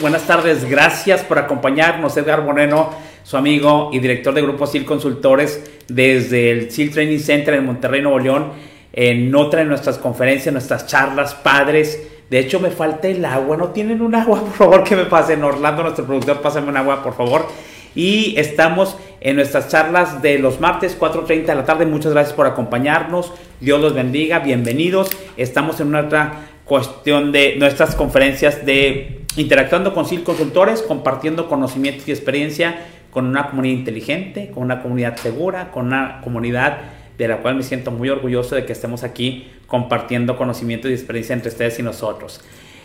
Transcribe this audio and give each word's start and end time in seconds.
Buenas 0.00 0.28
tardes, 0.28 0.64
gracias 0.70 1.24
por 1.24 1.40
acompañarnos, 1.40 2.16
Edgar 2.16 2.42
Moreno, 2.42 2.90
su 3.24 3.36
amigo 3.36 3.90
y 3.92 3.98
director 3.98 4.32
de 4.32 4.42
Grupo 4.42 4.64
SIL 4.64 4.84
Consultores 4.84 5.68
desde 5.88 6.52
el 6.52 6.70
SIL 6.70 6.92
Training 6.92 7.18
Center 7.18 7.54
en 7.54 7.66
Monterrey, 7.66 8.00
Nuevo 8.00 8.20
León, 8.20 8.52
en 8.92 9.34
otra 9.34 9.58
de 9.58 9.66
nuestras 9.66 9.98
conferencias, 9.98 10.52
nuestras 10.52 10.86
charlas, 10.86 11.34
padres. 11.34 12.00
De 12.30 12.38
hecho, 12.38 12.60
me 12.60 12.70
falta 12.70 13.08
el 13.08 13.24
agua, 13.24 13.56
¿no 13.56 13.70
tienen 13.70 14.00
un 14.00 14.14
agua? 14.14 14.38
Por 14.44 14.52
favor, 14.52 14.84
que 14.84 14.94
me 14.94 15.06
pasen. 15.06 15.42
Orlando, 15.42 15.82
nuestro 15.82 16.06
productor, 16.06 16.42
pásame 16.42 16.68
un 16.68 16.76
agua, 16.76 17.02
por 17.02 17.16
favor. 17.16 17.48
Y 17.96 18.38
estamos 18.38 18.96
en 19.20 19.34
nuestras 19.34 19.66
charlas 19.66 20.22
de 20.22 20.38
los 20.38 20.60
martes 20.60 20.96
4.30 20.96 21.44
de 21.44 21.54
la 21.56 21.64
tarde. 21.64 21.86
Muchas 21.86 22.12
gracias 22.12 22.36
por 22.36 22.46
acompañarnos. 22.46 23.32
Dios 23.58 23.80
los 23.80 23.94
bendiga. 23.94 24.38
Bienvenidos. 24.38 25.10
Estamos 25.36 25.80
en 25.80 25.92
otra 25.92 26.50
cuestión 26.64 27.32
de 27.32 27.56
nuestras 27.56 27.96
conferencias 27.96 28.64
de 28.64 29.17
interactuando 29.36 29.94
con 29.94 30.06
SIL 30.06 30.22
Consultores, 30.22 30.82
compartiendo 30.82 31.48
conocimientos 31.48 32.08
y 32.08 32.12
experiencia 32.12 32.86
con 33.10 33.26
una 33.26 33.48
comunidad 33.48 33.78
inteligente, 33.78 34.50
con 34.52 34.64
una 34.64 34.82
comunidad 34.82 35.16
segura, 35.16 35.70
con 35.70 35.86
una 35.86 36.20
comunidad 36.22 36.78
de 37.16 37.28
la 37.28 37.38
cual 37.38 37.56
me 37.56 37.62
siento 37.62 37.90
muy 37.90 38.08
orgulloso 38.08 38.54
de 38.54 38.64
que 38.64 38.72
estemos 38.72 39.02
aquí 39.02 39.48
compartiendo 39.66 40.36
conocimientos 40.36 40.90
y 40.90 40.94
experiencia 40.94 41.34
entre 41.34 41.50
ustedes 41.50 41.78
y 41.78 41.82
nosotros. 41.82 42.40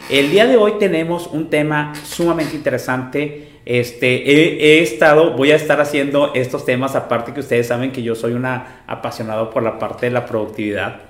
El 0.09 0.31
día 0.31 0.45
de 0.47 0.57
hoy 0.57 0.73
tenemos 0.79 1.27
un 1.27 1.49
tema 1.49 1.93
sumamente 2.03 2.55
interesante. 2.55 3.47
Este, 3.65 4.75
he, 4.75 4.81
estado, 4.81 5.31
voy 5.37 5.51
a 5.51 5.55
estar 5.55 5.79
haciendo 5.79 6.33
estos 6.33 6.65
temas, 6.65 6.95
aparte 6.95 7.33
que 7.33 7.39
ustedes 7.39 7.67
saben 7.67 7.91
que 7.91 8.03
yo 8.03 8.13
soy 8.13 8.33
una 8.33 8.83
apasionado 8.85 9.49
por 9.49 9.63
la 9.63 9.79
parte 9.79 10.07
de 10.07 10.11
la 10.11 10.25
productividad. 10.25 11.01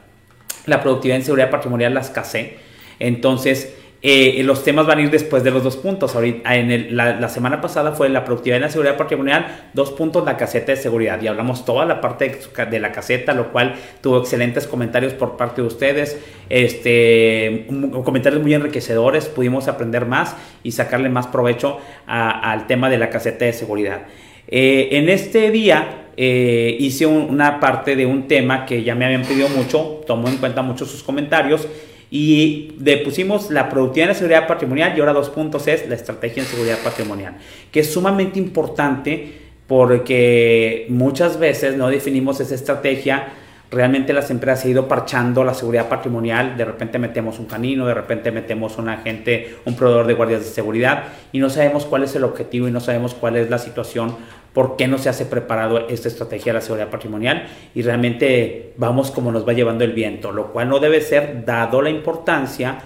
La 0.67 0.81
productividad 0.81 1.17
en 1.17 1.25
seguridad 1.25 1.49
patrimonial 1.49 1.93
las 1.93 2.11
casé. 2.11 2.57
Entonces, 2.99 3.73
eh, 4.05 4.41
los 4.43 4.65
temas 4.65 4.85
van 4.85 4.97
a 4.99 5.01
ir 5.03 5.09
después 5.09 5.45
de 5.45 5.51
los 5.51 5.63
dos 5.63 5.77
puntos. 5.77 6.13
Ahorita, 6.13 6.57
en 6.57 6.93
la, 6.93 7.29
semana 7.29 7.61
pasada 7.61 7.93
fue 7.93 8.09
la 8.09 8.25
productividad 8.25 8.57
en 8.57 8.63
la 8.63 8.69
seguridad 8.69 8.97
patrimonial, 8.97 9.69
dos 9.73 9.91
puntos 9.91 10.25
la 10.25 10.35
caseta 10.35 10.73
de 10.73 10.77
seguridad. 10.77 11.21
Y 11.21 11.27
hablamos 11.27 11.63
toda 11.63 11.85
la 11.85 12.01
parte 12.01 12.37
de, 12.69 12.79
la 12.81 12.91
caseta, 12.91 13.33
lo 13.33 13.53
cual 13.53 13.75
tuvo 14.01 14.19
excelentes 14.19 14.67
comentarios 14.67 15.13
por 15.13 15.37
parte 15.37 15.61
de 15.61 15.67
ustedes, 15.67 16.19
este, 16.49 17.65
comentarios 18.03 18.41
muy 18.41 18.53
enriquecedores. 18.53 19.27
Pudimos 19.27 19.69
aprender 19.69 20.05
más 20.05 20.35
y 20.63 20.73
sacarle 20.73 21.07
más 21.07 21.27
provecho 21.27 21.77
al 22.05 22.67
tema 22.67 22.89
de 22.89 22.97
la 22.97 23.09
caseta 23.09 23.45
de 23.45 23.53
seguridad. 23.53 24.01
Eh, 24.49 24.89
en 24.91 25.07
este 25.07 25.49
día 25.49 26.09
eh, 26.17 26.75
hice 26.77 27.05
un, 27.05 27.29
una 27.29 27.61
parte 27.61 27.95
de 27.95 28.05
un 28.05 28.27
tema 28.27 28.65
que 28.65 28.83
ya 28.83 28.95
me 28.95 29.05
habían 29.05 29.21
pedido 29.21 29.47
mucho, 29.47 30.01
tomó 30.05 30.27
en 30.27 30.35
cuenta 30.35 30.61
mucho 30.61 30.85
sus 30.85 31.01
comentarios 31.03 31.69
y 32.15 32.75
le 32.79 32.97
pusimos 32.97 33.49
la 33.49 33.69
productividad 33.69 34.03
en 34.03 34.09
la 34.09 34.13
seguridad 34.13 34.47
patrimonial 34.47 34.95
y 34.95 34.99
ahora 34.99 35.13
dos 35.13 35.31
puntos 35.31 35.67
es 35.67 35.89
la 35.89 35.95
estrategia 35.95 36.43
en 36.43 36.47
seguridad 36.47 36.77
patrimonial, 36.83 37.37
que 37.71 37.79
es 37.79 37.91
sumamente 37.91 38.37
importante 38.37 39.33
porque 39.65 40.85
muchas 40.89 41.39
veces 41.39 41.75
no 41.75 41.89
definimos 41.89 42.39
esa 42.39 42.53
estrategia. 42.53 43.33
Realmente 43.73 44.13
las 44.13 44.29
empresas 44.29 44.65
han 44.65 44.71
ido 44.71 44.87
parchando 44.87 45.43
la 45.43 45.55
seguridad 45.55 45.89
patrimonial, 45.89 46.55
de 46.55 46.63
repente 46.63 46.99
metemos 46.99 47.39
un 47.39 47.47
canino, 47.47 47.87
de 47.87 47.95
repente 47.95 48.31
metemos 48.31 48.77
un 48.77 48.87
agente, 48.87 49.57
un 49.65 49.75
proveedor 49.75 50.05
de 50.05 50.13
guardias 50.13 50.41
de 50.41 50.45
seguridad 50.45 51.05
y 51.31 51.39
no 51.39 51.49
sabemos 51.49 51.85
cuál 51.85 52.03
es 52.03 52.15
el 52.15 52.23
objetivo 52.23 52.67
y 52.67 52.71
no 52.71 52.79
sabemos 52.79 53.15
cuál 53.15 53.35
es 53.35 53.49
la 53.49 53.57
situación 53.57 54.15
por 54.53 54.75
qué 54.77 54.87
no 54.87 54.99
se 54.99 55.09
hace 55.09 55.25
preparado 55.25 55.87
esta 55.89 56.07
estrategia 56.07 56.53
de 56.53 56.59
la 56.59 56.61
seguridad 56.61 56.91
patrimonial 56.91 57.47
y 57.73 57.81
realmente 57.81 58.73
vamos 58.77 59.09
como 59.09 59.31
nos 59.31 59.47
va 59.47 59.53
llevando 59.53 59.83
el 59.83 59.93
viento, 59.93 60.31
lo 60.31 60.53
cual 60.53 60.69
no 60.69 60.77
debe 60.77 61.01
ser 61.01 61.43
dado 61.43 61.81
la 61.81 61.89
importancia 61.89 62.77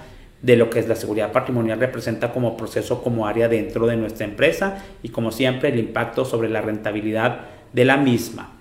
de 0.41 0.55
lo 0.55 0.69
que 0.69 0.79
es 0.79 0.87
la 0.87 0.95
seguridad 0.95 1.33
patrimonial 1.33 1.81
representa 1.81 2.31
como 2.31 2.55
proceso, 2.55 3.03
como 3.03 3.27
área 3.27 3.49
dentro 3.49 3.87
de 3.87 3.97
nuestra 3.97 4.25
empresa 4.25 4.85
y 5.03 5.09
como 5.09 5.33
siempre 5.33 5.67
el 5.67 5.79
impacto 5.79 6.23
sobre 6.23 6.47
la 6.47 6.61
rentabilidad 6.61 7.41
de 7.73 7.83
la 7.83 7.97
misma. 7.97 8.53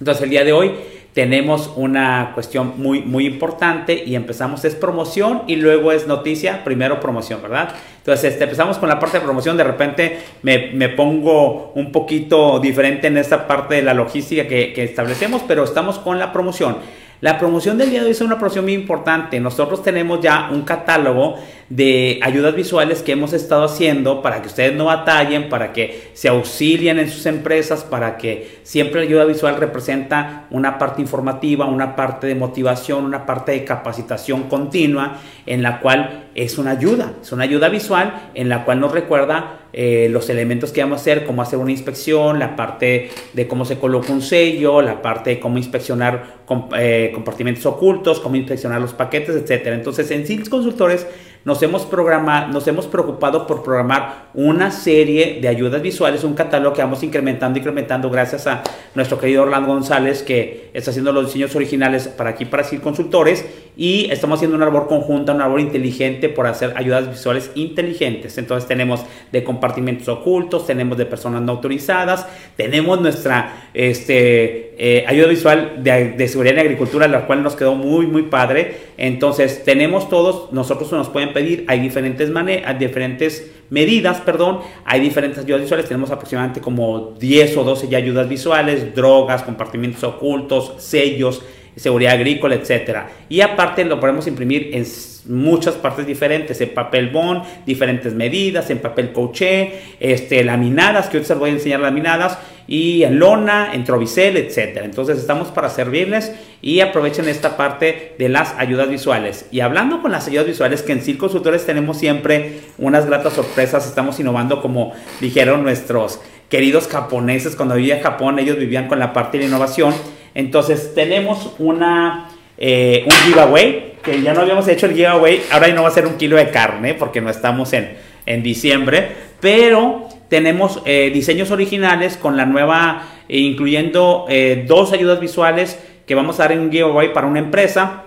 Entonces 0.00 0.22
el 0.22 0.30
día 0.30 0.44
de 0.44 0.52
hoy 0.52 0.72
tenemos 1.18 1.72
una 1.74 2.30
cuestión 2.32 2.74
muy, 2.76 3.02
muy 3.02 3.26
importante 3.26 4.04
y 4.06 4.14
empezamos, 4.14 4.64
es 4.64 4.76
promoción 4.76 5.42
y 5.48 5.56
luego 5.56 5.90
es 5.90 6.06
noticia, 6.06 6.62
primero 6.62 7.00
promoción, 7.00 7.42
¿verdad? 7.42 7.70
Entonces 7.96 8.34
este, 8.34 8.44
empezamos 8.44 8.78
con 8.78 8.88
la 8.88 9.00
parte 9.00 9.18
de 9.18 9.24
promoción, 9.24 9.56
de 9.56 9.64
repente 9.64 10.20
me, 10.42 10.70
me, 10.74 10.88
pongo 10.88 11.72
un 11.74 11.90
poquito 11.90 12.60
diferente 12.60 13.08
en 13.08 13.16
esta 13.16 13.48
parte 13.48 13.74
de 13.74 13.82
la 13.82 13.94
logística 13.94 14.46
que, 14.46 14.72
que 14.72 14.84
establecemos, 14.84 15.42
pero 15.48 15.64
estamos 15.64 15.98
con 15.98 16.20
la 16.20 16.32
promoción. 16.32 16.76
La 17.20 17.36
promoción 17.36 17.78
del 17.78 17.90
día 17.90 17.98
de 17.98 18.06
hoy 18.06 18.12
es 18.12 18.20
una 18.20 18.38
promoción 18.38 18.66
muy 18.66 18.74
importante. 18.74 19.40
Nosotros 19.40 19.82
tenemos 19.82 20.20
ya 20.20 20.50
un 20.52 20.62
catálogo 20.62 21.34
de 21.68 22.18
ayudas 22.22 22.54
visuales 22.54 23.02
que 23.02 23.12
hemos 23.12 23.32
estado 23.32 23.64
haciendo 23.64 24.22
para 24.22 24.40
que 24.40 24.48
ustedes 24.48 24.74
no 24.74 24.86
batallen, 24.86 25.48
para 25.48 25.72
que 25.72 26.10
se 26.14 26.28
auxilien 26.28 26.98
en 26.98 27.10
sus 27.10 27.26
empresas, 27.26 27.84
para 27.84 28.16
que 28.16 28.60
siempre 28.62 29.00
la 29.00 29.06
ayuda 29.06 29.24
visual 29.24 29.56
representa 29.56 30.46
una 30.50 30.78
parte 30.78 31.02
informativa, 31.02 31.66
una 31.66 31.94
parte 31.94 32.26
de 32.26 32.34
motivación, 32.34 33.04
una 33.04 33.26
parte 33.26 33.52
de 33.52 33.64
capacitación 33.64 34.44
continua, 34.44 35.18
en 35.44 35.62
la 35.62 35.80
cual 35.80 36.28
es 36.34 36.56
una 36.56 36.70
ayuda, 36.70 37.14
es 37.20 37.32
una 37.32 37.44
ayuda 37.44 37.68
visual 37.68 38.30
en 38.34 38.48
la 38.48 38.64
cual 38.64 38.80
nos 38.80 38.92
recuerda 38.92 39.58
eh, 39.72 40.08
los 40.10 40.30
elementos 40.30 40.72
que 40.72 40.80
vamos 40.80 40.98
a 40.98 41.02
hacer, 41.02 41.26
cómo 41.26 41.42
hacer 41.42 41.58
una 41.58 41.70
inspección, 41.70 42.38
la 42.38 42.56
parte 42.56 43.10
de 43.34 43.46
cómo 43.46 43.66
se 43.66 43.78
coloca 43.78 44.12
un 44.12 44.22
sello, 44.22 44.80
la 44.80 45.02
parte 45.02 45.30
de 45.30 45.40
cómo 45.40 45.58
inspeccionar 45.58 46.38
eh, 46.78 47.10
compartimentos 47.12 47.66
ocultos, 47.66 48.20
cómo 48.20 48.36
inspeccionar 48.36 48.80
los 48.80 48.94
paquetes, 48.94 49.36
etcétera. 49.36 49.76
Entonces, 49.76 50.10
en 50.10 50.26
SILS 50.26 50.48
Consultores 50.48 51.06
nos 51.44 51.62
hemos, 51.62 51.86
programado, 51.86 52.52
nos 52.52 52.66
hemos 52.68 52.86
preocupado 52.86 53.46
por 53.46 53.62
programar 53.62 54.28
una 54.34 54.70
serie 54.70 55.38
de 55.40 55.48
ayudas 55.48 55.80
visuales, 55.80 56.24
un 56.24 56.34
catálogo 56.34 56.74
que 56.74 56.82
vamos 56.82 57.02
incrementando, 57.02 57.58
incrementando 57.58 58.10
gracias 58.10 58.46
a 58.46 58.62
nuestro 58.94 59.18
querido 59.18 59.42
Orlando 59.42 59.68
González 59.68 60.22
que 60.22 60.70
está 60.74 60.90
haciendo 60.90 61.12
los 61.12 61.26
diseños 61.26 61.54
originales 61.56 62.08
para 62.08 62.30
aquí, 62.30 62.44
para 62.44 62.64
SIL 62.64 62.80
Consultores 62.80 63.44
y 63.76 64.10
estamos 64.10 64.38
haciendo 64.38 64.56
una 64.56 64.66
labor 64.66 64.88
conjunta, 64.88 65.32
una 65.32 65.44
labor 65.44 65.60
inteligente 65.60 66.28
por 66.28 66.46
hacer 66.46 66.72
ayudas 66.76 67.08
visuales 67.08 67.50
inteligentes. 67.54 68.36
Entonces 68.36 68.66
tenemos 68.66 69.04
de 69.30 69.44
compartimentos 69.44 70.08
ocultos, 70.08 70.66
tenemos 70.66 70.98
de 70.98 71.06
personas 71.06 71.42
no 71.42 71.52
autorizadas, 71.52 72.26
tenemos 72.56 73.00
nuestra 73.00 73.70
este, 73.74 74.74
eh, 74.78 75.04
ayuda 75.06 75.28
visual 75.28 75.74
de, 75.78 76.10
de 76.10 76.28
seguridad 76.28 76.54
en 76.54 76.60
agricultura, 76.60 77.06
la 77.06 77.26
cual 77.26 77.42
nos 77.42 77.54
quedó 77.54 77.74
muy, 77.74 78.06
muy 78.06 78.22
padre. 78.22 78.88
Entonces 78.96 79.62
tenemos 79.64 80.08
todos, 80.08 80.52
nosotros 80.52 80.90
nos 80.92 81.08
pueden 81.08 81.27
pedir, 81.32 81.64
hay 81.68 81.80
diferentes, 81.80 82.30
maneras, 82.30 82.78
diferentes 82.78 83.50
medidas, 83.70 84.20
perdón, 84.20 84.60
hay 84.84 85.00
diferentes 85.00 85.44
ayudas 85.44 85.62
visuales, 85.62 85.86
tenemos 85.86 86.10
aproximadamente 86.10 86.60
como 86.60 87.14
10 87.18 87.56
o 87.58 87.64
12 87.64 87.88
ya 87.88 87.98
ayudas 87.98 88.28
visuales, 88.28 88.94
drogas, 88.94 89.42
compartimentos 89.42 90.02
ocultos, 90.04 90.74
sellos, 90.78 91.42
seguridad 91.76 92.14
agrícola, 92.14 92.54
etcétera. 92.54 93.08
Y 93.28 93.40
aparte 93.40 93.84
lo 93.84 94.00
podemos 94.00 94.26
imprimir 94.26 94.70
en 94.72 94.84
muchas 95.26 95.74
partes 95.74 96.06
diferentes, 96.06 96.60
en 96.60 96.70
papel 96.70 97.10
bond, 97.10 97.44
diferentes 97.64 98.14
medidas, 98.14 98.70
en 98.70 98.78
papel 98.78 99.12
coché, 99.12 99.80
este, 100.00 100.42
laminadas, 100.44 101.08
que 101.08 101.18
hoy 101.18 101.24
se 101.24 101.34
voy 101.34 101.50
a 101.50 101.52
enseñar 101.54 101.80
laminadas, 101.80 102.38
y 102.68 103.02
en 103.02 103.18
lona, 103.18 103.70
en 103.72 103.82
trovicel, 103.82 104.36
etcétera. 104.36 104.84
Entonces 104.84 105.18
estamos 105.18 105.48
para 105.48 105.70
servirles 105.70 106.32
y 106.60 106.80
aprovechen 106.80 107.26
esta 107.26 107.56
parte 107.56 108.14
de 108.18 108.28
las 108.28 108.54
ayudas 108.58 108.90
visuales. 108.90 109.46
Y 109.50 109.60
hablando 109.60 110.02
con 110.02 110.12
las 110.12 110.28
ayudas 110.28 110.46
visuales, 110.46 110.82
que 110.82 110.92
en 110.92 111.00
Circo 111.00 111.26
Consultores 111.28 111.64
tenemos 111.64 111.96
siempre 111.96 112.60
unas 112.76 113.06
gratas 113.06 113.32
sorpresas, 113.32 113.86
estamos 113.86 114.20
innovando 114.20 114.60
como 114.60 114.92
dijeron 115.20 115.62
nuestros 115.62 116.20
queridos 116.50 116.88
japoneses 116.88 117.56
cuando 117.56 117.74
vivía 117.74 117.96
en 117.96 118.02
Japón, 118.02 118.38
ellos 118.38 118.58
vivían 118.58 118.86
con 118.86 118.98
la 118.98 119.14
parte 119.14 119.38
de 119.38 119.44
la 119.44 119.48
innovación. 119.48 119.94
Entonces 120.34 120.94
tenemos 120.94 121.54
una, 121.58 122.28
eh, 122.58 123.04
un 123.06 123.12
giveaway, 123.12 123.94
que 124.02 124.20
ya 124.20 124.34
no 124.34 124.42
habíamos 124.42 124.68
hecho 124.68 124.84
el 124.84 124.92
giveaway, 124.92 125.42
ahora 125.50 125.68
no 125.68 125.82
va 125.82 125.88
a 125.88 125.92
ser 125.92 126.06
un 126.06 126.18
kilo 126.18 126.36
de 126.36 126.50
carne 126.50 126.92
porque 126.92 127.22
no 127.22 127.30
estamos 127.30 127.72
en, 127.72 127.96
en 128.26 128.42
diciembre, 128.42 129.08
pero 129.40 130.07
tenemos 130.28 130.82
eh, 130.84 131.10
diseños 131.12 131.50
originales 131.50 132.16
con 132.16 132.36
la 132.36 132.46
nueva, 132.46 133.02
eh, 133.28 133.38
incluyendo 133.38 134.26
eh, 134.28 134.64
dos 134.66 134.92
ayudas 134.92 135.20
visuales 135.20 135.78
que 136.06 136.14
vamos 136.14 136.38
a 136.38 136.44
dar 136.44 136.52
en 136.52 136.60
un 136.60 136.70
giveaway 136.70 137.12
para 137.12 137.26
una 137.26 137.38
empresa 137.38 138.04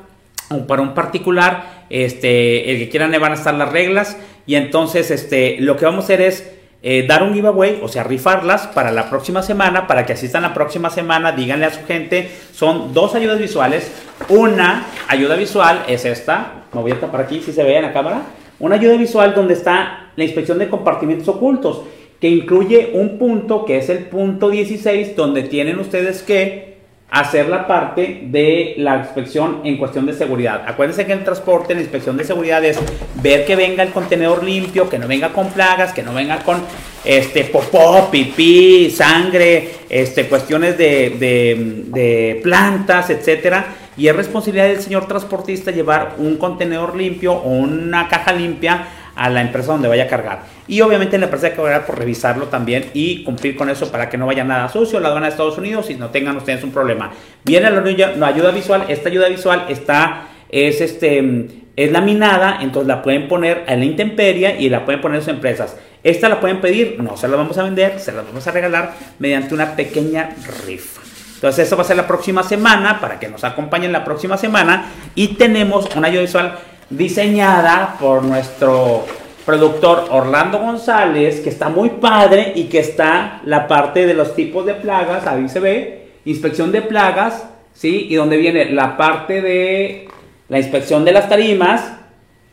o 0.50 0.68
para 0.68 0.82
un 0.82 0.94
particular. 0.94 1.82
Este, 1.90 2.72
el 2.72 2.78
que 2.78 2.90
quieran 2.90 3.12
le 3.12 3.20
van 3.20 3.34
a 3.34 3.36
estar 3.36 3.54
las 3.54 3.70
reglas 3.70 4.18
y 4.46 4.56
entonces 4.56 5.12
este, 5.12 5.58
lo 5.60 5.76
que 5.76 5.86
vamos 5.86 6.04
a 6.04 6.06
hacer 6.06 6.22
es 6.22 6.52
eh, 6.84 7.06
dar 7.08 7.22
un 7.22 7.34
giveaway, 7.34 7.80
o 7.84 7.88
sea, 7.88 8.04
rifarlas 8.04 8.66
para 8.66 8.92
la 8.92 9.08
próxima 9.08 9.44
semana, 9.44 9.86
para 9.86 10.04
que 10.04 10.14
asistan 10.14 10.42
la 10.42 10.54
próxima 10.54 10.90
semana, 10.90 11.32
díganle 11.32 11.68
a 11.68 11.70
su 11.70 11.86
gente, 11.86 12.32
son 12.54 12.92
dos 12.92 13.14
ayudas 13.14 13.38
visuales. 13.38 13.92
Una 14.30 14.88
ayuda 15.08 15.36
visual 15.36 15.84
es 15.88 16.06
esta, 16.06 16.64
me 16.74 16.82
voy 16.82 16.92
a 16.92 17.00
tapar 17.00 17.22
aquí 17.22 17.40
si 17.42 17.54
se 17.54 17.64
ve 17.64 17.76
en 17.76 17.84
la 17.84 17.94
cámara. 17.94 18.24
Una 18.58 18.76
ayuda 18.76 18.98
visual 18.98 19.36
donde 19.36 19.54
está 19.54 20.12
la 20.16 20.24
inspección 20.24 20.58
de 20.58 20.70
compartimentos 20.70 21.28
ocultos, 21.28 21.84
que 22.22 22.30
incluye 22.30 22.92
un 22.94 23.18
punto 23.18 23.66
que 23.66 23.80
es 23.80 23.90
el 23.90 24.06
punto 24.06 24.52
16, 24.52 25.16
donde 25.16 25.44
tienen 25.44 25.80
ustedes 25.80 26.22
que 26.22 26.72
hacer 27.10 27.50
la 27.50 27.68
parte 27.68 28.22
de 28.28 28.76
la 28.78 29.00
inspección 29.00 29.62
en 29.66 29.78
cuestión 29.78 30.06
de 30.06 30.14
seguridad. 30.14 30.64
Acuérdense 30.66 31.06
que 31.06 31.12
en 31.12 31.20
el 31.20 31.26
transporte 31.26 31.74
la 31.74 31.82
inspección 31.82 32.16
de 32.16 32.24
seguridad 32.24 32.64
es 32.64 32.80
ver 33.22 33.44
que 33.44 33.58
venga 33.58 33.84
el 33.84 33.90
contenedor 33.90 34.44
limpio, 34.44 34.88
que 34.88 34.98
no 34.98 35.08
venga 35.08 35.30
con 35.30 35.50
plagas, 35.50 35.92
que 35.92 36.04
no 36.04 36.14
venga 36.14 36.40
con 36.44 36.62
este 37.04 37.44
popó, 37.46 38.10
pipí, 38.12 38.92
sangre, 38.92 39.72
este, 39.90 40.28
cuestiones 40.28 40.78
de, 40.78 41.18
de, 41.20 41.84
de 41.88 42.40
plantas, 42.44 43.10
etcétera. 43.10 43.66
Y 43.98 44.08
es 44.08 44.16
responsabilidad 44.16 44.68
del 44.68 44.80
señor 44.80 45.08
transportista 45.08 45.72
llevar 45.72 46.16
un 46.18 46.38
contenedor 46.38 46.96
limpio 46.96 47.34
o 47.34 47.50
una 47.50 48.08
caja 48.08 48.32
limpia 48.32 48.88
a 49.16 49.30
la 49.30 49.42
empresa 49.42 49.74
donde 49.74 49.88
vaya 49.88 50.06
a 50.06 50.08
cargar. 50.08 50.44
Y 50.72 50.80
obviamente 50.80 51.18
la 51.18 51.26
empresa 51.26 51.50
que 51.50 51.80
por 51.86 52.00
revisarlo 52.00 52.46
también 52.46 52.92
y 52.94 53.26
cumplir 53.26 53.58
con 53.58 53.70
eso 53.70 53.92
para 53.92 54.08
que 54.08 54.18
no 54.18 54.26
vaya 54.26 54.46
nada 54.46 54.70
sucio 54.70 55.02
la 55.02 55.10
aduana 55.10 55.26
de 55.26 55.32
Estados 55.32 55.58
Unidos 55.58 55.90
y 55.90 55.96
no 55.96 56.12
tengan 56.12 56.38
ustedes 56.38 56.64
un 56.64 56.72
problema. 56.72 57.12
Viene 57.44 57.70
la, 57.70 58.28
ayuda 58.28 58.52
visual, 58.52 58.86
esta 58.88 59.10
ayuda 59.10 59.28
visual 59.28 59.66
está, 59.68 60.28
es 60.48 60.80
este, 60.80 61.48
es 61.76 61.92
laminada, 61.92 62.60
entonces 62.62 62.88
la 62.88 63.02
pueden 63.02 63.28
poner 63.28 63.66
a 63.68 63.76
la 63.76 63.84
intemperie 63.84 64.62
y 64.62 64.70
la 64.70 64.86
pueden 64.86 65.02
poner 65.02 65.18
en 65.18 65.26
sus 65.26 65.34
empresas. 65.34 65.76
Esta 66.06 66.30
la 66.30 66.40
pueden 66.40 66.62
pedir, 66.62 67.04
no 67.04 67.18
se 67.18 67.28
la 67.28 67.36
vamos 67.36 67.58
a 67.58 67.64
vender, 67.64 68.00
se 68.00 68.14
la 68.14 68.22
vamos 68.22 68.48
a 68.48 68.52
regalar 68.52 68.94
mediante 69.20 69.54
una 69.54 69.76
pequeña 69.76 70.30
rifa. 70.66 71.02
Entonces 71.36 71.68
eso 71.68 71.76
va 71.76 71.82
a 71.82 71.86
ser 71.86 71.98
la 71.98 72.08
próxima 72.08 72.44
semana 72.44 73.02
para 73.02 73.20
que 73.20 73.28
nos 73.28 73.44
acompañen 73.44 73.92
la 73.92 74.06
próxima 74.06 74.38
semana 74.38 74.86
y 75.16 75.36
tenemos 75.36 75.94
una 75.98 76.08
ayuda 76.08 76.22
visual 76.22 76.60
diseñada 76.90 77.98
por 78.00 78.24
nuestro 78.24 79.06
productor 79.46 80.06
Orlando 80.12 80.60
González, 80.60 81.40
que 81.40 81.50
está 81.50 81.70
muy 81.70 81.90
padre 81.90 82.54
y 82.56 82.66
que 82.66 82.80
está 82.80 83.42
la 83.46 83.68
parte 83.68 84.06
de 84.06 84.14
los 84.14 84.36
tipos 84.36 84.66
de 84.66 84.76
plagas, 84.76 85.26
ahí 85.28 85.50
se 85.50 85.60
ve, 85.60 86.08
inspección 86.26 86.72
de 86.72 86.82
plagas, 86.82 87.48
¿sí? 87.74 88.08
Y 88.10 88.16
donde 88.16 88.38
viene 88.38 88.72
la 88.72 88.98
parte 88.98 89.42
de 89.42 90.08
la 90.50 90.60
inspección 90.60 91.06
de 91.06 91.14
las 91.14 91.30
tarimas 91.30 91.94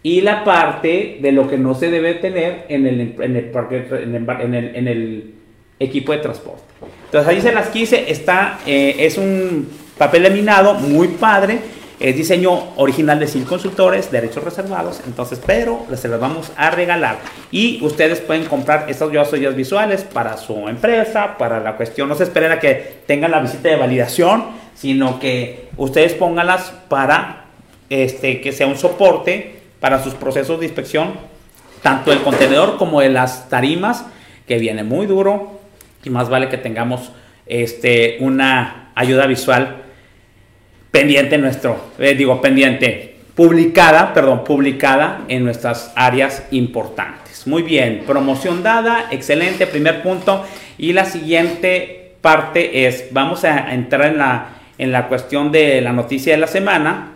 y 0.03 0.21
la 0.21 0.45
parte 0.45 1.19
de 1.21 1.33
lo 1.33 1.49
que 1.49 1.59
no 1.59 1.75
se 1.75 1.91
debe 1.91 2.15
tener 2.15 2.67
en 2.69 2.87
el, 2.87 3.01
en 3.21 3.37
el, 3.37 4.77
en 4.77 4.89
el, 4.89 5.35
equipo 5.81 6.11
de 6.11 6.19
transporte. 6.19 6.65
Entonces 7.05 7.29
ahí 7.29 7.41
se 7.41 7.53
las 7.53 7.69
quise, 7.69 8.11
está, 8.11 8.59
eh, 8.67 8.97
es 8.99 9.17
un 9.17 9.69
papel 9.97 10.25
laminado 10.25 10.75
muy 10.75 11.07
padre 11.07 11.61
es 12.01 12.17
diseño 12.17 12.75
original 12.77 13.19
de 13.19 13.27
Sil 13.27 13.43
Consultores, 13.45 14.13
derechos 14.13 14.45
reservados, 14.45 15.01
entonces, 15.05 15.41
pero 15.45 15.85
se 15.97 16.07
los 16.07 16.21
vamos 16.21 16.53
a 16.57 16.71
regalar. 16.71 17.19
Y 17.51 17.85
ustedes 17.85 18.21
pueden 18.21 18.45
comprar 18.45 18.87
estas 18.89 19.11
joyas 19.11 19.57
visuales 19.57 20.05
para 20.05 20.37
su 20.37 20.69
empresa, 20.69 21.37
para 21.37 21.59
la 21.59 21.77
cuestión. 21.77 22.09
No 22.09 22.15
se 22.15 22.25
esperen 22.25 22.53
a 22.53 22.61
que 22.61 23.01
tengan 23.07 23.33
la 23.33 23.41
visita 23.41 23.69
de 23.69 23.77
validación, 23.77 24.45
sino 24.77 25.19
que 25.19 25.69
ustedes 25.77 26.15
pónganlas 26.15 26.73
para 26.89 27.47
este, 27.91 28.41
que 28.41 28.53
sea 28.53 28.69
un 28.69 28.77
soporte 28.77 29.61
para 29.81 30.03
sus 30.03 30.15
procesos 30.15 30.61
de 30.61 30.67
inspección, 30.67 31.15
tanto 31.83 32.13
el 32.13 32.23
contenedor 32.23 32.77
como 32.77 33.01
de 33.01 33.09
las 33.09 33.49
tarimas, 33.49 34.05
que 34.47 34.59
viene 34.59 34.85
muy 34.85 35.07
duro. 35.07 35.59
Y 36.05 36.11
más 36.11 36.29
vale 36.29 36.49
que 36.49 36.59
tengamos 36.59 37.11
este, 37.47 38.19
una 38.21 38.93
ayuda 38.95 39.27
visual 39.27 39.88
pendiente 40.91 41.39
nuestro, 41.39 41.77
eh, 41.99 42.15
digo 42.15 42.41
pendiente, 42.41 43.17
publicada, 43.35 44.13
perdón, 44.15 44.45
publicada 44.45 45.23
en 45.29 45.45
nuestras 45.45 45.93
áreas 45.95 46.45
importantes. 46.51 47.47
Muy 47.47 47.63
bien, 47.63 48.03
promoción 48.07 48.63
dada, 48.63 49.07
excelente, 49.11 49.67
primer 49.67 50.03
punto. 50.03 50.45
Y 50.77 50.93
la 50.93 51.05
siguiente 51.05 52.15
parte 52.21 52.87
es, 52.87 53.07
vamos 53.13 53.45
a 53.45 53.73
entrar 53.73 54.07
en 54.07 54.19
la, 54.19 54.49
en 54.77 54.93
la 54.93 55.09
cuestión 55.09 55.53
de 55.53 55.81
la 55.81 55.93
noticia 55.93 56.33
de 56.33 56.39
la 56.39 56.47
semana, 56.47 57.13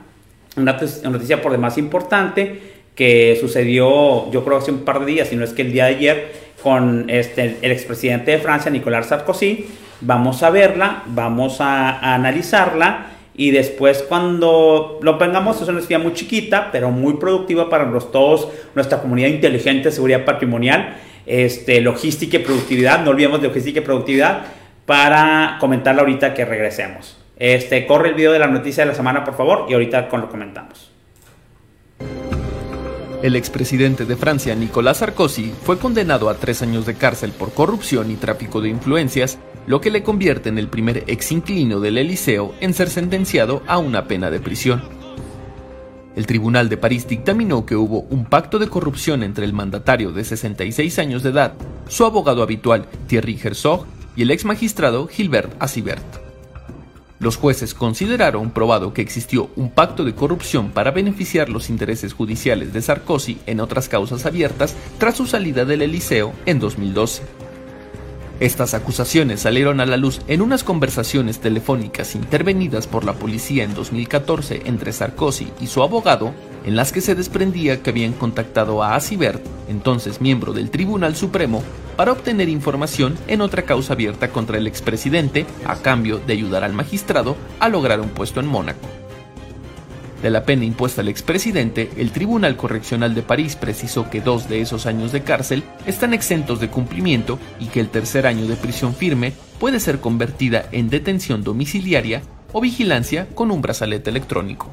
una 0.57 0.79
noticia 1.05 1.43
por 1.43 1.53
demás 1.53 1.79
importante 1.79 2.73
que 2.95 3.39
sucedió, 3.41 4.31
yo 4.31 4.45
creo 4.45 4.59
hace 4.59 4.71
un 4.71 4.85
par 4.85 5.01
de 5.01 5.07
días, 5.07 5.29
si 5.29 5.37
no 5.37 5.45
es 5.45 5.53
que 5.53 5.63
el 5.63 5.73
día 5.73 5.87
de 5.87 5.97
ayer, 5.97 6.33
con 6.63 7.11
este, 7.11 7.59
el 7.61 7.73
expresidente 7.73 8.31
de 8.31 8.39
Francia, 8.39 8.71
Nicolás 8.71 9.09
Sarkozy. 9.09 9.67
Vamos 10.01 10.43
a 10.43 10.51
verla, 10.51 11.03
vamos 11.07 11.61
a 11.61 12.15
analizarla 12.15 13.07
y 13.35 13.51
después 13.51 14.05
cuando 14.09 14.99
lo 15.03 15.19
pongamos 15.19 15.61
es 15.61 15.69
una 15.69 15.79
estudia 15.79 15.99
muy 15.99 16.13
chiquita, 16.13 16.71
pero 16.71 16.91
muy 16.91 17.15
productiva 17.15 17.71
para 17.71 17.85
los, 17.87 18.13
todos, 18.13 18.49
nuestra 18.75 19.01
comunidad 19.01 19.29
inteligente 19.29 19.91
seguridad 19.91 20.25
patrimonial, 20.25 20.97
este, 21.25 21.81
logística 21.81 22.37
y 22.37 22.41
productividad, 22.41 23.05
no 23.05 23.11
olvidemos 23.11 23.41
de 23.41 23.49
logística 23.49 23.81
y 23.81 23.83
productividad, 23.83 24.45
para 24.87 25.57
comentarla 25.61 26.03
ahorita 26.03 26.35
que 26.35 26.45
regresemos. 26.45 27.17
Este, 27.37 27.87
corre 27.87 28.11
el 28.11 28.15
video 28.15 28.33
de 28.33 28.39
la 28.39 28.49
noticia 28.49 28.85
de 28.85 28.91
la 28.91 28.97
semana, 28.97 29.25
por 29.25 29.35
favor, 29.35 29.67
y 29.69 29.73
ahorita 29.73 30.09
con 30.09 30.21
lo 30.21 30.29
comentamos. 30.29 30.91
El 33.23 33.37
expresidente 33.37 34.05
de 34.05 34.17
Francia, 34.17 34.55
Nicolas 34.57 34.99
Sarkozy, 34.99 35.53
fue 35.63 35.79
condenado 35.79 36.29
a 36.29 36.35
tres 36.35 36.61
años 36.61 36.87
de 36.87 36.95
cárcel 36.95 37.31
por 37.31 37.53
corrupción 37.55 38.11
y 38.11 38.17
tráfico 38.17 38.61
de 38.61 38.69
influencias 38.69 39.39
lo 39.67 39.81
que 39.81 39.91
le 39.91 40.03
convierte 40.03 40.49
en 40.49 40.59
el 40.59 40.69
primer 40.69 41.05
ex 41.07 41.33
inquilino 41.33 41.81
del 41.81 41.99
Eliseo 41.99 42.55
en 42.61 42.75
ser 42.75 42.91
sentenciado 42.91 43.63
a 43.67 43.79
una 43.79 44.07
pena 44.07 44.31
de 44.31 44.41
prisión. 44.41 44.83
El 46.15 46.27
Tribunal 46.27 46.69
de 46.69 46.77
París 46.77 47.09
dictaminó 47.09 47.65
que 47.65 47.77
hubo 47.77 48.01
un 48.11 48.27
pacto 48.27 48.59
de 48.59 48.69
corrupción 48.69 49.23
entre 49.23 49.47
el 49.47 49.55
mandatario 49.55 50.13
de 50.13 50.25
66 50.25 50.99
años 50.99 51.23
de 51.23 51.31
edad, 51.31 51.55
su 51.89 52.05
abogado 52.05 52.43
habitual 52.43 52.87
Thierry 53.07 53.39
Herzog 53.43 53.87
y 54.15 54.23
el 54.23 54.31
ex 54.31 54.45
magistrado 54.45 55.07
Gilbert 55.07 55.55
Asibert. 55.59 56.05
Los 57.19 57.37
jueces 57.37 57.73
consideraron 57.73 58.51
probado 58.51 58.93
que 58.93 59.01
existió 59.01 59.49
un 59.55 59.71
pacto 59.71 60.05
de 60.05 60.15
corrupción 60.15 60.73
para 60.73 60.91
beneficiar 60.91 61.49
los 61.49 61.71
intereses 61.71 62.13
judiciales 62.13 62.73
de 62.73 62.83
Sarkozy 62.83 63.39
en 63.47 63.61
otras 63.61 63.89
causas 63.89 64.27
abiertas 64.27 64.75
tras 64.99 65.17
su 65.17 65.27
salida 65.27 65.65
del 65.65 65.83
Eliseo 65.83 66.33
en 66.47 66.59
2012. 66.59 67.23
Estas 68.43 68.75
acusaciones 68.75 69.43
salieron 69.43 69.79
a 69.79 69.87
la 69.87 69.97
luz 69.97 70.21
en 70.27 70.43
unas 70.43 70.65
conversaciones 70.65 71.39
telefónicas 71.39 72.17
intervenidas 72.17 72.89
por 72.89 73.05
la 73.05 73.13
policía 73.13 73.63
en 73.63 73.73
2014 73.73 74.63
entre 74.65 74.93
Sarkozy 74.93 75.47
y 75.61 75.69
su 75.69 75.81
abogado, 75.81 76.35
en 76.65 76.75
las 76.75 76.91
que 76.91 77.01
se 77.01 77.15
desprendía 77.15 77.85
que 77.85 77.91
habían 77.91 78.15
contactado 78.15 78.83
a 78.83 78.97
Asibert, 78.97 79.41
entonces 79.69 80.21
miembro 80.21 80.53
del 80.53 80.73
Tribunal 80.73 81.15
Supremo, 81.15 81.63
para 81.97 82.11
obtener 82.11 82.49
información 82.49 83.17
en 83.29 83.43
otra 83.43 83.63
causa 83.63 83.93
abierta 83.93 84.31
contra 84.31 84.59
el 84.59 84.67
expresidente 84.67 85.47
a 85.65 85.77
cambio 85.77 86.19
de 86.19 86.33
ayudar 86.33 86.65
al 86.65 86.73
magistrado 86.73 87.37
a 87.61 87.69
lograr 87.69 88.01
un 88.01 88.09
puesto 88.09 88.41
en 88.41 88.47
Mónaco. 88.47 89.02
De 90.23 90.31
la 90.31 90.45
pena 90.45 90.65
impuesta 90.65 91.01
al 91.01 91.09
expresidente, 91.09 91.91
el 91.97 92.13
Tribunal 92.13 92.57
Correccional 92.57 93.13
de 93.13 93.23
París 93.23 93.57
precisó 93.57 94.09
que 94.09 94.21
dos 94.21 94.49
de 94.49 94.61
esos 94.61 94.87
años 94.87 95.11
de 95.11 95.23
cárcel 95.23 95.65
están 95.85 96.15
exentos 96.15 96.61
de 96.61 96.69
cumplimiento 96.69 97.41
y 97.59 97.67
que 97.67 97.81
el 97.81 97.89
tercer 97.89 98.29
año 98.29 98.47
de 98.47 98.55
prisión 98.55 98.95
firme 98.95 99.33
puede 99.59 99.81
ser 99.81 99.99
convertida 99.99 100.67
en 100.71 100.91
detención 100.91 101.43
domiciliaria 101.43 102.23
o 102.53 102.61
vigilancia 102.61 103.27
con 103.35 103.51
un 103.51 103.63
brazalete 103.63 104.11
electrónico. 104.11 104.71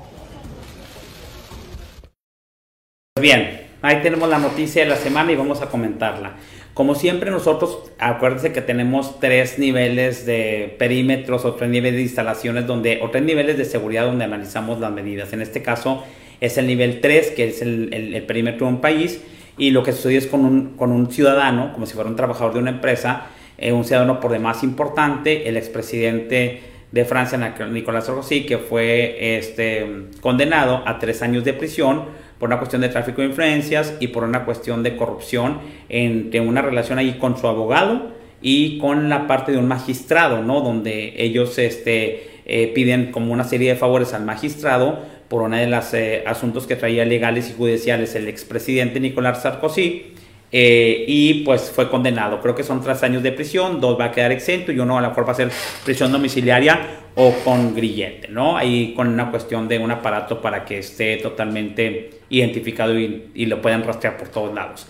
Bien, 3.20 3.70
ahí 3.82 4.04
tenemos 4.04 4.30
la 4.30 4.38
noticia 4.38 4.84
de 4.84 4.90
la 4.90 4.98
semana 4.98 5.32
y 5.32 5.36
vamos 5.36 5.64
a 5.64 5.66
comentarla. 5.66 6.36
Como 6.74 6.96
siempre 6.96 7.32
nosotros, 7.32 7.92
acuérdense 8.00 8.54
que 8.54 8.62
tenemos 8.62 9.20
tres 9.20 9.60
niveles 9.60 10.26
de 10.26 10.76
perímetros 10.80 11.44
o 11.44 11.56
tres 11.56 11.70
niveles 11.70 11.96
de 11.98 12.04
instalaciones 12.04 12.68
donde, 12.68 13.00
o 13.02 13.10
tres 13.10 13.24
niveles 13.24 13.58
de 13.58 13.66
seguridad 13.66 14.06
donde 14.06 14.26
analizamos 14.26 14.80
las 14.80 14.92
medidas. 14.92 15.34
En 15.34 15.42
este 15.42 15.62
caso 15.62 16.04
es 16.42 16.58
el 16.58 16.68
nivel 16.68 17.02
3, 17.02 17.32
que 17.32 17.50
es 17.50 17.62
el, 17.62 18.24
perímetro 18.28 18.68
de 18.68 18.74
un 18.74 18.82
país, 18.82 19.22
y 19.58 19.72
lo 19.72 19.84
que 19.84 19.92
sucede 19.92 20.18
es 20.18 20.28
con 20.28 20.46
un, 20.46 20.78
con 20.78 20.92
un 20.92 21.12
ciudadano, 21.12 21.74
como 21.74 21.86
si 21.86 21.94
fuera 21.94 22.10
un 22.10 22.16
trabajador 22.16 22.54
de 22.54 22.60
una 22.60 22.70
empresa, 22.70 23.26
eh, 23.58 23.74
un 23.74 23.84
ciudadano 23.84 24.22
por 24.22 24.32
demás 24.32 24.64
importante, 24.64 25.50
el 25.50 25.58
expresidente 25.58 26.62
de 26.92 27.06
Francia, 27.06 27.38
Nicolás 27.70 28.06
Sarkozy, 28.06 28.46
que 28.46 28.58
fue 28.58 29.38
este, 29.38 30.08
condenado 30.22 30.82
a 30.86 30.98
tres 30.98 31.22
años 31.22 31.44
de 31.44 31.54
prisión 31.54 32.06
por 32.40 32.50
una 32.50 32.58
cuestión 32.58 32.82
de 32.82 32.90
tráfico 32.90 33.22
de 33.22 33.28
influencias 33.28 33.96
y 34.00 34.08
por 34.08 34.24
una 34.24 34.46
cuestión 34.46 34.82
de 34.82 34.96
corrupción 34.96 35.60
entre 35.90 36.40
una 36.40 36.62
relación 36.62 36.98
ahí 36.98 37.18
con 37.20 37.38
su 37.38 37.48
abogado 37.48 38.12
y 38.42 38.78
con 38.80 39.10
la 39.10 39.28
parte 39.28 39.52
de 39.52 39.58
un 39.58 39.68
magistrado, 39.68 40.42
¿no? 40.42 40.62
Donde 40.62 41.14
ellos 41.18 41.58
este, 41.58 42.42
eh, 42.46 42.72
piden 42.74 43.12
como 43.12 43.34
una 43.34 43.44
serie 43.44 43.70
de 43.70 43.76
favores 43.76 44.14
al 44.14 44.24
magistrado 44.24 45.00
por 45.28 45.42
una 45.42 45.60
de 45.60 45.68
las 45.68 45.94
eh, 45.94 46.24
asuntos 46.26 46.66
que 46.66 46.76
traía 46.76 47.06
legales 47.06 47.50
y 47.50 47.54
judiciales 47.54 48.16
el 48.16 48.28
expresidente 48.28 49.00
Nicolás 49.00 49.44
Sarkozy. 49.44 50.14
Eh, 50.52 51.06
y 51.08 51.44
pues 51.44 51.72
fue 51.72 51.90
condenado. 51.90 52.42
Creo 52.42 52.56
que 52.56 52.64
son 52.64 52.82
tres 52.82 53.04
años 53.04 53.22
de 53.22 53.32
prisión, 53.32 53.80
dos 53.80 54.00
va 54.00 54.06
a 54.06 54.12
quedar 54.12 54.32
exento 54.32 54.72
y 54.72 54.80
uno 54.80 54.98
a 54.98 55.02
lo 55.02 55.10
mejor 55.10 55.28
va 55.28 55.34
a 55.34 55.36
ser 55.36 55.52
prisión 55.86 56.12
domiciliaria 56.12 56.80
o 57.16 57.34
con 57.44 57.76
grillete, 57.76 58.30
¿no? 58.30 58.58
Ahí 58.58 58.94
con 58.96 59.08
una 59.08 59.30
cuestión 59.30 59.68
de 59.68 59.78
un 59.78 59.92
aparato 59.92 60.42
para 60.42 60.66
que 60.66 60.80
esté 60.80 61.18
totalmente 61.18 62.22
identificado 62.30 62.98
y, 62.98 63.46
lo 63.46 63.62
puedan 63.62 63.84
rastrear 63.84 64.18
por 64.18 64.30
todos 64.30 64.54
lados. 64.54 64.88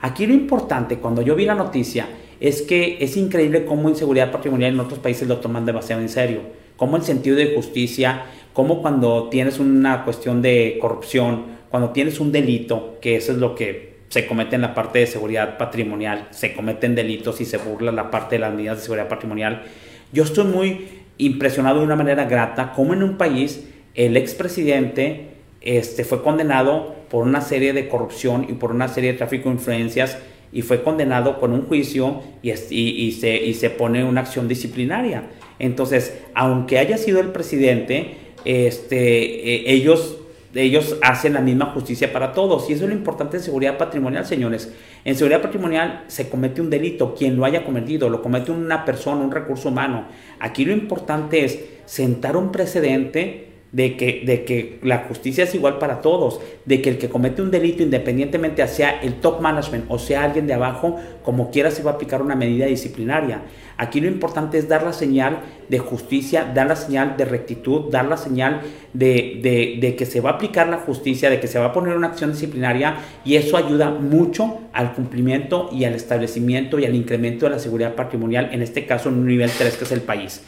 Aquí 0.00 0.26
lo 0.26 0.34
importante, 0.34 0.98
cuando 0.98 1.22
yo 1.22 1.34
vi 1.34 1.44
la 1.44 1.54
noticia, 1.54 2.08
es 2.40 2.62
que 2.62 2.98
es 3.00 3.16
increíble 3.16 3.64
cómo 3.64 3.88
inseguridad 3.88 4.30
patrimonial 4.30 4.74
en 4.74 4.80
otros 4.80 4.98
países 4.98 5.26
lo 5.26 5.38
toman 5.38 5.64
demasiado 5.64 6.02
en 6.02 6.08
serio. 6.08 6.40
cómo 6.76 6.98
el 6.98 7.02
sentido 7.02 7.36
de 7.36 7.54
justicia, 7.54 8.26
cómo 8.52 8.82
cuando 8.82 9.30
tienes 9.30 9.58
una 9.58 10.04
cuestión 10.04 10.42
de 10.42 10.76
corrupción, 10.78 11.56
cuando 11.70 11.90
tienes 11.90 12.20
un 12.20 12.32
delito, 12.32 12.98
que 13.00 13.16
eso 13.16 13.32
es 13.32 13.38
lo 13.38 13.54
que 13.54 13.95
se 14.08 14.26
comete 14.26 14.54
en 14.54 14.62
la 14.62 14.74
parte 14.74 15.00
de 15.00 15.06
seguridad 15.06 15.58
patrimonial, 15.58 16.28
se 16.30 16.54
cometen 16.54 16.94
delitos 16.94 17.40
y 17.40 17.44
se 17.44 17.58
burla 17.58 17.92
la 17.92 18.10
parte 18.10 18.36
de 18.36 18.40
las 18.40 18.54
medidas 18.54 18.78
de 18.78 18.82
seguridad 18.84 19.08
patrimonial. 19.08 19.64
Yo 20.12 20.22
estoy 20.22 20.44
muy 20.44 20.88
impresionado 21.18 21.80
de 21.80 21.86
una 21.86 21.96
manera 21.96 22.24
grata 22.24 22.72
cómo 22.74 22.94
en 22.94 23.02
un 23.02 23.16
país 23.16 23.64
el 23.94 24.16
expresidente 24.16 25.28
este, 25.60 26.04
fue 26.04 26.22
condenado 26.22 26.94
por 27.10 27.26
una 27.26 27.40
serie 27.40 27.72
de 27.72 27.88
corrupción 27.88 28.46
y 28.48 28.52
por 28.52 28.70
una 28.70 28.88
serie 28.88 29.12
de 29.12 29.18
tráfico 29.18 29.48
de 29.48 29.56
influencias 29.56 30.18
y 30.52 30.62
fue 30.62 30.82
condenado 30.82 31.38
con 31.38 31.52
un 31.52 31.66
juicio 31.66 32.22
y, 32.42 32.52
y, 32.52 33.12
se, 33.12 33.36
y 33.36 33.54
se 33.54 33.70
pone 33.70 34.04
una 34.04 34.20
acción 34.20 34.48
disciplinaria. 34.48 35.24
Entonces, 35.58 36.18
aunque 36.34 36.78
haya 36.78 36.98
sido 36.98 37.20
el 37.20 37.28
presidente, 37.28 38.16
este, 38.44 39.54
eh, 39.54 39.72
ellos, 39.72 40.18
ellos 40.62 40.96
hacen 41.02 41.34
la 41.34 41.40
misma 41.40 41.66
justicia 41.66 42.12
para 42.12 42.32
todos. 42.32 42.68
Y 42.68 42.74
eso 42.74 42.84
es 42.84 42.90
lo 42.90 42.96
importante 42.96 43.36
en 43.36 43.42
seguridad 43.42 43.76
patrimonial, 43.78 44.24
señores. 44.24 44.72
En 45.04 45.14
seguridad 45.14 45.42
patrimonial 45.42 46.04
se 46.06 46.28
comete 46.28 46.60
un 46.60 46.70
delito, 46.70 47.14
quien 47.14 47.36
lo 47.36 47.44
haya 47.44 47.64
cometido, 47.64 48.08
lo 48.08 48.22
comete 48.22 48.50
una 48.50 48.84
persona, 48.84 49.22
un 49.22 49.32
recurso 49.32 49.68
humano. 49.68 50.06
Aquí 50.40 50.64
lo 50.64 50.72
importante 50.72 51.44
es 51.44 51.60
sentar 51.84 52.36
un 52.36 52.52
precedente 52.52 53.45
de 53.76 53.94
que, 53.94 54.22
de 54.24 54.46
que 54.46 54.78
la 54.82 55.04
justicia 55.06 55.44
es 55.44 55.54
igual 55.54 55.76
para 55.76 56.00
todos, 56.00 56.40
de 56.64 56.80
que 56.80 56.88
el 56.88 56.96
que 56.96 57.10
comete 57.10 57.42
un 57.42 57.50
delito, 57.50 57.82
independientemente 57.82 58.66
sea 58.68 59.02
el 59.02 59.16
top 59.16 59.42
management 59.42 59.84
o 59.88 59.98
sea 59.98 60.24
alguien 60.24 60.46
de 60.46 60.54
abajo, 60.54 60.96
como 61.22 61.50
quiera 61.50 61.70
se 61.70 61.82
va 61.82 61.90
a 61.90 61.94
aplicar 61.94 62.22
una 62.22 62.34
medida 62.34 62.64
disciplinaria. 62.64 63.42
Aquí 63.76 64.00
lo 64.00 64.08
importante 64.08 64.56
es 64.56 64.66
dar 64.66 64.82
la 64.82 64.94
señal 64.94 65.40
de 65.68 65.78
justicia, 65.78 66.50
dar 66.54 66.68
la 66.68 66.76
señal 66.76 67.18
de 67.18 67.26
rectitud, 67.26 67.90
dar 67.90 68.06
la 68.06 68.16
señal 68.16 68.62
de, 68.94 69.40
de, 69.42 69.76
de 69.78 69.94
que 69.94 70.06
se 70.06 70.22
va 70.22 70.30
a 70.30 70.32
aplicar 70.36 70.68
la 70.68 70.78
justicia, 70.78 71.28
de 71.28 71.38
que 71.38 71.46
se 71.46 71.58
va 71.58 71.66
a 71.66 71.72
poner 71.74 71.98
una 71.98 72.06
acción 72.06 72.32
disciplinaria 72.32 72.96
y 73.26 73.34
eso 73.36 73.58
ayuda 73.58 73.90
mucho 73.90 74.60
al 74.72 74.94
cumplimiento 74.94 75.68
y 75.70 75.84
al 75.84 75.92
establecimiento 75.92 76.78
y 76.78 76.86
al 76.86 76.94
incremento 76.94 77.44
de 77.44 77.50
la 77.50 77.58
seguridad 77.58 77.94
patrimonial, 77.94 78.48
en 78.52 78.62
este 78.62 78.86
caso 78.86 79.10
en 79.10 79.16
un 79.16 79.26
nivel 79.26 79.50
3 79.50 79.76
que 79.76 79.84
es 79.84 79.92
el 79.92 80.00
país. 80.00 80.40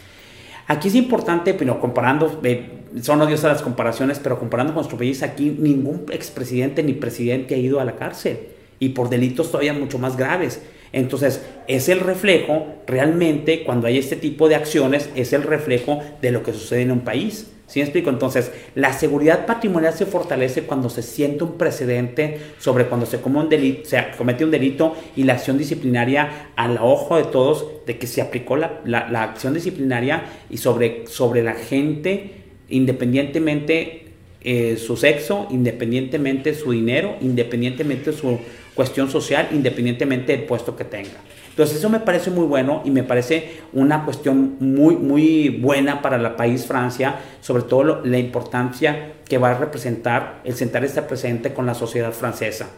Aquí 0.69 0.89
es 0.89 0.95
importante, 0.95 1.55
pero 1.55 1.81
comparando, 1.81 2.41
eh, 2.45 2.69
son 3.01 3.23
odiosas 3.23 3.53
las 3.53 3.63
comparaciones, 3.63 4.21
pero 4.23 4.39
comparando 4.39 4.75
con 4.75 4.83
nuestro 4.83 4.99
país, 4.99 5.23
aquí 5.23 5.57
ningún 5.59 6.05
expresidente 6.13 6.83
ni 6.83 6.93
presidente 6.93 7.55
ha 7.55 7.59
ido 7.59 7.81
a 7.81 7.87
la 7.87 7.97
cárcel 7.97 8.39
y 8.79 8.91
por 8.91 9.09
delitos 9.09 9.51
todavía 9.51 9.73
mucho 9.73 9.99
más 9.99 10.19
graves. 10.19 10.61
Entonces, 10.93 11.43
es 11.69 11.89
el 11.89 12.01
reflejo, 12.01 12.67
realmente, 12.87 13.65
cuando 13.65 13.87
hay 13.87 13.97
este 13.97 14.17
tipo 14.17 14.47
de 14.49 14.57
acciones, 14.57 15.09
es 15.15 15.33
el 15.33 15.43
reflejo 15.43 16.03
de 16.21 16.33
lo 16.33 16.43
que 16.43 16.53
sucede 16.53 16.83
en 16.83 16.93
un 16.93 17.01
país. 17.01 17.51
¿Sí 17.69 17.81
me 17.81 17.85
explico? 17.85 18.09
Entonces, 18.09 18.51
la 18.75 18.95
seguridad 18.95 19.45
patrimonial 19.45 19.93
se 19.93 20.07
fortalece 20.07 20.63
cuando 20.63 20.89
se 20.89 21.03
siente 21.03 21.45
un 21.45 21.59
precedente 21.59 22.41
sobre 22.59 22.87
cuando 22.87 23.05
se, 23.05 23.21
come 23.21 23.41
un 23.41 23.51
delito, 23.51 23.87
se 23.87 24.03
comete 24.17 24.43
un 24.43 24.51
delito 24.51 24.97
y 25.17 25.25
la 25.25 25.35
acción 25.35 25.59
disciplinaria 25.59 26.51
al 26.57 26.79
ojo 26.81 27.19
de 27.19 27.25
todos 27.25 27.67
de 27.87 27.99
que 27.99 28.07
se 28.07 28.23
aplicó 28.23 28.57
la, 28.57 28.81
la, 28.87 29.23
acción 29.23 29.53
disciplinaria 29.53 30.25
y 30.49 30.57
sobre, 30.57 31.07
sobre 31.07 31.43
la 31.43 31.53
gente 31.53 32.37
independientemente 32.71 34.07
eh, 34.41 34.79
su 34.79 34.97
sexo, 34.97 35.47
independientemente 35.51 36.55
su 36.55 36.73
dinero, 36.73 37.17
independientemente 37.21 38.15
su 38.15 38.39
cuestión 38.75 39.11
social, 39.11 39.49
independientemente 39.53 40.35
del 40.35 40.45
puesto 40.45 40.75
que 40.75 40.85
tenga. 40.85 41.21
Entonces 41.59 41.79
eso 41.79 41.89
me 41.89 41.99
parece 41.99 42.31
muy 42.31 42.47
bueno 42.47 42.83
y 42.85 42.93
me 42.93 43.03
parece 43.03 43.63
una 43.73 44.05
cuestión 44.05 44.59
muy, 44.61 44.95
muy 44.95 45.49
buena 45.49 46.01
para 46.03 46.15
el 46.15 46.37
país 46.37 46.65
Francia, 46.65 47.17
sobre 47.41 47.65
todo 47.65 48.01
la 48.05 48.17
importancia 48.17 49.15
que 49.29 49.39
va 49.39 49.51
a 49.51 49.59
representar 49.59 50.41
el 50.45 50.55
sentar 50.55 50.85
este 50.85 51.03
presente 51.03 51.53
con 51.53 51.67
la 51.67 51.75
sociedad 51.75 52.13
francesa. 52.13 52.69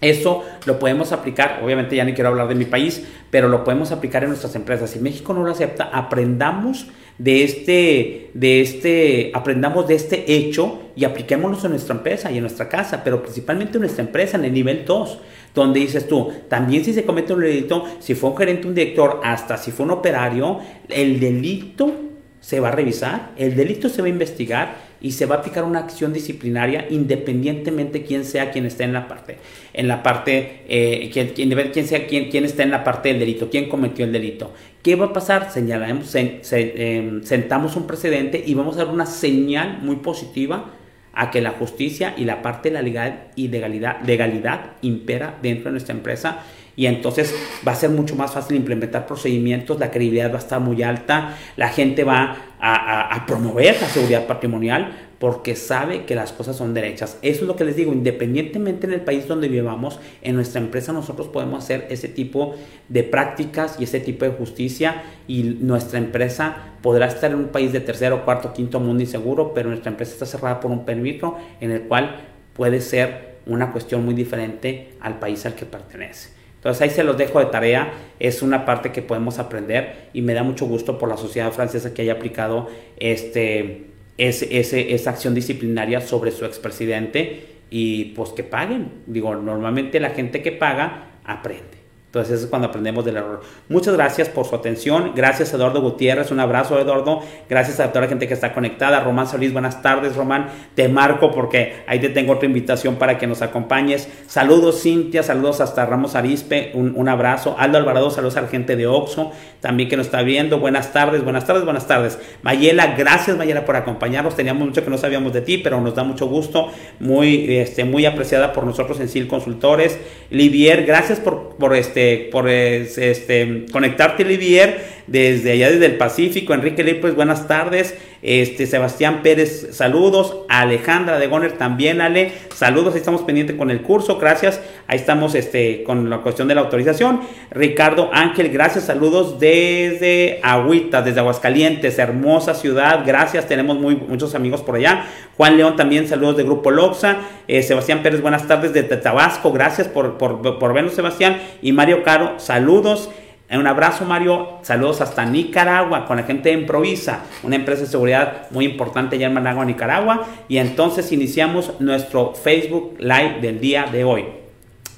Eso 0.00 0.42
lo 0.66 0.80
podemos 0.80 1.12
aplicar, 1.12 1.60
obviamente 1.62 1.94
ya 1.94 2.02
ni 2.02 2.12
quiero 2.12 2.30
hablar 2.30 2.48
de 2.48 2.56
mi 2.56 2.64
país, 2.64 3.04
pero 3.30 3.48
lo 3.48 3.62
podemos 3.62 3.92
aplicar 3.92 4.24
en 4.24 4.30
nuestras 4.30 4.56
empresas. 4.56 4.90
Si 4.90 4.98
México 4.98 5.32
no 5.32 5.44
lo 5.44 5.52
acepta, 5.52 5.84
aprendamos 5.84 6.88
de 7.18 7.44
este, 7.44 8.30
de 8.34 8.60
este, 8.60 9.30
aprendamos 9.32 9.86
de 9.86 9.94
este 9.94 10.32
hecho 10.32 10.90
y 10.96 11.04
apliquémoslo 11.04 11.66
en 11.66 11.70
nuestra 11.70 11.94
empresa 11.94 12.32
y 12.32 12.38
en 12.38 12.42
nuestra 12.42 12.68
casa, 12.68 13.02
pero 13.04 13.22
principalmente 13.22 13.76
en 13.76 13.82
nuestra 13.82 14.02
empresa, 14.02 14.36
en 14.36 14.44
el 14.44 14.52
nivel 14.52 14.84
2 14.84 15.18
donde 15.54 15.80
dices 15.80 16.06
tú, 16.06 16.30
también 16.48 16.84
si 16.84 16.92
se 16.92 17.04
comete 17.04 17.32
un 17.32 17.40
delito, 17.40 17.84
si 18.00 18.14
fue 18.14 18.30
un 18.30 18.36
gerente, 18.36 18.68
un 18.68 18.74
director, 18.74 19.20
hasta 19.24 19.56
si 19.56 19.70
fue 19.70 19.86
un 19.86 19.92
operario, 19.92 20.58
el 20.88 21.20
delito 21.20 21.92
se 22.40 22.60
va 22.60 22.68
a 22.68 22.72
revisar, 22.72 23.32
el 23.36 23.56
delito 23.56 23.88
se 23.88 24.00
va 24.00 24.06
a 24.06 24.10
investigar 24.10 24.88
y 25.00 25.12
se 25.12 25.26
va 25.26 25.36
a 25.36 25.38
aplicar 25.38 25.64
una 25.64 25.80
acción 25.80 26.12
disciplinaria 26.12 26.86
independientemente 26.90 28.02
quién 28.02 28.24
sea 28.24 28.50
quien 28.50 28.66
esté 28.66 28.84
en 28.84 28.92
la 28.92 29.06
parte, 29.06 29.38
en 29.72 29.88
la 29.88 30.02
parte, 30.02 30.62
eh, 30.68 31.10
quién, 31.12 31.28
quién, 31.34 31.86
sea 31.86 32.06
quién, 32.06 32.30
quién 32.30 32.44
está 32.44 32.62
en 32.62 32.70
la 32.70 32.84
parte 32.84 33.10
del 33.10 33.18
delito, 33.18 33.50
quién 33.50 33.68
cometió 33.68 34.04
el 34.04 34.12
delito. 34.12 34.52
¿Qué 34.82 34.96
va 34.96 35.06
a 35.06 35.12
pasar? 35.12 35.50
Señalamos, 35.50 36.14
em, 36.14 37.22
sentamos 37.22 37.76
un 37.76 37.86
precedente 37.86 38.42
y 38.44 38.54
vamos 38.54 38.76
a 38.76 38.84
dar 38.84 38.94
una 38.94 39.06
señal 39.06 39.80
muy 39.82 39.96
positiva 39.96 40.72
a 41.12 41.30
que 41.30 41.40
la 41.40 41.50
justicia 41.50 42.14
y 42.16 42.24
la 42.24 42.42
parte 42.42 42.68
de 42.68 42.74
la 42.74 42.82
legalidad 42.82 43.18
y 43.34 43.48
legalidad, 43.48 44.00
legalidad 44.04 44.60
impera 44.82 45.34
dentro 45.42 45.64
de 45.64 45.72
nuestra 45.72 45.94
empresa. 45.94 46.40
Y 46.76 46.86
entonces 46.86 47.34
va 47.66 47.72
a 47.72 47.74
ser 47.74 47.90
mucho 47.90 48.14
más 48.14 48.32
fácil 48.32 48.56
implementar 48.56 49.04
procedimientos, 49.04 49.80
la 49.80 49.90
credibilidad 49.90 50.30
va 50.30 50.36
a 50.36 50.38
estar 50.38 50.60
muy 50.60 50.80
alta, 50.84 51.36
la 51.56 51.70
gente 51.70 52.04
va 52.04 52.36
a, 52.60 53.24
promover 53.26 53.76
la 53.80 53.88
seguridad 53.88 54.26
patrimonial 54.26 55.07
porque 55.18 55.56
sabe 55.56 56.04
que 56.04 56.14
las 56.14 56.32
cosas 56.32 56.56
son 56.56 56.74
derechas. 56.74 57.18
Eso 57.22 57.42
es 57.42 57.48
lo 57.48 57.56
que 57.56 57.64
les 57.64 57.76
digo, 57.76 57.92
independientemente 57.92 58.86
en 58.86 58.92
el 58.92 59.00
país 59.00 59.26
donde 59.26 59.48
vivamos, 59.48 59.98
en 60.22 60.36
nuestra 60.36 60.60
empresa 60.60 60.92
nosotros 60.92 61.28
podemos 61.28 61.64
hacer 61.64 61.86
ese 61.90 62.08
tipo 62.08 62.54
de 62.88 63.02
prácticas 63.02 63.76
y 63.80 63.84
ese 63.84 64.00
tipo 64.00 64.24
de 64.24 64.30
justicia 64.30 65.02
y 65.26 65.42
nuestra 65.42 65.98
empresa 65.98 66.74
podrá 66.82 67.06
estar 67.06 67.32
en 67.32 67.38
un 67.38 67.48
país 67.48 67.72
de 67.72 67.80
tercero, 67.80 68.24
cuarto, 68.24 68.52
quinto 68.52 68.78
mundo 68.78 69.02
inseguro, 69.02 69.52
pero 69.54 69.68
nuestra 69.68 69.90
empresa 69.90 70.12
está 70.12 70.26
cerrada 70.26 70.60
por 70.60 70.70
un 70.70 70.84
permiso 70.84 71.36
en 71.60 71.72
el 71.72 71.82
cual 71.82 72.20
puede 72.52 72.80
ser 72.80 73.38
una 73.46 73.72
cuestión 73.72 74.04
muy 74.04 74.14
diferente 74.14 74.94
al 75.00 75.18
país 75.18 75.44
al 75.46 75.54
que 75.54 75.66
pertenece. 75.66 76.38
Entonces 76.56 76.82
ahí 76.82 76.90
se 76.90 77.04
los 77.04 77.16
dejo 77.16 77.38
de 77.38 77.46
tarea, 77.46 77.92
es 78.18 78.42
una 78.42 78.64
parte 78.66 78.90
que 78.90 79.00
podemos 79.00 79.38
aprender 79.38 80.08
y 80.12 80.22
me 80.22 80.34
da 80.34 80.42
mucho 80.42 80.66
gusto 80.66 80.98
por 80.98 81.08
la 81.08 81.16
sociedad 81.16 81.52
francesa 81.52 81.94
que 81.94 82.02
haya 82.02 82.14
aplicado 82.14 82.68
este, 82.98 83.86
ese, 84.18 84.92
esa 84.94 85.10
acción 85.10 85.34
disciplinaria 85.34 86.00
sobre 86.00 86.32
su 86.32 86.44
expresidente 86.44 87.46
y 87.70 88.06
pues 88.06 88.30
que 88.30 88.44
paguen. 88.44 88.90
Digo, 89.06 89.34
normalmente 89.34 90.00
la 90.00 90.10
gente 90.10 90.42
que 90.42 90.52
paga 90.52 91.20
aprende. 91.24 91.77
Entonces 92.08 92.36
eso 92.36 92.44
es 92.44 92.50
cuando 92.50 92.68
aprendemos 92.68 93.04
del 93.04 93.18
error. 93.18 93.42
Muchas 93.68 93.92
gracias 93.92 94.30
por 94.30 94.46
su 94.46 94.54
atención. 94.54 95.12
Gracias 95.14 95.52
Eduardo 95.52 95.82
Gutiérrez. 95.82 96.30
Un 96.30 96.40
abrazo 96.40 96.80
Eduardo. 96.80 97.20
Gracias 97.50 97.80
a 97.80 97.88
toda 97.88 98.00
la 98.00 98.08
gente 98.08 98.26
que 98.26 98.32
está 98.32 98.54
conectada. 98.54 99.00
Román 99.00 99.26
Solís, 99.26 99.52
buenas 99.52 99.82
tardes 99.82 100.16
Román. 100.16 100.46
Te 100.74 100.88
marco 100.88 101.30
porque 101.30 101.82
ahí 101.86 102.00
te 102.00 102.08
tengo 102.08 102.32
otra 102.32 102.46
invitación 102.46 102.96
para 102.96 103.18
que 103.18 103.26
nos 103.26 103.42
acompañes. 103.42 104.08
Saludos 104.26 104.80
Cintia, 104.80 105.22
saludos 105.22 105.60
hasta 105.60 105.84
Ramos 105.84 106.14
Arispe. 106.14 106.72
Un, 106.72 107.08
abrazo. 107.10 107.56
Aldo 107.58 107.76
Alvarado, 107.76 108.10
saludos 108.10 108.38
a 108.38 108.40
la 108.40 108.48
gente 108.48 108.74
de 108.74 108.86
Oxo 108.86 109.32
también 109.60 109.90
que 109.90 109.98
nos 109.98 110.06
está 110.06 110.22
viendo. 110.22 110.60
Buenas 110.60 110.94
tardes, 110.94 111.22
buenas 111.24 111.46
tardes, 111.46 111.64
buenas 111.64 111.86
tardes. 111.86 112.18
Mayela, 112.40 112.94
gracias 112.96 113.36
Mayela 113.36 113.66
por 113.66 113.76
acompañarnos. 113.76 114.34
Teníamos 114.34 114.66
mucho 114.66 114.82
que 114.82 114.88
no 114.88 114.96
sabíamos 114.96 115.34
de 115.34 115.42
ti, 115.42 115.58
pero 115.58 115.78
nos 115.82 115.94
da 115.94 116.04
mucho 116.04 116.26
gusto. 116.26 116.68
Muy, 117.00 117.58
este, 117.58 117.84
muy 117.84 118.06
apreciada 118.06 118.54
por 118.54 118.64
nosotros 118.64 118.98
en 119.00 119.10
SIL 119.10 119.28
Consultores. 119.28 119.98
Livier, 120.30 120.86
gracias 120.86 121.20
por, 121.20 121.56
por 121.56 121.74
este 121.74 122.07
por 122.16 122.48
este, 122.48 123.66
conectarte, 123.72 124.24
Olivier, 124.24 124.98
desde 125.06 125.52
allá 125.52 125.70
desde 125.70 125.86
el 125.86 125.96
Pacífico. 125.96 126.54
Enrique 126.54 126.84
Lipes, 126.84 127.14
buenas 127.14 127.48
tardes. 127.48 127.96
Este, 128.20 128.66
Sebastián 128.66 129.20
Pérez, 129.22 129.68
saludos. 129.72 130.38
Alejandra 130.48 131.18
de 131.18 131.28
Goner 131.28 131.52
también, 131.52 132.00
Ale, 132.00 132.32
saludos. 132.54 132.94
Ahí 132.94 132.98
estamos 133.00 133.22
pendientes 133.22 133.56
con 133.56 133.70
el 133.70 133.82
curso, 133.82 134.18
gracias. 134.18 134.60
Ahí 134.86 134.96
estamos 134.98 135.34
este, 135.34 135.84
con 135.84 136.10
la 136.10 136.18
cuestión 136.18 136.48
de 136.48 136.54
la 136.54 136.62
autorización. 136.62 137.20
Ricardo 137.50 138.10
Ángel, 138.12 138.50
gracias, 138.50 138.84
saludos 138.84 139.38
desde 139.38 140.40
Agüita, 140.42 141.02
desde 141.02 141.20
Aguascalientes, 141.20 141.98
hermosa 141.98 142.54
ciudad, 142.54 143.04
gracias. 143.06 143.46
Tenemos 143.46 143.78
muy, 143.78 143.96
muchos 143.96 144.34
amigos 144.34 144.62
por 144.62 144.76
allá. 144.76 145.04
Juan 145.36 145.56
León 145.56 145.76
también, 145.76 146.08
saludos 146.08 146.36
de 146.36 146.42
Grupo 146.42 146.70
Loxa. 146.72 147.18
Eh, 147.46 147.62
Sebastián 147.62 148.02
Pérez, 148.02 148.20
buenas 148.20 148.48
tardes 148.48 148.72
desde 148.72 148.96
Tabasco, 148.96 149.52
gracias 149.52 149.86
por, 149.86 150.18
por, 150.18 150.58
por 150.58 150.74
vernos, 150.74 150.94
Sebastián. 150.94 151.40
Y 151.62 151.72
Mario 151.88 152.04
Caro, 152.04 152.38
saludos. 152.38 153.08
Un 153.50 153.66
abrazo, 153.66 154.04
Mario. 154.04 154.58
Saludos 154.60 155.00
hasta 155.00 155.24
Nicaragua 155.24 156.04
con 156.04 156.18
la 156.18 156.24
gente 156.24 156.50
de 156.50 156.54
Improvisa, 156.54 157.24
una 157.42 157.56
empresa 157.56 157.80
de 157.80 157.86
seguridad 157.86 158.50
muy 158.50 158.66
importante 158.66 159.16
allá 159.16 159.28
en 159.28 159.32
Managua, 159.32 159.64
Nicaragua. 159.64 160.28
Y 160.48 160.58
entonces 160.58 161.10
iniciamos 161.12 161.80
nuestro 161.80 162.34
Facebook 162.34 162.96
Live 162.98 163.38
del 163.40 163.58
día 163.58 163.86
de 163.90 164.04
hoy. 164.04 164.26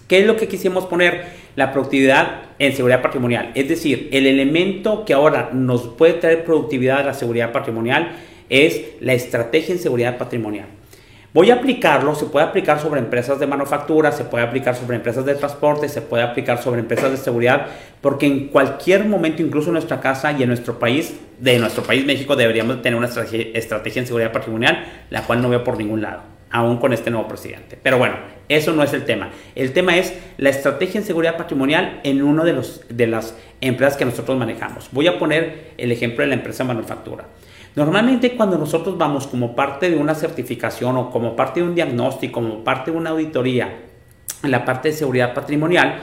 ¿Qué 0.08 0.18
es 0.18 0.26
lo 0.26 0.36
que 0.36 0.48
quisimos 0.48 0.86
poner? 0.86 1.38
la 1.56 1.72
productividad 1.72 2.42
en 2.60 2.74
seguridad 2.74 3.02
patrimonial. 3.02 3.50
Es 3.54 3.68
decir, 3.68 4.08
el 4.12 4.26
elemento 4.26 5.04
que 5.04 5.12
ahora 5.12 5.50
nos 5.52 5.82
puede 5.88 6.14
traer 6.14 6.44
productividad 6.44 7.00
a 7.00 7.04
la 7.06 7.14
seguridad 7.14 7.52
patrimonial 7.52 8.12
es 8.48 8.80
la 9.00 9.14
estrategia 9.14 9.74
en 9.74 9.80
seguridad 9.80 10.16
patrimonial. 10.16 10.66
Voy 11.32 11.52
a 11.52 11.54
aplicarlo, 11.54 12.16
se 12.16 12.26
puede 12.26 12.44
aplicar 12.44 12.80
sobre 12.80 12.98
empresas 12.98 13.38
de 13.38 13.46
manufactura, 13.46 14.10
se 14.10 14.24
puede 14.24 14.42
aplicar 14.42 14.74
sobre 14.74 14.96
empresas 14.96 15.24
de 15.24 15.36
transporte, 15.36 15.88
se 15.88 16.02
puede 16.02 16.24
aplicar 16.24 16.60
sobre 16.60 16.80
empresas 16.80 17.12
de 17.12 17.16
seguridad, 17.16 17.68
porque 18.00 18.26
en 18.26 18.48
cualquier 18.48 19.04
momento, 19.04 19.40
incluso 19.40 19.68
en 19.68 19.74
nuestra 19.74 20.00
casa 20.00 20.32
y 20.32 20.42
en 20.42 20.48
nuestro 20.48 20.80
país, 20.80 21.14
de 21.38 21.56
nuestro 21.60 21.84
país 21.84 22.04
México, 22.04 22.34
deberíamos 22.34 22.82
tener 22.82 22.98
una 22.98 23.06
estrategia, 23.06 24.00
en 24.00 24.06
seguridad 24.08 24.32
patrimonial, 24.32 24.84
la 25.10 25.22
cual 25.22 25.40
no 25.40 25.48
veo 25.48 25.62
por 25.62 25.78
ningún 25.78 26.02
lado, 26.02 26.22
aún 26.50 26.78
con 26.78 26.92
este 26.92 27.12
nuevo 27.12 27.28
presidente. 27.28 27.78
Pero 27.80 27.96
bueno, 27.96 28.16
eso 28.48 28.72
no 28.72 28.82
es 28.82 28.92
el 28.92 29.04
tema. 29.04 29.30
El 29.54 29.72
tema 29.72 29.96
es 29.96 30.12
la 30.36 30.50
estrategia 30.50 30.98
en 30.98 31.06
seguridad 31.06 31.36
patrimonial 31.36 32.00
en 32.02 32.24
una 32.24 32.42
de, 32.42 32.60
de 32.88 33.06
las 33.06 33.36
empresas 33.60 33.96
que 33.96 34.04
nosotros 34.04 34.36
manejamos. 34.36 34.88
Voy 34.90 35.06
a 35.06 35.16
poner 35.16 35.74
el 35.78 35.92
ejemplo 35.92 36.22
de 36.22 36.28
la 36.28 36.34
empresa 36.34 36.64
manufactura. 36.64 37.26
Normalmente 37.76 38.36
cuando 38.36 38.58
nosotros 38.58 38.98
vamos 38.98 39.26
como 39.26 39.54
parte 39.54 39.90
de 39.90 39.96
una 39.96 40.14
certificación 40.14 40.96
o 40.96 41.10
como 41.10 41.36
parte 41.36 41.60
de 41.60 41.66
un 41.66 41.74
diagnóstico, 41.74 42.40
como 42.40 42.64
parte 42.64 42.90
de 42.90 42.96
una 42.96 43.10
auditoría 43.10 43.78
en 44.42 44.50
la 44.50 44.64
parte 44.64 44.88
de 44.88 44.94
seguridad 44.94 45.34
patrimonial, 45.34 46.00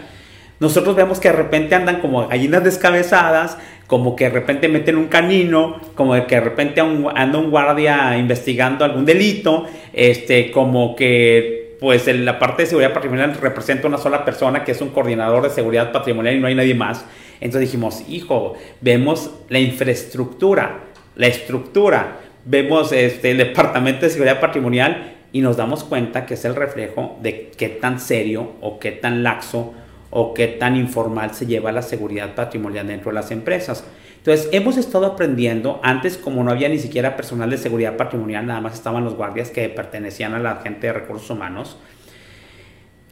nosotros 0.60 0.96
vemos 0.96 1.20
que 1.20 1.30
de 1.30 1.36
repente 1.36 1.76
andan 1.76 2.02
como 2.02 2.28
gallinas 2.28 2.64
descabezadas, 2.64 3.58
como 3.86 4.16
que 4.16 4.26
de 4.26 4.32
repente 4.32 4.68
meten 4.68 4.98
un 4.98 5.08
canino, 5.08 5.80
como 5.94 6.14
que 6.26 6.36
de 6.36 6.42
repente 6.42 6.82
anda 6.82 7.38
un 7.38 7.52
guardia 7.52 8.18
investigando 8.18 8.84
algún 8.84 9.06
delito, 9.06 9.66
este, 9.94 10.50
como 10.52 10.96
que 10.96 11.78
pues 11.80 12.08
en 12.08 12.26
la 12.26 12.40
parte 12.40 12.64
de 12.64 12.70
seguridad 12.70 12.92
patrimonial 12.94 13.36
representa 13.40 13.88
una 13.88 14.00
sola 14.00 14.26
persona 14.26 14.64
que 14.64 14.72
es 14.72 14.82
un 14.82 14.90
coordinador 14.90 15.44
de 15.44 15.52
seguridad 15.52 15.92
patrimonial 15.92 16.36
y 16.36 16.40
no 16.40 16.48
hay 16.48 16.56
nadie 16.56 16.74
más. 16.74 17.06
Entonces 17.40 17.70
dijimos, 17.70 18.04
hijo, 18.10 18.56
vemos 18.82 19.30
la 19.50 19.60
infraestructura, 19.60 20.87
la 21.18 21.28
estructura, 21.28 22.20
vemos 22.46 22.92
este, 22.92 23.32
el 23.32 23.38
Departamento 23.38 24.02
de 24.02 24.12
Seguridad 24.12 24.40
Patrimonial 24.40 25.16
y 25.32 25.42
nos 25.42 25.58
damos 25.58 25.84
cuenta 25.84 26.26
que 26.26 26.36
es 26.36 26.46
el 26.46 26.56
reflejo 26.56 27.18
de 27.22 27.52
qué 27.58 27.70
tan 27.70 28.00
serio 28.00 28.54
o 28.62 28.80
qué 28.80 28.92
tan 28.92 29.24
laxo 29.24 29.74
o 30.10 30.34
qué 30.34 30.48
tan 30.48 30.76
informal 30.76 31.34
se 31.34 31.46
lleva 31.46 31.72
la 31.72 31.82
seguridad 31.82 32.34
patrimonial 32.36 32.88
dentro 32.88 33.12
de 33.12 33.16
las 33.16 33.32
empresas. 33.32 33.84
Entonces, 34.18 34.50
hemos 34.52 34.78
estado 34.78 35.06
aprendiendo, 35.06 35.80
antes 35.84 36.18
como 36.18 36.44
no 36.44 36.52
había 36.52 36.70
ni 36.70 36.80
siquiera 36.80 37.16
personal 37.16 37.50
de 37.50 37.58
seguridad 37.58 37.98
patrimonial, 37.98 38.46
nada 38.46 38.62
más 38.62 38.76
estaban 38.76 39.04
los 39.04 39.16
guardias 39.16 39.50
que 39.50 39.68
pertenecían 39.70 40.34
a 40.34 40.40
la 40.40 40.58
gente 40.58 40.88
de 40.88 40.94
recursos 40.94 41.30
humanos, 41.30 41.78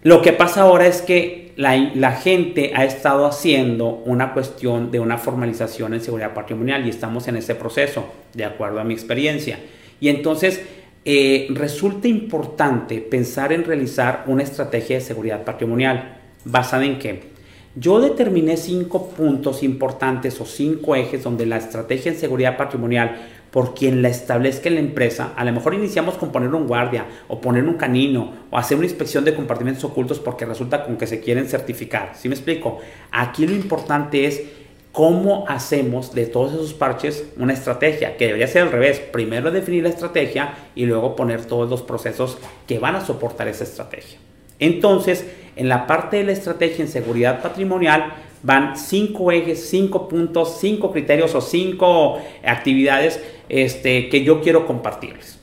lo 0.06 0.22
que 0.22 0.34
pasa 0.34 0.62
ahora 0.62 0.86
es 0.86 1.02
que 1.02 1.52
la, 1.56 2.12
gente 2.12 2.74
ha 2.76 2.86
estado 2.86 3.26
haciendo 3.26 4.04
una 4.06 4.36
cuestión 4.36 4.92
de 4.92 5.00
una 5.00 5.18
formalización 5.18 5.96
en 5.96 6.02
seguridad 6.02 6.36
patrimonial 6.36 6.86
y 6.86 6.92
estamos 6.92 7.28
en 7.28 7.38
ese 7.38 7.56
proceso, 7.56 8.06
de 8.36 8.46
acuerdo 8.46 8.80
a 8.80 8.84
mi 8.84 8.94
experiencia. 8.94 9.58
Y 10.00 10.10
entonces 10.10 10.62
eh, 11.06 11.48
resulta 11.50 12.08
importante 12.08 13.02
pensar 13.02 13.52
en 13.52 13.64
realizar 13.64 14.26
una 14.28 14.44
estrategia 14.44 14.98
de 14.98 15.02
seguridad 15.02 15.44
patrimonial. 15.44 16.20
¿Basada 16.44 16.86
en 16.86 17.00
qué? 17.00 17.24
Yo 17.74 18.00
determiné 18.00 18.58
cinco 18.58 19.10
puntos 19.10 19.64
importantes 19.64 20.40
o 20.40 20.46
cinco 20.46 20.96
ejes 20.96 21.24
donde 21.24 21.48
la 21.48 21.58
estrategia 21.58 22.12
en 22.12 22.20
seguridad 22.20 22.58
patrimonial 22.58 23.28
por 23.56 23.74
quien 23.74 24.02
la 24.02 24.10
establezca 24.10 24.68
en 24.68 24.76
la 24.76 24.82
empresa, 24.82 25.32
a 25.34 25.46
lo 25.46 25.54
mejor 25.54 25.74
iniciamos 25.74 26.16
con 26.16 26.34
poner 26.34 26.54
un 26.54 26.68
guardia 26.68 27.06
o 27.30 27.40
poner 27.40 27.64
un 27.64 27.76
canino 27.76 28.34
o 28.52 28.58
hacer 28.58 28.78
una 28.78 28.86
inspección 28.86 29.24
de 29.24 29.34
compartimentos 29.34 29.86
ocultos 29.86 30.20
porque 30.20 30.44
resulta 30.44 30.84
con 30.84 30.98
que 30.98 31.08
se 31.08 31.22
quieren 31.22 31.48
certificar. 31.48 32.12
¿Sí 32.18 32.28
me 32.28 32.36
explico? 32.36 32.80
Aquí 33.12 33.48
lo 33.48 33.56
importante 33.56 34.26
es 34.26 34.44
cómo 34.92 35.46
hacemos 35.48 36.14
de 36.14 36.26
todos 36.26 36.52
esos 36.52 36.74
parches 36.74 37.28
una 37.38 37.54
estrategia, 37.54 38.18
que 38.18 38.26
debería 38.26 38.48
ser 38.50 38.64
al 38.64 38.74
revés. 38.74 39.00
Primero 39.00 39.50
definir 39.52 39.84
la 39.84 39.90
estrategia 39.90 40.54
y 40.76 40.86
luego 40.86 41.16
poner 41.16 41.46
todos 41.46 41.70
los 41.70 41.82
procesos 41.82 42.38
que 42.68 42.78
van 42.78 42.98
a 42.98 43.06
soportar 43.06 43.48
esa 43.48 43.64
estrategia. 43.64 44.20
Entonces, 44.60 45.26
en 45.56 45.70
la 45.70 45.88
parte 45.88 46.18
de 46.18 46.26
la 46.26 46.34
estrategia 46.34 46.84
en 46.84 46.92
seguridad 46.92 47.42
patrimonial, 47.42 48.16
van 48.44 48.78
cinco 48.78 49.32
ejes, 49.32 49.70
cinco 49.70 50.08
puntos, 50.08 50.58
cinco 50.60 50.92
criterios 50.92 51.34
o 51.34 51.42
cinco 51.42 52.20
actividades 52.46 53.20
este, 53.50 54.10
que 54.10 54.24
yo 54.24 54.42
quiero 54.42 54.66
compartirles. 54.66 55.40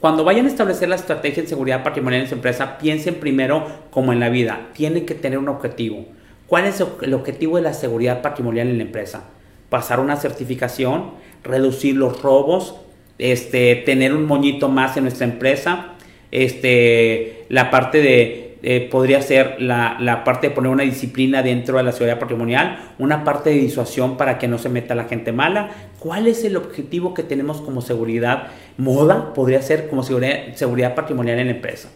Cuando 0.00 0.24
vayan 0.24 0.46
a 0.46 0.48
establecer 0.48 0.88
la 0.88 0.96
estrategia 0.96 1.42
en 1.42 1.48
seguridad 1.48 1.82
patrimonial 1.82 2.22
en 2.22 2.28
su 2.28 2.34
empresa, 2.34 2.78
piensen 2.78 3.16
primero 3.16 3.66
como 3.90 4.12
en 4.12 4.20
la 4.20 4.30
vida, 4.30 4.68
tiene 4.72 5.04
que 5.04 5.14
tener 5.14 5.38
un 5.38 5.48
objetivo. 5.48 6.06
¿Cuál 6.46 6.64
es 6.64 6.82
el 7.02 7.14
objetivo 7.14 7.56
de 7.56 7.62
la 7.62 7.74
seguridad 7.74 8.22
patrimonial 8.22 8.68
en 8.68 8.78
la 8.78 8.84
empresa? 8.84 9.24
Pasar 9.68 10.00
una 10.00 10.16
certificación, 10.16 11.10
reducir 11.44 11.96
los 11.96 12.22
robos, 12.22 12.76
este, 13.18 13.76
tener 13.76 14.14
un 14.14 14.24
moñito 14.24 14.68
más 14.68 14.96
en 14.96 15.04
nuestra 15.04 15.26
empresa, 15.26 15.92
este, 16.32 17.44
la 17.50 17.70
parte 17.70 18.00
de 18.00 18.49
eh, 18.62 18.88
podría 18.90 19.22
ser 19.22 19.56
la, 19.60 20.22
parte 20.24 20.48
de 20.48 20.54
poner 20.54 20.70
una 20.70 20.82
disciplina 20.82 21.42
dentro 21.42 21.78
de 21.78 21.82
la 21.82 21.92
seguridad 21.92 22.18
patrimonial, 22.18 22.92
una 22.98 23.24
parte 23.24 23.50
de 23.50 23.56
disuasión 23.56 24.16
para 24.16 24.38
que 24.38 24.48
no 24.48 24.58
se 24.58 24.68
meta 24.68 24.94
la 24.94 25.04
gente 25.04 25.32
mala. 25.32 25.70
¿Cuál 25.98 26.26
es 26.26 26.44
el 26.44 26.56
objetivo 26.56 27.14
que 27.14 27.22
tenemos 27.22 27.60
como 27.60 27.80
seguridad? 27.80 28.48
Moda 28.76 29.32
podría 29.32 29.62
ser 29.62 29.88
como 29.88 30.02
seguridad, 30.02 30.54
seguridad 30.54 30.94
patrimonial 30.94 31.38
en 31.38 31.46
la 31.46 31.52
empresa. 31.54 31.88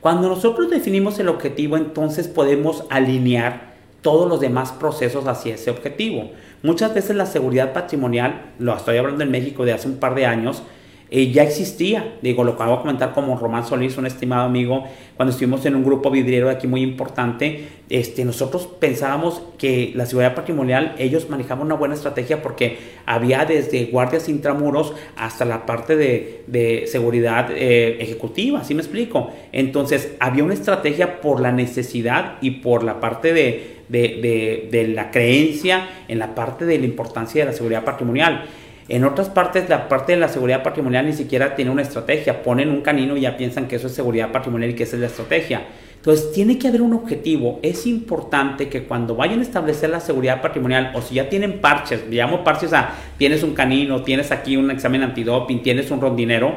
Cuando 0.00 0.28
nosotros 0.28 0.70
definimos 0.70 1.18
el 1.18 1.28
objetivo, 1.28 1.76
entonces 1.76 2.28
podemos 2.28 2.84
alinear 2.90 3.74
todos 4.02 4.28
los 4.28 4.40
demás 4.40 4.72
procesos 4.72 5.26
hacia 5.26 5.54
ese 5.54 5.70
objetivo. 5.70 6.30
Muchas 6.62 6.94
veces 6.94 7.16
la 7.16 7.26
seguridad 7.26 7.72
patrimonial, 7.72 8.52
lo 8.58 8.76
estoy 8.76 8.96
hablando 8.96 9.24
en 9.24 9.30
México 9.30 9.64
de 9.64 9.72
hace 9.72 9.88
un 9.88 9.96
par 9.96 10.14
de 10.14 10.26
años, 10.26 10.62
eh, 11.10 11.32
ya 11.32 11.42
existía. 11.42 12.16
Digo, 12.20 12.44
lo 12.44 12.52
acabo 12.52 12.76
de 12.76 12.82
comentar 12.82 13.14
como 13.14 13.36
Román 13.38 13.64
Solís, 13.64 13.96
un 13.96 14.06
estimado 14.06 14.42
amigo, 14.42 14.84
cuando 15.16 15.32
estuvimos 15.32 15.64
en 15.64 15.74
un 15.74 15.82
grupo 15.82 16.10
vidriero 16.10 16.48
de 16.48 16.54
aquí 16.54 16.66
muy 16.66 16.82
importante, 16.82 17.66
este, 17.88 18.24
nosotros 18.26 18.68
pensábamos 18.78 19.42
que 19.56 19.92
la 19.94 20.04
seguridad 20.04 20.34
patrimonial, 20.34 20.94
ellos 20.98 21.30
manejaban 21.30 21.64
una 21.64 21.76
buena 21.76 21.94
estrategia 21.94 22.42
porque 22.42 22.76
había 23.06 23.46
desde 23.46 23.86
guardias 23.86 24.28
intramuros 24.28 24.92
hasta 25.16 25.46
la 25.46 25.64
parte 25.64 25.96
de, 25.96 26.84
seguridad 26.86 27.50
eh, 27.50 27.96
ejecutiva, 28.00 28.62
¿sí 28.62 28.74
me 28.74 28.82
explico? 28.82 29.32
Entonces, 29.52 30.12
había 30.20 30.44
una 30.44 30.54
estrategia 30.54 31.20
por 31.22 31.40
la 31.40 31.52
necesidad 31.52 32.36
y 32.42 32.50
por 32.50 32.84
la 32.84 33.00
parte 33.00 33.32
de, 33.32 33.78
de 33.88 34.88
la 34.94 35.10
creencia 35.10 35.88
en 36.06 36.18
la 36.18 36.34
parte 36.34 36.66
de 36.66 36.78
la 36.78 36.84
importancia 36.84 37.44
de 37.44 37.50
la 37.50 37.56
seguridad 37.56 37.84
patrimonial. 37.84 38.44
En 38.88 39.04
otras 39.04 39.28
partes, 39.28 39.68
la 39.68 39.88
parte 39.88 40.12
de 40.12 40.18
la 40.18 40.28
seguridad 40.28 40.62
patrimonial 40.62 41.04
ni 41.04 41.12
siquiera 41.12 41.54
tiene 41.54 41.70
una 41.70 41.82
estrategia. 41.82 42.42
Ponen 42.42 42.70
un 42.70 42.80
canino 42.80 43.16
y 43.16 43.22
ya 43.22 43.36
piensan 43.36 43.68
que 43.68 43.76
eso 43.76 43.86
es 43.86 43.92
seguridad 43.92 44.32
patrimonial 44.32 44.70
y 44.70 44.74
que 44.74 44.84
esa 44.84 44.96
es 44.96 45.00
la 45.00 45.08
estrategia. 45.08 45.66
Entonces, 45.96 46.32
tiene 46.32 46.58
que 46.58 46.68
haber 46.68 46.80
un 46.80 46.94
objetivo. 46.94 47.58
Es 47.62 47.86
importante 47.86 48.70
que 48.70 48.84
cuando 48.84 49.14
vayan 49.14 49.40
a 49.40 49.42
establecer 49.42 49.90
la 49.90 50.00
seguridad 50.00 50.40
patrimonial, 50.40 50.92
o 50.94 51.02
si 51.02 51.16
ya 51.16 51.28
tienen 51.28 51.60
parches, 51.60 52.04
llamo 52.08 52.44
parches 52.44 52.72
a 52.72 52.94
tienes 53.18 53.42
un 53.42 53.52
canino, 53.52 54.02
tienes 54.02 54.30
aquí 54.30 54.56
un 54.56 54.70
examen 54.70 55.02
antidoping, 55.02 55.62
tienes 55.62 55.90
un 55.90 56.00
rondinero, 56.00 56.56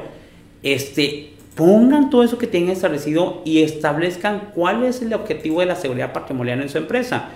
este, 0.64 1.32
pongan 1.56 2.10
todo 2.10 2.24
eso 2.24 2.38
que 2.38 2.48
tienen 2.48 2.70
establecido 2.70 3.42
y 3.44 3.62
establezcan 3.62 4.52
cuál 4.56 4.86
es 4.86 5.02
el 5.02 5.14
objetivo 5.14 5.60
de 5.60 5.66
la 5.66 5.76
seguridad 5.76 6.14
patrimonial 6.14 6.62
en 6.62 6.70
su 6.70 6.78
empresa. 6.78 7.30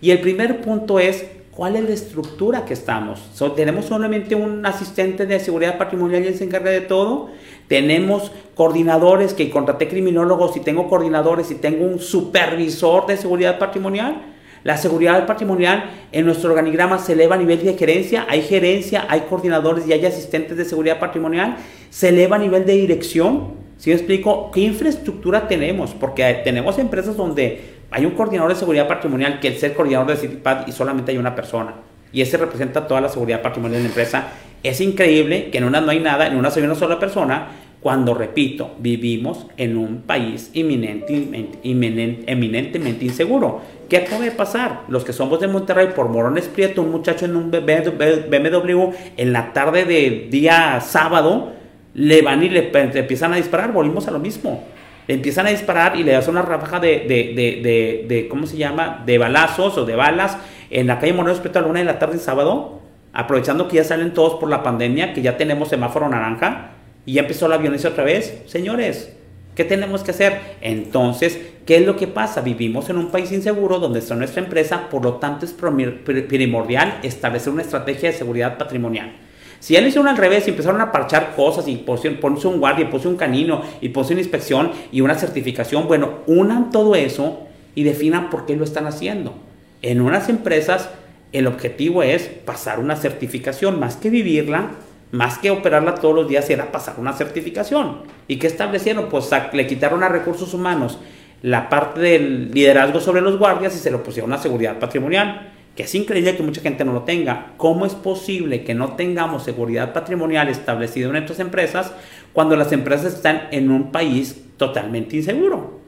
Y 0.00 0.12
el 0.12 0.20
primer 0.20 0.60
punto 0.60 1.00
es 1.00 1.26
¿Cuál 1.58 1.74
es 1.74 1.82
la 1.82 1.92
estructura 1.92 2.64
que 2.64 2.72
estamos? 2.72 3.20
¿Tenemos 3.56 3.86
solamente 3.86 4.36
un 4.36 4.64
asistente 4.64 5.26
de 5.26 5.40
seguridad 5.40 5.76
patrimonial 5.76 6.22
y 6.22 6.28
él 6.28 6.36
se 6.36 6.44
encarga 6.44 6.70
de 6.70 6.82
todo? 6.82 7.30
¿Tenemos 7.66 8.30
coordinadores 8.54 9.34
que 9.34 9.50
contraté 9.50 9.88
criminólogos 9.88 10.56
y 10.56 10.60
tengo 10.60 10.88
coordinadores 10.88 11.50
y 11.50 11.56
tengo 11.56 11.84
un 11.84 11.98
supervisor 11.98 13.08
de 13.08 13.16
seguridad 13.16 13.58
patrimonial? 13.58 14.22
La 14.62 14.76
seguridad 14.76 15.26
patrimonial 15.26 15.90
en 16.12 16.26
nuestro 16.26 16.50
organigrama 16.50 17.00
se 17.00 17.14
eleva 17.14 17.34
a 17.34 17.38
nivel 17.38 17.60
de 17.64 17.74
gerencia, 17.74 18.24
hay 18.28 18.42
gerencia, 18.42 19.06
hay 19.08 19.22
coordinadores 19.22 19.84
y 19.88 19.92
hay 19.92 20.06
asistentes 20.06 20.56
de 20.56 20.64
seguridad 20.64 21.00
patrimonial, 21.00 21.56
se 21.90 22.10
eleva 22.10 22.36
a 22.36 22.38
nivel 22.38 22.66
de 22.66 22.74
dirección. 22.74 23.66
¿Sí 23.78 23.90
me 23.90 23.96
explico? 23.96 24.52
¿Qué 24.52 24.60
infraestructura 24.60 25.48
tenemos? 25.48 25.90
Porque 25.90 26.40
tenemos 26.44 26.78
empresas 26.78 27.16
donde 27.16 27.77
hay 27.90 28.04
un 28.04 28.12
coordinador 28.12 28.52
de 28.52 28.58
seguridad 28.58 28.86
patrimonial 28.86 29.40
que 29.40 29.48
el 29.48 29.74
coordinador 29.74 30.08
de 30.08 30.16
CityPad 30.16 30.66
y 30.66 30.72
solamente 30.72 31.12
hay 31.12 31.18
una 31.18 31.34
persona. 31.34 31.74
Y 32.12 32.22
ese 32.22 32.36
representa 32.36 32.86
toda 32.86 33.00
la 33.00 33.08
seguridad 33.08 33.42
patrimonial 33.42 33.80
de 33.80 33.84
la 33.84 33.90
empresa. 33.90 34.28
Es 34.62 34.80
increíble 34.80 35.50
que 35.50 35.58
en 35.58 35.64
una 35.64 35.80
no 35.80 35.90
hay 35.90 36.00
nada, 36.00 36.26
en 36.26 36.36
una 36.36 36.50
soy 36.50 36.64
una 36.64 36.74
sola 36.74 36.98
persona, 36.98 37.48
cuando, 37.80 38.12
repito, 38.12 38.74
vivimos 38.80 39.46
en 39.56 39.76
un 39.76 40.02
país 40.02 40.50
eminentemente, 40.52 43.04
inseguro. 43.04 43.60
¿Qué 43.88 43.98
acaba 43.98 44.24
pasar? 44.36 44.82
Los 44.88 45.04
que 45.04 45.12
somos 45.12 45.38
de 45.38 45.46
Monterrey, 45.46 45.90
por 45.94 46.08
Morones 46.08 46.48
Prieto, 46.48 46.82
un 46.82 46.90
muchacho 46.90 47.24
en 47.24 47.36
un 47.36 47.52
BMW, 47.52 48.90
en 49.16 49.32
la 49.32 49.52
tarde 49.52 49.84
de 49.84 50.26
día 50.28 50.80
sábado, 50.80 51.52
le 51.94 52.20
van 52.22 52.42
y 52.42 52.48
le 52.48 52.72
empiezan 52.72 53.32
a 53.32 53.36
disparar, 53.36 53.72
volvimos 53.72 54.08
a 54.08 54.10
lo 54.10 54.18
mismo. 54.18 54.64
Le 55.08 55.14
empiezan 55.14 55.46
a 55.46 55.50
disparar 55.50 55.96
y 55.96 56.04
le 56.04 56.14
hacen 56.14 56.32
una 56.32 56.42
ráfaga 56.42 56.80
de, 56.80 57.00
de, 57.08 57.32
de, 57.34 58.04
de, 58.06 58.28
¿cómo 58.28 58.46
se 58.46 58.58
llama? 58.58 59.02
De 59.06 59.16
balazos 59.16 59.76
o 59.78 59.86
de 59.86 59.96
balas 59.96 60.36
en 60.70 60.86
la 60.86 60.98
calle 60.98 61.14
Moreno 61.14 61.32
respecto 61.32 61.58
a 61.58 61.62
la 61.62 61.68
una 61.68 61.78
de 61.78 61.86
la 61.86 61.98
tarde 61.98 62.14
en 62.14 62.20
sábado, 62.20 62.80
aprovechando 63.14 63.68
que 63.68 63.76
ya 63.76 63.84
salen 63.84 64.12
todos 64.12 64.34
por 64.34 64.50
la 64.50 64.62
pandemia, 64.62 65.14
que 65.14 65.22
ya 65.22 65.38
tenemos 65.38 65.70
semáforo 65.70 66.10
naranja 66.10 66.72
y 67.06 67.14
ya 67.14 67.22
empezó 67.22 67.48
la 67.48 67.56
violencia 67.56 67.88
otra 67.88 68.04
vez. 68.04 68.42
Señores, 68.46 69.16
¿qué 69.54 69.64
tenemos 69.64 70.02
que 70.02 70.10
hacer? 70.10 70.40
Entonces, 70.60 71.40
¿qué 71.64 71.78
es 71.78 71.86
lo 71.86 71.96
que 71.96 72.06
pasa? 72.06 72.42
Vivimos 72.42 72.90
en 72.90 72.98
un 72.98 73.10
país 73.10 73.32
inseguro 73.32 73.78
donde 73.78 74.00
está 74.00 74.14
nuestra 74.14 74.42
empresa, 74.42 74.90
por 74.90 75.02
lo 75.02 75.14
tanto 75.14 75.46
es 75.46 75.54
primordial 75.54 76.98
establecer 77.02 77.50
una 77.50 77.62
estrategia 77.62 78.10
de 78.10 78.16
seguridad 78.16 78.58
patrimonial. 78.58 79.12
Si 79.60 79.74
ya 79.74 79.80
lo 79.80 79.88
hicieron 79.88 80.08
al 80.08 80.16
revés 80.16 80.46
y 80.46 80.50
empezaron 80.50 80.80
a 80.80 80.92
parchar 80.92 81.34
cosas 81.34 81.66
y 81.68 81.76
ponerse 81.76 82.48
un 82.48 82.60
guardia, 82.60 82.88
puse 82.90 83.08
un 83.08 83.16
canino 83.16 83.62
y 83.80 83.88
puse 83.88 84.12
una 84.12 84.22
inspección 84.22 84.70
y 84.92 85.00
una 85.00 85.14
certificación, 85.16 85.88
bueno, 85.88 86.20
unan 86.26 86.70
todo 86.70 86.94
eso 86.94 87.40
y 87.74 87.82
definan 87.82 88.30
por 88.30 88.46
qué 88.46 88.56
lo 88.56 88.64
están 88.64 88.86
haciendo. 88.86 89.34
En 89.82 90.00
unas 90.00 90.28
empresas 90.28 90.88
el 91.32 91.46
objetivo 91.46 92.02
es 92.02 92.22
pasar 92.22 92.78
una 92.78 92.96
certificación, 92.96 93.78
más 93.78 93.96
que 93.96 94.10
vivirla, 94.10 94.70
más 95.10 95.38
que 95.38 95.50
operarla 95.50 95.94
todos 95.96 96.14
los 96.14 96.28
días, 96.28 96.48
era 96.50 96.72
pasar 96.72 96.94
una 96.98 97.12
certificación. 97.12 98.02
¿Y 98.28 98.36
qué 98.36 98.46
establecieron? 98.46 99.08
Pues 99.08 99.30
le 99.52 99.66
quitaron 99.66 100.02
a 100.02 100.08
recursos 100.08 100.54
humanos 100.54 100.98
la 101.42 101.68
parte 101.68 102.00
del 102.00 102.50
liderazgo 102.50 103.00
sobre 103.00 103.20
los 103.20 103.38
guardias 103.38 103.74
y 103.76 103.78
se 103.78 103.90
lo 103.90 104.02
pusieron 104.02 104.32
a 104.32 104.38
seguridad 104.38 104.78
patrimonial 104.78 105.52
que 105.78 105.84
es 105.84 105.94
increíble 105.94 106.36
que 106.36 106.42
mucha 106.42 106.60
gente 106.60 106.84
no 106.84 106.92
lo 106.92 107.04
tenga. 107.04 107.52
¿Cómo 107.56 107.86
es 107.86 107.94
posible 107.94 108.64
que 108.64 108.74
no 108.74 108.96
tengamos 108.96 109.44
seguridad 109.44 109.92
patrimonial 109.92 110.48
establecida 110.48 111.06
en 111.06 111.12
nuestras 111.12 111.38
empresas 111.38 111.92
cuando 112.32 112.56
las 112.56 112.72
empresas 112.72 113.14
están 113.14 113.42
en 113.52 113.70
un 113.70 113.92
país 113.92 114.42
totalmente 114.56 115.14
inseguro? 115.14 115.78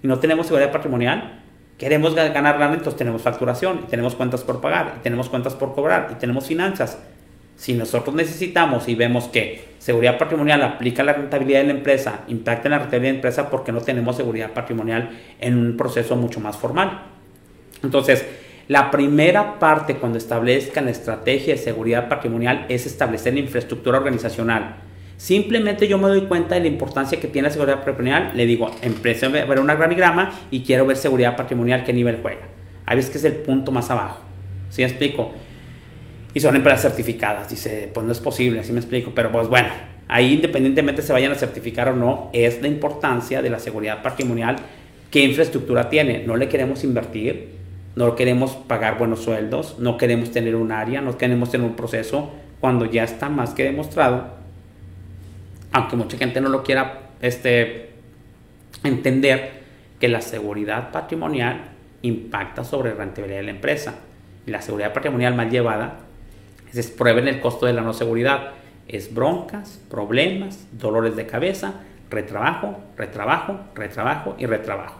Y 0.00 0.06
no 0.06 0.20
tenemos 0.20 0.46
seguridad 0.46 0.70
patrimonial. 0.70 1.42
Queremos 1.76 2.14
ganar 2.14 2.32
ganancias, 2.32 2.78
entonces 2.78 2.98
tenemos 2.98 3.22
facturación, 3.22 3.80
y 3.82 3.90
tenemos 3.90 4.14
cuentas 4.14 4.44
por 4.44 4.60
pagar, 4.60 4.94
y 5.00 5.02
tenemos 5.02 5.28
cuentas 5.28 5.54
por 5.56 5.74
cobrar, 5.74 6.10
y 6.12 6.20
tenemos 6.20 6.46
finanzas. 6.46 7.02
Si 7.56 7.74
nosotros 7.74 8.14
necesitamos 8.14 8.86
y 8.86 8.94
vemos 8.94 9.24
que 9.24 9.70
seguridad 9.80 10.18
patrimonial 10.18 10.62
aplica 10.62 11.02
la 11.02 11.14
rentabilidad 11.14 11.62
de 11.62 11.66
la 11.66 11.72
empresa, 11.72 12.20
impacta 12.28 12.68
en 12.68 12.72
la 12.72 12.78
rentabilidad 12.78 13.08
de 13.08 13.12
la 13.14 13.18
empresa 13.18 13.50
porque 13.50 13.72
no 13.72 13.80
tenemos 13.80 14.14
seguridad 14.14 14.52
patrimonial 14.52 15.10
en 15.40 15.58
un 15.58 15.76
proceso 15.76 16.14
mucho 16.14 16.38
más 16.38 16.56
formal. 16.56 17.06
Entonces, 17.82 18.24
la 18.68 18.90
primera 18.90 19.58
parte 19.58 19.96
cuando 19.96 20.18
establezcan 20.18 20.84
la 20.84 20.92
estrategia 20.92 21.54
de 21.54 21.60
seguridad 21.60 22.08
patrimonial 22.08 22.66
es 22.68 22.86
establecer 22.86 23.34
la 23.34 23.40
infraestructura 23.40 23.98
organizacional. 23.98 24.76
Simplemente 25.16 25.88
yo 25.88 25.98
me 25.98 26.08
doy 26.08 26.22
cuenta 26.22 26.54
de 26.54 26.62
la 26.62 26.66
importancia 26.68 27.20
que 27.20 27.28
tiene 27.28 27.48
la 27.48 27.52
seguridad 27.52 27.78
patrimonial. 27.78 28.32
Le 28.34 28.46
digo, 28.46 28.70
empresa 28.82 29.26
a 29.26 29.28
ver 29.28 29.60
un 29.60 29.70
organigrama 29.70 30.32
y 30.50 30.62
quiero 30.62 30.86
ver 30.86 30.96
seguridad 30.96 31.36
patrimonial, 31.36 31.84
qué 31.84 31.92
nivel 31.92 32.18
juega. 32.22 32.42
A 32.86 32.94
veces 32.94 33.10
que 33.10 33.18
es 33.18 33.24
el 33.24 33.34
punto 33.34 33.72
más 33.72 33.90
abajo. 33.90 34.20
¿Sí 34.70 34.82
me 34.82 34.88
explico? 34.88 35.32
Y 36.34 36.40
son 36.40 36.56
empresas 36.56 36.82
certificadas. 36.82 37.48
Dice, 37.48 37.90
pues 37.92 38.06
no 38.06 38.12
es 38.12 38.20
posible, 38.20 38.60
así 38.60 38.72
me 38.72 38.80
explico. 38.80 39.12
Pero 39.14 39.30
pues 39.30 39.48
bueno, 39.48 39.68
ahí 40.08 40.34
independientemente 40.34 41.02
se 41.02 41.12
vayan 41.12 41.32
a 41.32 41.36
certificar 41.36 41.88
o 41.88 41.96
no, 41.96 42.30
es 42.32 42.60
la 42.60 42.68
importancia 42.68 43.42
de 43.42 43.50
la 43.50 43.58
seguridad 43.58 44.02
patrimonial. 44.02 44.56
¿Qué 45.10 45.22
infraestructura 45.22 45.88
tiene? 45.88 46.24
No 46.26 46.36
le 46.36 46.48
queremos 46.48 46.84
invertir 46.84 47.61
no 47.94 48.14
queremos 48.14 48.52
pagar 48.52 48.98
buenos 48.98 49.22
sueldos, 49.22 49.78
no 49.78 49.98
queremos 49.98 50.30
tener 50.30 50.56
un 50.56 50.72
área, 50.72 51.00
no 51.00 51.18
queremos 51.18 51.50
tener 51.50 51.66
un 51.66 51.76
proceso 51.76 52.30
cuando 52.60 52.86
ya 52.86 53.04
está 53.04 53.28
más 53.28 53.54
que 53.54 53.64
demostrado, 53.64 54.26
aunque 55.72 55.96
mucha 55.96 56.16
gente 56.16 56.40
no 56.40 56.48
lo 56.48 56.62
quiera 56.62 57.00
este, 57.20 57.90
entender, 58.84 59.62
que 59.98 60.08
la 60.08 60.20
seguridad 60.20 60.90
patrimonial 60.90 61.70
impacta 62.02 62.64
sobre 62.64 62.90
la 62.90 62.96
rentabilidad 62.96 63.38
de 63.38 63.44
la 63.44 63.50
empresa. 63.52 63.94
Y 64.46 64.50
la 64.50 64.60
seguridad 64.60 64.92
patrimonial 64.92 65.36
mal 65.36 65.48
llevada 65.48 66.00
es 66.72 66.90
prueben 66.90 67.28
el 67.28 67.40
costo 67.40 67.66
de 67.66 67.72
la 67.72 67.82
no 67.82 67.92
seguridad. 67.92 68.50
Es 68.88 69.14
broncas, 69.14 69.80
problemas, 69.88 70.66
dolores 70.72 71.14
de 71.14 71.26
cabeza, 71.26 71.74
retrabajo, 72.10 72.80
retrabajo, 72.96 73.60
retrabajo 73.76 74.34
y 74.38 74.46
retrabajo. 74.46 74.98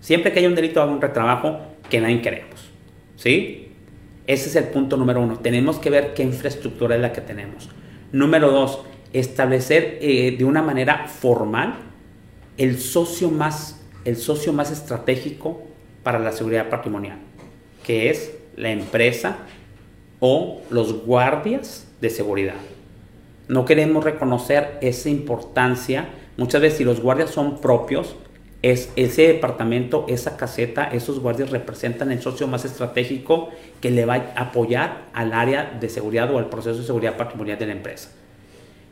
Siempre 0.00 0.32
que 0.32 0.40
haya 0.40 0.48
un 0.48 0.54
delito, 0.54 0.82
haga 0.82 0.92
un 0.92 1.00
retrabajo 1.00 1.60
que 1.90 2.00
nadie 2.00 2.22
queremos. 2.22 2.70
¿Sí? 3.16 3.72
Ese 4.26 4.48
es 4.48 4.56
el 4.56 4.64
punto 4.64 4.96
número 4.96 5.20
uno. 5.20 5.38
Tenemos 5.38 5.78
que 5.78 5.90
ver 5.90 6.14
qué 6.14 6.22
infraestructura 6.22 6.96
es 6.96 7.02
la 7.02 7.12
que 7.12 7.20
tenemos. 7.20 7.68
Número 8.12 8.50
dos, 8.50 8.80
establecer 9.12 9.98
eh, 10.00 10.34
de 10.36 10.44
una 10.44 10.62
manera 10.62 11.06
formal 11.08 11.74
el 12.56 12.78
socio, 12.78 13.30
más, 13.30 13.84
el 14.04 14.16
socio 14.16 14.52
más 14.52 14.70
estratégico 14.70 15.62
para 16.02 16.18
la 16.18 16.32
seguridad 16.32 16.68
patrimonial, 16.68 17.18
que 17.84 18.10
es 18.10 18.32
la 18.56 18.70
empresa 18.70 19.38
o 20.20 20.62
los 20.70 21.04
guardias 21.04 21.88
de 22.00 22.10
seguridad. 22.10 22.56
No 23.48 23.64
queremos 23.64 24.04
reconocer 24.04 24.78
esa 24.80 25.10
importancia. 25.10 26.08
Muchas 26.36 26.62
veces 26.62 26.78
si 26.78 26.84
los 26.84 27.00
guardias 27.00 27.30
son 27.30 27.60
propios, 27.60 28.16
es 28.64 28.90
ese 28.96 29.28
departamento, 29.28 30.06
esa 30.08 30.38
caseta, 30.38 30.84
esos 30.84 31.20
guardias 31.20 31.50
representan 31.50 32.10
el 32.10 32.22
socio 32.22 32.46
más 32.46 32.64
estratégico 32.64 33.50
que 33.82 33.90
le 33.90 34.06
va 34.06 34.14
a 34.14 34.44
apoyar 34.44 35.02
al 35.12 35.34
área 35.34 35.76
de 35.78 35.90
seguridad 35.90 36.32
o 36.32 36.38
al 36.38 36.48
proceso 36.48 36.78
de 36.78 36.86
seguridad 36.86 37.18
patrimonial 37.18 37.58
de 37.58 37.66
la 37.66 37.72
empresa. 37.72 38.10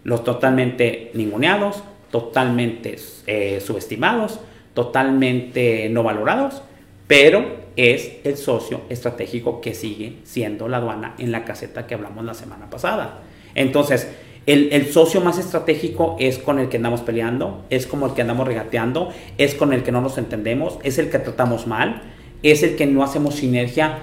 Los 0.04 0.24
totalmente 0.24 1.10
ninguneados, 1.14 1.82
totalmente 2.10 2.96
eh, 3.26 3.62
subestimados, 3.64 4.40
totalmente 4.74 5.88
no 5.88 6.02
valorados, 6.02 6.62
pero 7.06 7.62
es 7.74 8.12
el 8.24 8.36
socio 8.36 8.82
estratégico 8.90 9.62
que 9.62 9.72
sigue 9.72 10.18
siendo 10.24 10.68
la 10.68 10.76
aduana 10.76 11.14
en 11.18 11.32
la 11.32 11.46
caseta 11.46 11.86
que 11.86 11.94
hablamos 11.94 12.26
la 12.26 12.34
semana 12.34 12.68
pasada. 12.68 13.22
Entonces, 13.54 14.06
el, 14.46 14.86
socio 14.86 15.20
más 15.20 15.38
estratégico 15.38 16.16
es 16.18 16.38
con 16.38 16.58
el 16.58 16.68
que 16.68 16.78
andamos 16.78 17.02
peleando, 17.02 17.64
es 17.70 17.86
como 17.86 18.06
el 18.06 18.14
que 18.14 18.22
andamos 18.22 18.46
regateando, 18.46 19.10
es 19.38 19.54
con 19.54 19.72
el 19.72 19.84
que 19.84 19.92
no 19.92 20.00
nos 20.00 20.18
entendemos, 20.18 20.78
es 20.82 20.98
el 20.98 21.10
que 21.10 21.20
tratamos 21.20 21.66
mal, 21.66 22.02
es 22.42 22.62
el 22.62 22.74
que 22.74 22.86
no 22.86 23.04
hacemos 23.04 23.36
sinergia. 23.36 23.98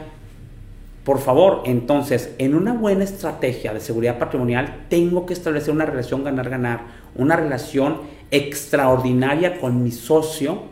Por 1.04 1.20
favor, 1.20 1.64
entonces, 1.66 2.34
en 2.38 2.56
una 2.56 2.74
buena 2.74 3.04
estrategia 3.04 3.74
de 3.74 3.82
seguridad 3.82 4.18
patrimonial, 4.18 4.86
tengo 4.90 5.26
que 5.26 5.34
establecer 5.34 5.74
una 5.74 5.86
relación 5.86 6.24
ganar-ganar, 6.24 6.86
una 7.16 7.36
relación 7.36 7.98
extraordinaria 8.32 9.60
con 9.60 9.84
mi 9.84 9.92
socio 9.92 10.64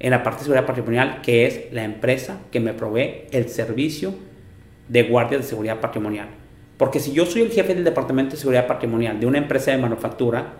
en 0.00 0.10
la 0.10 0.22
parte 0.22 0.40
de 0.40 0.44
seguridad 0.44 0.66
patrimonial, 0.66 1.22
que 1.22 1.46
es 1.46 1.72
la 1.72 1.84
empresa 1.84 2.38
que 2.50 2.60
me 2.60 2.74
provee 2.74 3.26
el 3.30 3.48
servicio 3.48 4.14
de 4.88 5.04
guardia 5.04 5.38
de 5.38 5.44
seguridad 5.44 5.80
patrimonial. 5.80 6.37
Porque 6.78 7.00
si 7.00 7.12
yo 7.12 7.26
soy 7.26 7.42
el 7.42 7.50
jefe 7.50 7.74
del 7.74 7.84
Departamento 7.84 8.36
de 8.36 8.40
Seguridad 8.40 8.68
Patrimonial 8.68 9.18
de 9.18 9.26
una 9.26 9.38
empresa 9.38 9.72
de 9.72 9.78
manufactura, 9.78 10.54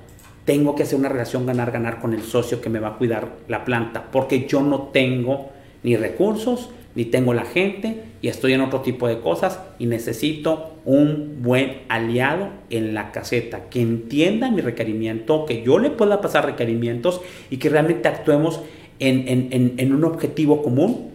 tengo 0.45 0.75
que 0.75 0.83
hacer 0.83 0.99
una 0.99 1.09
relación 1.09 1.47
ganar-ganar 1.47 2.01
con 2.01 2.13
el 2.13 2.23
socio 2.23 2.61
que 2.61 2.69
me 2.69 2.81
va 2.81 2.89
a 2.89 2.99
cuidar 2.99 3.29
la 3.47 3.65
planta, 3.65 4.11
porque 4.11 4.47
yo 4.47 4.61
no 4.61 4.89
tengo 4.93 5.51
ni 5.85 5.97
recursos, 5.97 6.71
ni 6.97 7.05
tengo 7.05 7.35
la 7.35 7.45
gente, 7.45 8.03
y 8.21 8.29
estoy 8.29 8.55
en 8.55 8.63
otro 8.63 8.81
tipo 8.81 9.07
de 9.07 9.21
cosas, 9.21 9.61
y 9.79 9.87
necesito 9.87 10.81
un 10.85 11.43
buen 11.43 11.83
aliado 11.89 12.49
en 12.71 12.95
la 12.95 13.13
caseta, 13.13 13.69
que 13.69 13.81
entienda 13.81 14.51
mi 14.51 14.61
requerimiento, 14.61 15.47
que 15.47 15.63
yo 15.63 15.79
le 15.79 15.91
pueda 15.91 16.21
pasar 16.21 16.47
requerimientos 16.47 17.21
y 17.51 17.59
que 17.59 17.69
realmente 17.69 18.09
actuemos 18.09 18.61
en, 18.99 19.49
en 19.79 19.93
un 19.95 20.03
objetivo 20.05 20.63
común. 20.63 21.13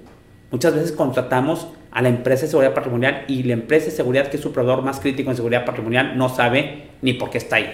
Muchas 0.52 0.76
veces 0.76 0.94
contratamos 0.94 1.68
a 1.94 2.02
la 2.02 2.10
empresa 2.10 2.42
de 2.42 2.48
seguridad 2.48 2.74
patrimonial 2.74 3.24
y 3.28 3.44
la 3.44 3.54
empresa 3.54 3.86
de 3.86 3.92
seguridad, 3.92 4.28
que 4.28 4.38
es 4.38 4.44
su 4.44 4.52
proveedor 4.52 4.84
más 4.84 5.00
crítico 5.00 5.30
en 5.30 5.36
seguridad 5.36 5.64
patrimonial, 5.64 6.18
no 6.18 6.28
sabe 6.28 6.88
ni 7.04 7.14
por 7.14 7.30
qué 7.30 7.38
está 7.38 7.58
ahí. 7.58 7.72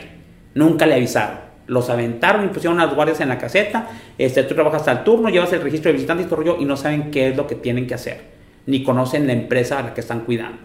Nunca 0.54 0.86
le 0.86 0.96
avisaron. 0.96 1.38
Los 1.68 1.90
aventaron 1.90 2.46
y 2.46 2.48
pusieron 2.50 2.78
las 2.78 2.94
guardias 2.94 3.22
en 3.22 3.30
la 3.30 3.38
caseta. 3.38 3.88
Este, 4.18 4.44
tú 4.44 4.56
trabajas 4.56 4.88
al 4.90 5.06
turno, 5.06 5.30
llevas 5.30 5.54
el 5.54 5.62
registro 5.62 5.90
de 5.90 5.94
visitantes 5.94 6.26
y 6.26 6.30
todo 6.30 6.38
rollo 6.38 6.58
y 6.60 6.66
no 6.66 6.76
saben 6.76 7.12
qué 7.12 7.30
es 7.30 7.38
lo 7.38 7.48
que 7.48 7.56
tienen 7.56 7.88
que 7.88 7.94
hacer. 7.94 8.22
Ni 8.66 8.84
conocen 8.84 9.26
la 9.26 9.34
empresa 9.34 9.80
a 9.80 9.84
la 9.84 9.94
que 9.94 10.02
están 10.02 10.22
cuidando. 10.22 10.64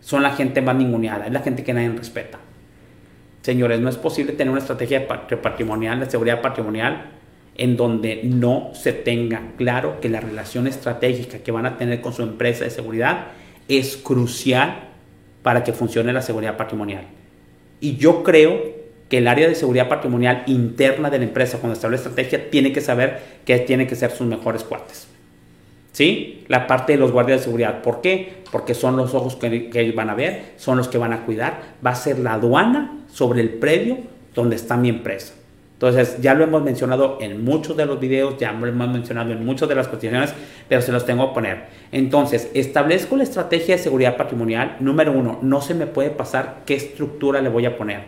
Son 0.00 0.22
la 0.22 0.32
gente 0.32 0.60
más 0.60 0.74
ninguneada, 0.74 1.26
es 1.26 1.32
la 1.32 1.40
gente 1.40 1.62
que 1.62 1.72
nadie 1.72 1.90
respeta. 1.90 2.38
Señores, 3.42 3.78
no 3.78 3.88
es 3.88 3.96
posible 3.96 4.32
tener 4.32 4.50
una 4.50 4.60
estrategia 4.60 5.06
patrimonial, 5.06 6.00
de 6.00 6.10
seguridad 6.10 6.40
patrimonial, 6.40 7.10
en 7.60 7.76
donde 7.76 8.22
no 8.24 8.70
se 8.72 8.94
tenga 8.94 9.52
claro 9.58 10.00
que 10.00 10.08
la 10.08 10.18
relación 10.18 10.66
estratégica 10.66 11.40
que 11.40 11.52
van 11.52 11.66
a 11.66 11.76
tener 11.76 12.00
con 12.00 12.14
su 12.14 12.22
empresa 12.22 12.64
de 12.64 12.70
seguridad 12.70 13.26
es 13.68 13.98
crucial 13.98 14.88
para 15.42 15.62
que 15.62 15.74
funcione 15.74 16.14
la 16.14 16.22
seguridad 16.22 16.56
patrimonial. 16.56 17.04
Y 17.78 17.96
yo 17.96 18.22
creo 18.22 18.62
que 19.10 19.18
el 19.18 19.28
área 19.28 19.46
de 19.46 19.54
seguridad 19.54 19.90
patrimonial 19.90 20.42
interna 20.46 21.10
de 21.10 21.18
la 21.18 21.24
empresa, 21.24 21.58
cuando 21.58 21.74
establece 21.74 22.08
estrategia, 22.08 22.48
tiene 22.48 22.72
que 22.72 22.80
saber 22.80 23.20
que 23.44 23.58
tienen 23.58 23.86
que 23.86 23.94
ser 23.94 24.10
sus 24.10 24.26
mejores 24.26 24.64
cuates. 24.64 25.06
¿Sí? 25.92 26.44
La 26.48 26.66
parte 26.66 26.94
de 26.94 26.98
los 26.98 27.12
guardias 27.12 27.40
de 27.40 27.44
seguridad. 27.44 27.82
¿Por 27.82 28.00
qué? 28.00 28.42
Porque 28.50 28.72
son 28.72 28.96
los 28.96 29.12
ojos 29.12 29.36
que, 29.36 29.68
que 29.68 29.80
ellos 29.80 29.94
van 29.94 30.08
a 30.08 30.14
ver, 30.14 30.54
son 30.56 30.78
los 30.78 30.88
que 30.88 30.96
van 30.96 31.12
a 31.12 31.26
cuidar. 31.26 31.60
Va 31.84 31.90
a 31.90 31.94
ser 31.94 32.20
la 32.20 32.34
aduana 32.34 33.04
sobre 33.12 33.42
el 33.42 33.50
predio 33.50 33.98
donde 34.34 34.56
está 34.56 34.78
mi 34.78 34.88
empresa. 34.88 35.34
Entonces, 35.80 36.20
ya 36.20 36.34
lo 36.34 36.44
hemos 36.44 36.62
mencionado 36.62 37.16
en 37.22 37.42
muchos 37.42 37.74
de 37.74 37.86
los 37.86 37.98
videos, 37.98 38.36
ya 38.36 38.52
lo 38.52 38.66
hemos 38.66 38.88
mencionado 38.88 39.32
en 39.32 39.42
muchas 39.42 39.66
de 39.66 39.74
las 39.74 39.88
cuestiones, 39.88 40.34
pero 40.68 40.82
se 40.82 40.92
los 40.92 41.06
tengo 41.06 41.28
que 41.28 41.34
poner. 41.34 41.64
Entonces, 41.90 42.50
establezco 42.52 43.16
la 43.16 43.22
estrategia 43.22 43.76
de 43.76 43.82
seguridad 43.82 44.18
patrimonial. 44.18 44.76
Número 44.80 45.10
uno, 45.10 45.38
no 45.40 45.62
se 45.62 45.72
me 45.72 45.86
puede 45.86 46.10
pasar 46.10 46.64
qué 46.66 46.74
estructura 46.74 47.40
le 47.40 47.48
voy 47.48 47.64
a 47.64 47.78
poner. 47.78 48.02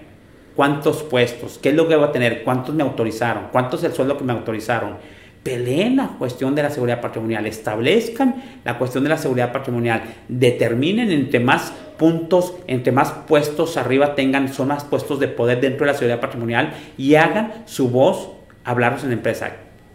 ¿Cuántos 0.55 1.03
puestos? 1.03 1.59
¿Qué 1.63 1.71
es 1.71 1.75
lo 1.75 1.89
que 1.89 1.97
voy 1.97 2.05
a 2.05 2.13
tener? 2.13 2.45
¿Cuántos 2.45 2.75
me 2.75 2.83
autorizaron? 2.83 3.45
¿Cuánto 3.51 3.77
es 3.77 3.85
el 3.85 3.95
sueldo 3.95 4.19
que 4.19 4.25
me 4.25 4.35
autorizaron? 4.35 4.99
Peleen 5.43 5.97
la 5.97 6.09
cuestión 6.19 6.55
de 6.55 6.63
la 6.63 6.71
seguridad 6.71 7.01
patrimonial, 7.01 7.47
establezcan 7.47 8.43
la 8.65 8.79
cuestión 8.79 9.05
de 9.05 9.11
la 9.11 9.19
seguridad 9.19 9.53
patrimonial, 9.53 10.03
determinen 10.29 11.11
entre 11.11 11.41
más 11.41 11.73
puntos, 11.99 12.55
entre 12.67 12.93
más 12.93 13.11
puestos 13.27 13.77
arriba 13.77 14.15
tengan, 14.15 14.53
son 14.53 14.69
más 14.69 14.85
puestos 14.85 15.19
de 15.21 15.29
poder 15.29 15.61
dentro 15.61 15.87
de 15.87 15.93
la 15.93 15.99
seguridad 15.99 16.21
patrimonial 16.21 16.75
y 16.97 17.15
hagan 17.17 17.53
su 17.67 17.91
voz 17.91 18.31
hablaros 18.65 19.03
en 19.03 19.11
la 19.11 19.15
empresa. 19.15 19.51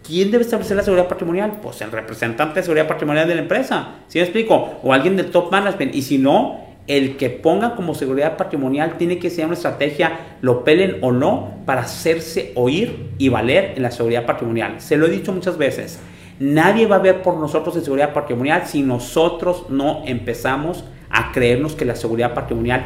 ¿Quién 0.06 0.30
debe 0.30 0.44
establecer 0.44 0.76
la 0.76 0.82
seguridad 0.82 1.08
patrimonial? 1.08 1.58
Pues 1.62 1.80
el 1.82 1.92
representante 1.92 2.60
de 2.60 2.62
seguridad 2.62 2.88
patrimonial 2.88 3.28
de 3.28 3.34
la 3.34 3.42
empresa, 3.42 3.96
¿sí 4.08 4.18
me 4.18 4.24
explico? 4.24 4.80
O 4.82 4.92
alguien 4.92 5.16
del 5.16 5.30
top 5.30 5.50
management. 5.52 5.94
Y 5.94 6.02
si 6.02 6.16
no, 6.16 6.67
el 6.88 7.18
que 7.18 7.30
ponga 7.30 7.76
como 7.76 7.94
seguridad 7.94 8.36
patrimonial 8.36 8.96
tiene 8.96 9.18
que 9.18 9.30
ser 9.30 9.44
una 9.44 9.54
estrategia, 9.54 10.36
lo 10.40 10.64
pelen 10.64 10.96
o 11.02 11.12
no, 11.12 11.58
para 11.66 11.82
hacerse 11.82 12.52
oír 12.54 13.10
y 13.18 13.28
valer 13.28 13.74
en 13.76 13.82
la 13.82 13.90
seguridad 13.90 14.24
patrimonial. 14.26 14.80
Se 14.80 14.96
lo 14.96 15.06
he 15.06 15.10
dicho 15.10 15.32
muchas 15.32 15.58
veces. 15.58 16.00
Nadie 16.40 16.86
va 16.86 16.96
a 16.96 17.00
ver 17.00 17.22
por 17.22 17.36
nosotros 17.36 17.76
en 17.76 17.84
seguridad 17.84 18.14
patrimonial 18.14 18.62
si 18.66 18.82
nosotros 18.82 19.66
no 19.68 20.02
empezamos 20.06 20.84
a 21.10 21.30
creernos 21.32 21.74
que 21.74 21.84
la 21.84 21.94
seguridad 21.94 22.32
patrimonial 22.32 22.84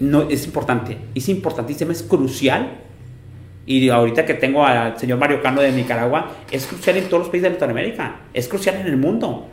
no 0.00 0.22
es 0.28 0.46
importante. 0.46 0.98
Es 1.14 1.28
importantísima, 1.28 1.92
es 1.92 2.02
crucial. 2.02 2.80
Y 3.66 3.88
ahorita 3.88 4.26
que 4.26 4.34
tengo 4.34 4.64
al 4.64 4.98
señor 4.98 5.18
Mario 5.18 5.42
Cano 5.42 5.60
de 5.60 5.70
Nicaragua, 5.72 6.32
es 6.50 6.66
crucial 6.66 6.96
en 6.96 7.04
todos 7.04 7.20
los 7.20 7.28
países 7.28 7.44
de 7.44 7.50
Latinoamérica. 7.50 8.20
Es 8.34 8.48
crucial 8.48 8.76
en 8.76 8.86
el 8.86 8.96
mundo. 8.96 9.48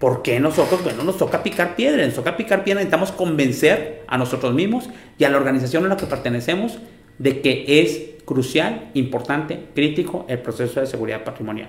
¿Por 0.00 0.22
qué 0.22 0.40
nosotros? 0.40 0.82
Bueno, 0.82 1.04
nos 1.04 1.18
toca 1.18 1.42
picar 1.42 1.76
piedra, 1.76 2.02
nos 2.06 2.14
toca 2.14 2.34
picar 2.34 2.64
piedra, 2.64 2.80
necesitamos 2.80 3.12
convencer 3.12 4.02
a 4.06 4.16
nosotros 4.16 4.54
mismos 4.54 4.88
y 5.18 5.24
a 5.24 5.28
la 5.28 5.36
organización 5.36 5.84
a 5.84 5.88
la 5.88 5.98
que 5.98 6.06
pertenecemos 6.06 6.78
de 7.18 7.42
que 7.42 7.64
es 7.82 8.24
crucial, 8.24 8.88
importante, 8.94 9.60
crítico 9.74 10.24
el 10.26 10.38
proceso 10.38 10.80
de 10.80 10.86
seguridad 10.86 11.22
patrimonial. 11.22 11.68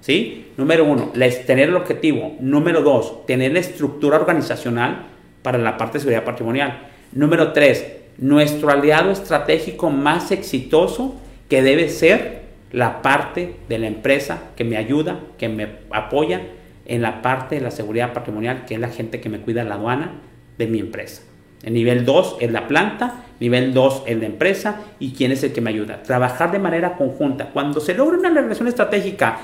¿Sí? 0.00 0.52
Número 0.56 0.84
uno, 0.84 1.10
tener 1.46 1.70
el 1.70 1.74
objetivo. 1.74 2.36
Número 2.38 2.80
dos, 2.82 3.26
tener 3.26 3.52
la 3.52 3.58
estructura 3.58 4.18
organizacional 4.18 5.06
para 5.42 5.58
la 5.58 5.76
parte 5.76 5.94
de 5.94 6.00
seguridad 6.00 6.24
patrimonial. 6.24 6.90
Número 7.10 7.52
tres, 7.52 7.86
nuestro 8.18 8.70
aliado 8.70 9.10
estratégico 9.10 9.90
más 9.90 10.30
exitoso 10.30 11.16
que 11.48 11.60
debe 11.60 11.88
ser 11.88 12.42
la 12.70 13.02
parte 13.02 13.56
de 13.68 13.78
la 13.78 13.88
empresa 13.88 14.50
que 14.54 14.62
me 14.62 14.76
ayuda, 14.76 15.18
que 15.38 15.48
me 15.48 15.66
apoya 15.90 16.40
en 16.86 17.02
la 17.02 17.22
parte 17.22 17.56
de 17.56 17.60
la 17.60 17.70
seguridad 17.70 18.12
patrimonial, 18.12 18.64
que 18.66 18.74
es 18.74 18.80
la 18.80 18.88
gente 18.88 19.20
que 19.20 19.28
me 19.28 19.40
cuida 19.40 19.64
la 19.64 19.74
aduana 19.76 20.12
de 20.58 20.66
mi 20.66 20.78
empresa. 20.78 21.22
El 21.62 21.74
nivel 21.74 22.04
2 22.04 22.36
es 22.40 22.52
la 22.52 22.68
planta, 22.68 23.24
nivel 23.40 23.72
2 23.72 24.02
es 24.06 24.18
la 24.18 24.26
empresa 24.26 24.80
y 24.98 25.12
quién 25.12 25.32
es 25.32 25.42
el 25.42 25.52
que 25.52 25.60
me 25.60 25.70
ayuda. 25.70 26.02
Trabajar 26.02 26.52
de 26.52 26.58
manera 26.58 26.96
conjunta. 26.96 27.46
Cuando 27.52 27.80
se 27.80 27.94
logra 27.94 28.18
una 28.18 28.28
relación 28.28 28.68
estratégica, 28.68 29.38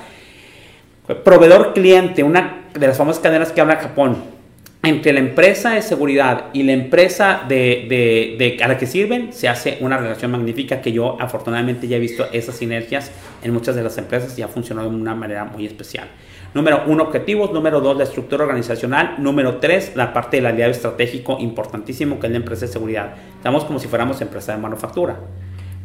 proveedor-cliente, 1.25 2.23
una 2.23 2.65
de 2.75 2.87
las 2.87 2.99
famosas 2.99 3.23
cadenas 3.23 3.53
que 3.53 3.61
habla 3.61 3.77
Japón, 3.77 4.17
entre 4.83 5.13
la 5.13 5.21
empresa 5.21 5.75
de 5.75 5.83
seguridad 5.83 6.47
y 6.55 6.63
la 6.63 6.73
empresa 6.73 7.43
de, 7.47 8.37
de, 8.39 8.63
a 8.63 8.69
la 8.69 8.79
que 8.79 8.87
sirven, 8.87 9.33
se 9.33 9.49
hace 9.49 9.77
una 9.81 9.99
relación 9.99 10.31
magnífica 10.31 10.81
que 10.81 10.93
yo 10.93 11.21
afortunadamente 11.21 11.87
ya 11.87 11.97
he 11.97 12.01
visto 12.01 12.27
esas 12.33 12.57
sinergias 12.57 13.11
en 13.43 13.53
muchas 13.53 13.77
de 13.77 13.83
las 13.83 13.99
empresas 13.99 14.39
y 14.39 14.43
ha 14.43 14.49
funcionado 14.49 14.89
de 14.89 14.97
una 14.97 15.15
manera 15.15 15.45
muy 15.45 15.67
especial. 15.67 16.09
Número 16.53 16.83
uno, 16.87 17.05
objetivos. 17.05 17.53
Número 17.53 17.81
dos, 17.81 17.97
la 17.97 18.05
estructura 18.05 18.45
organizacional. 18.45 19.17
Número 19.19 19.59
tres, 19.59 19.93
la 19.95 20.13
parte 20.13 20.39
del 20.39 20.47
aliado 20.47 20.73
estratégico 20.73 21.39
importantísimo 21.39 22.19
que 22.19 22.27
es 22.27 22.33
la 22.33 22.39
empresa 22.39 22.67
de 22.67 22.73
seguridad. 22.73 23.15
Estamos 23.37 23.65
como 23.65 23.79
si 23.79 23.87
fuéramos 23.87 24.21
empresa 24.21 24.53
de 24.53 24.59
manufactura. 24.59 25.21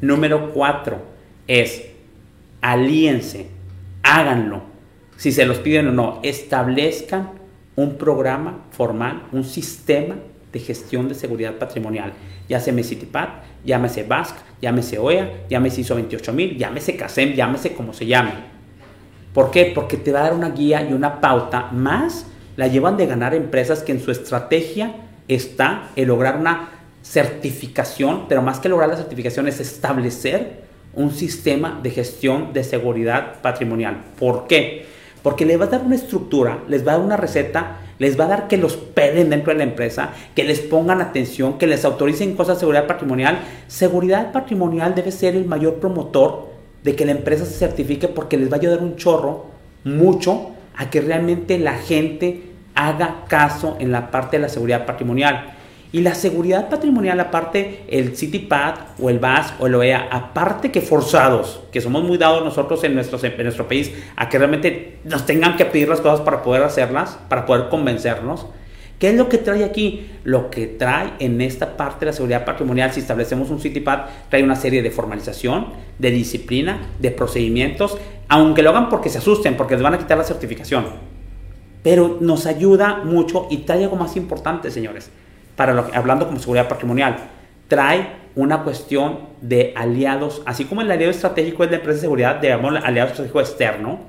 Número 0.02 0.52
cuatro 0.52 1.02
es 1.48 1.86
alíense, 2.62 3.48
háganlo. 4.02 4.64
Si 5.18 5.32
se 5.32 5.46
los 5.46 5.60
piden 5.60 5.90
o 5.90 5.92
no, 5.92 6.20
establezcan 6.24 7.30
un 7.76 7.98
programa 7.98 8.66
formal, 8.72 9.24
un 9.32 9.44
sistema 9.44 10.16
de 10.52 10.60
gestión 10.60 11.08
de 11.08 11.16
seguridad 11.16 11.54
patrimonial. 11.56 12.14
Llámese 12.50 12.84
CITIPAD, 12.84 13.30
llámese 13.64 14.04
BASC, 14.04 14.36
llámese 14.62 14.98
OEA, 14.98 15.46
llámese 15.50 15.82
ISO 15.82 15.96
28000, 15.96 16.58
llámese 16.58 16.96
CASEM, 16.96 17.34
llámese 17.34 17.74
como 17.74 17.94
se 17.94 18.06
llame 18.06 18.55
¿Por 19.36 19.52
qué? 19.52 19.74
Porque 19.76 19.98
te 19.98 20.14
va 20.14 20.22
a 20.22 20.24
dar 20.24 20.34
una 20.34 20.52
guía 20.52 20.82
y 20.90 20.94
una 20.94 21.20
pauta 21.20 21.68
más. 21.74 22.26
La 22.56 22.68
llevan 22.68 22.96
de 22.96 23.06
ganar 23.06 23.36
empresas 23.36 23.84
que 23.84 23.92
en 23.92 24.00
su 24.00 24.10
estrategia 24.10 24.96
está 25.28 25.90
el 25.98 26.08
lograr 26.08 26.38
una 26.38 26.70
certificación, 27.04 28.30
pero 28.30 28.42
más 28.42 28.62
que 28.62 28.70
lograr 28.70 28.88
la 28.88 28.96
certificación 28.96 29.50
es 29.50 29.60
establecer 29.60 30.64
un 30.94 31.12
sistema 31.12 31.82
de 31.84 31.90
gestión 31.90 32.54
de 32.54 32.64
seguridad 32.64 33.42
patrimonial. 33.42 34.06
¿Por 34.18 34.48
qué? 34.48 34.86
Porque 35.22 35.46
les 35.46 35.60
va 35.60 35.66
a 35.66 35.68
dar 35.68 35.82
una 35.82 35.96
estructura, 35.96 36.60
les 36.70 36.88
va 36.88 36.94
a 36.94 36.96
dar 36.96 37.06
una 37.06 37.18
receta, 37.18 37.80
les 38.00 38.18
va 38.18 38.26
a 38.26 38.30
dar 38.30 38.48
que 38.48 38.56
los 38.56 38.78
peden 38.78 39.32
dentro 39.32 39.52
de 39.52 39.58
la 39.58 39.66
empresa, 39.66 40.12
que 40.34 40.46
les 40.46 40.62
pongan 40.62 41.02
atención, 41.02 41.58
que 41.58 41.68
les 41.68 41.84
autoricen 41.84 42.38
cosas 42.38 42.56
de 42.56 42.60
seguridad 42.62 42.88
patrimonial. 42.88 43.40
Seguridad 43.68 44.32
patrimonial 44.32 44.96
debe 44.96 45.12
ser 45.12 45.36
el 45.36 45.44
mayor 45.44 45.82
promotor 45.82 46.55
de 46.86 46.96
que 46.96 47.04
la 47.04 47.14
empresa 47.14 47.46
se 47.46 47.58
certifique 47.58 48.08
porque 48.08 48.38
les 48.38 48.50
va 48.50 48.58
a 48.58 48.60
ayudar 48.60 48.80
un 48.84 48.96
chorro, 48.96 49.48
mucho, 49.84 50.52
a 50.76 50.92
que 50.92 51.02
realmente 51.02 51.58
la 51.58 51.74
gente 51.80 52.44
haga 52.76 53.24
caso 53.28 53.76
en 53.80 53.92
la 53.92 54.12
parte 54.12 54.38
de 54.38 54.44
la 54.44 54.50
seguridad 54.50 54.86
patrimonial. 54.86 55.56
Y 55.92 56.02
la 56.02 56.14
seguridad 56.14 56.70
patrimonial, 56.70 57.20
aparte 57.20 57.86
el 57.88 58.16
CityPad 58.16 58.76
o 59.02 59.10
el 59.10 59.18
BAS 59.18 59.56
o 59.58 59.66
el 59.66 59.74
OEA, 59.74 60.10
aparte 60.12 60.72
que 60.72 60.82
forzados, 60.82 61.62
que 61.72 61.82
somos 61.82 62.04
muy 62.04 62.20
dados 62.20 62.44
nosotros 62.44 62.84
en, 62.84 62.94
nuestro 62.94 63.18
en 63.24 63.44
nuestro 63.44 63.68
país 63.68 63.92
a 64.16 64.30
que 64.30 64.38
realmente 64.38 65.00
nos 65.06 65.26
tengan 65.26 65.56
que 65.56 65.66
pedir 65.66 65.90
las 65.90 66.02
cosas 66.02 66.22
para 66.22 66.44
poder 66.44 66.62
hacerlas, 66.62 67.18
para 67.30 67.48
poder 67.48 67.70
convencernos, 67.70 68.46
¿Qué 69.00 69.10
es 69.10 69.16
lo 69.16 69.28
que 69.28 69.38
trae 69.38 69.64
aquí? 69.66 70.10
Lo 70.24 70.50
que 70.50 70.68
trae 70.68 71.14
en 71.20 71.42
esta 71.42 71.76
parte 71.76 72.02
de 72.02 72.06
la 72.08 72.14
seguridad 72.14 72.46
patrimonial, 72.46 72.94
si 72.94 73.02
establecemos 73.02 73.50
un 73.50 73.60
CityPad, 73.60 74.06
trae 74.30 74.42
una 74.42 74.56
serie 74.56 74.82
de 74.82 74.90
formalización, 74.90 75.68
de 76.00 76.12
disciplina, 76.12 76.80
de 77.00 77.12
procedimientos, 77.12 77.98
aunque 78.30 78.64
lo 78.64 78.70
hagan 78.70 78.90
porque 78.90 79.10
se 79.10 79.18
asusten, 79.18 79.58
porque 79.58 79.74
les 79.74 79.84
van 79.84 79.96
a 79.96 79.98
quitar 79.98 80.18
la 80.18 80.24
certificación. 80.24 80.86
Pero 81.84 82.18
nos 82.22 82.46
ayuda 82.46 83.02
mucho 83.04 83.48
y 83.50 83.58
trae 83.58 83.84
algo 83.84 83.98
más 83.98 84.16
importante, 84.16 84.72
señores, 84.72 85.10
para 85.58 85.74
lo, 85.74 85.88
hablando 85.94 86.26
como 86.26 86.40
seguridad 86.40 86.70
patrimonial. 86.70 87.18
Trae 87.68 88.26
una 88.36 88.64
cuestión 88.64 89.20
de 89.42 89.74
aliados, 89.76 90.42
así 90.46 90.66
como 90.66 90.82
el 90.82 90.90
aliado 90.90 91.12
estratégico 91.12 91.66
es 91.66 91.70
la 91.70 91.78
empresa 91.78 91.98
de 91.98 92.02
seguridad, 92.02 92.40
digamos, 92.40 92.74
aliado 92.82 93.10
estratégico 93.10 93.42
externo, 93.42 94.00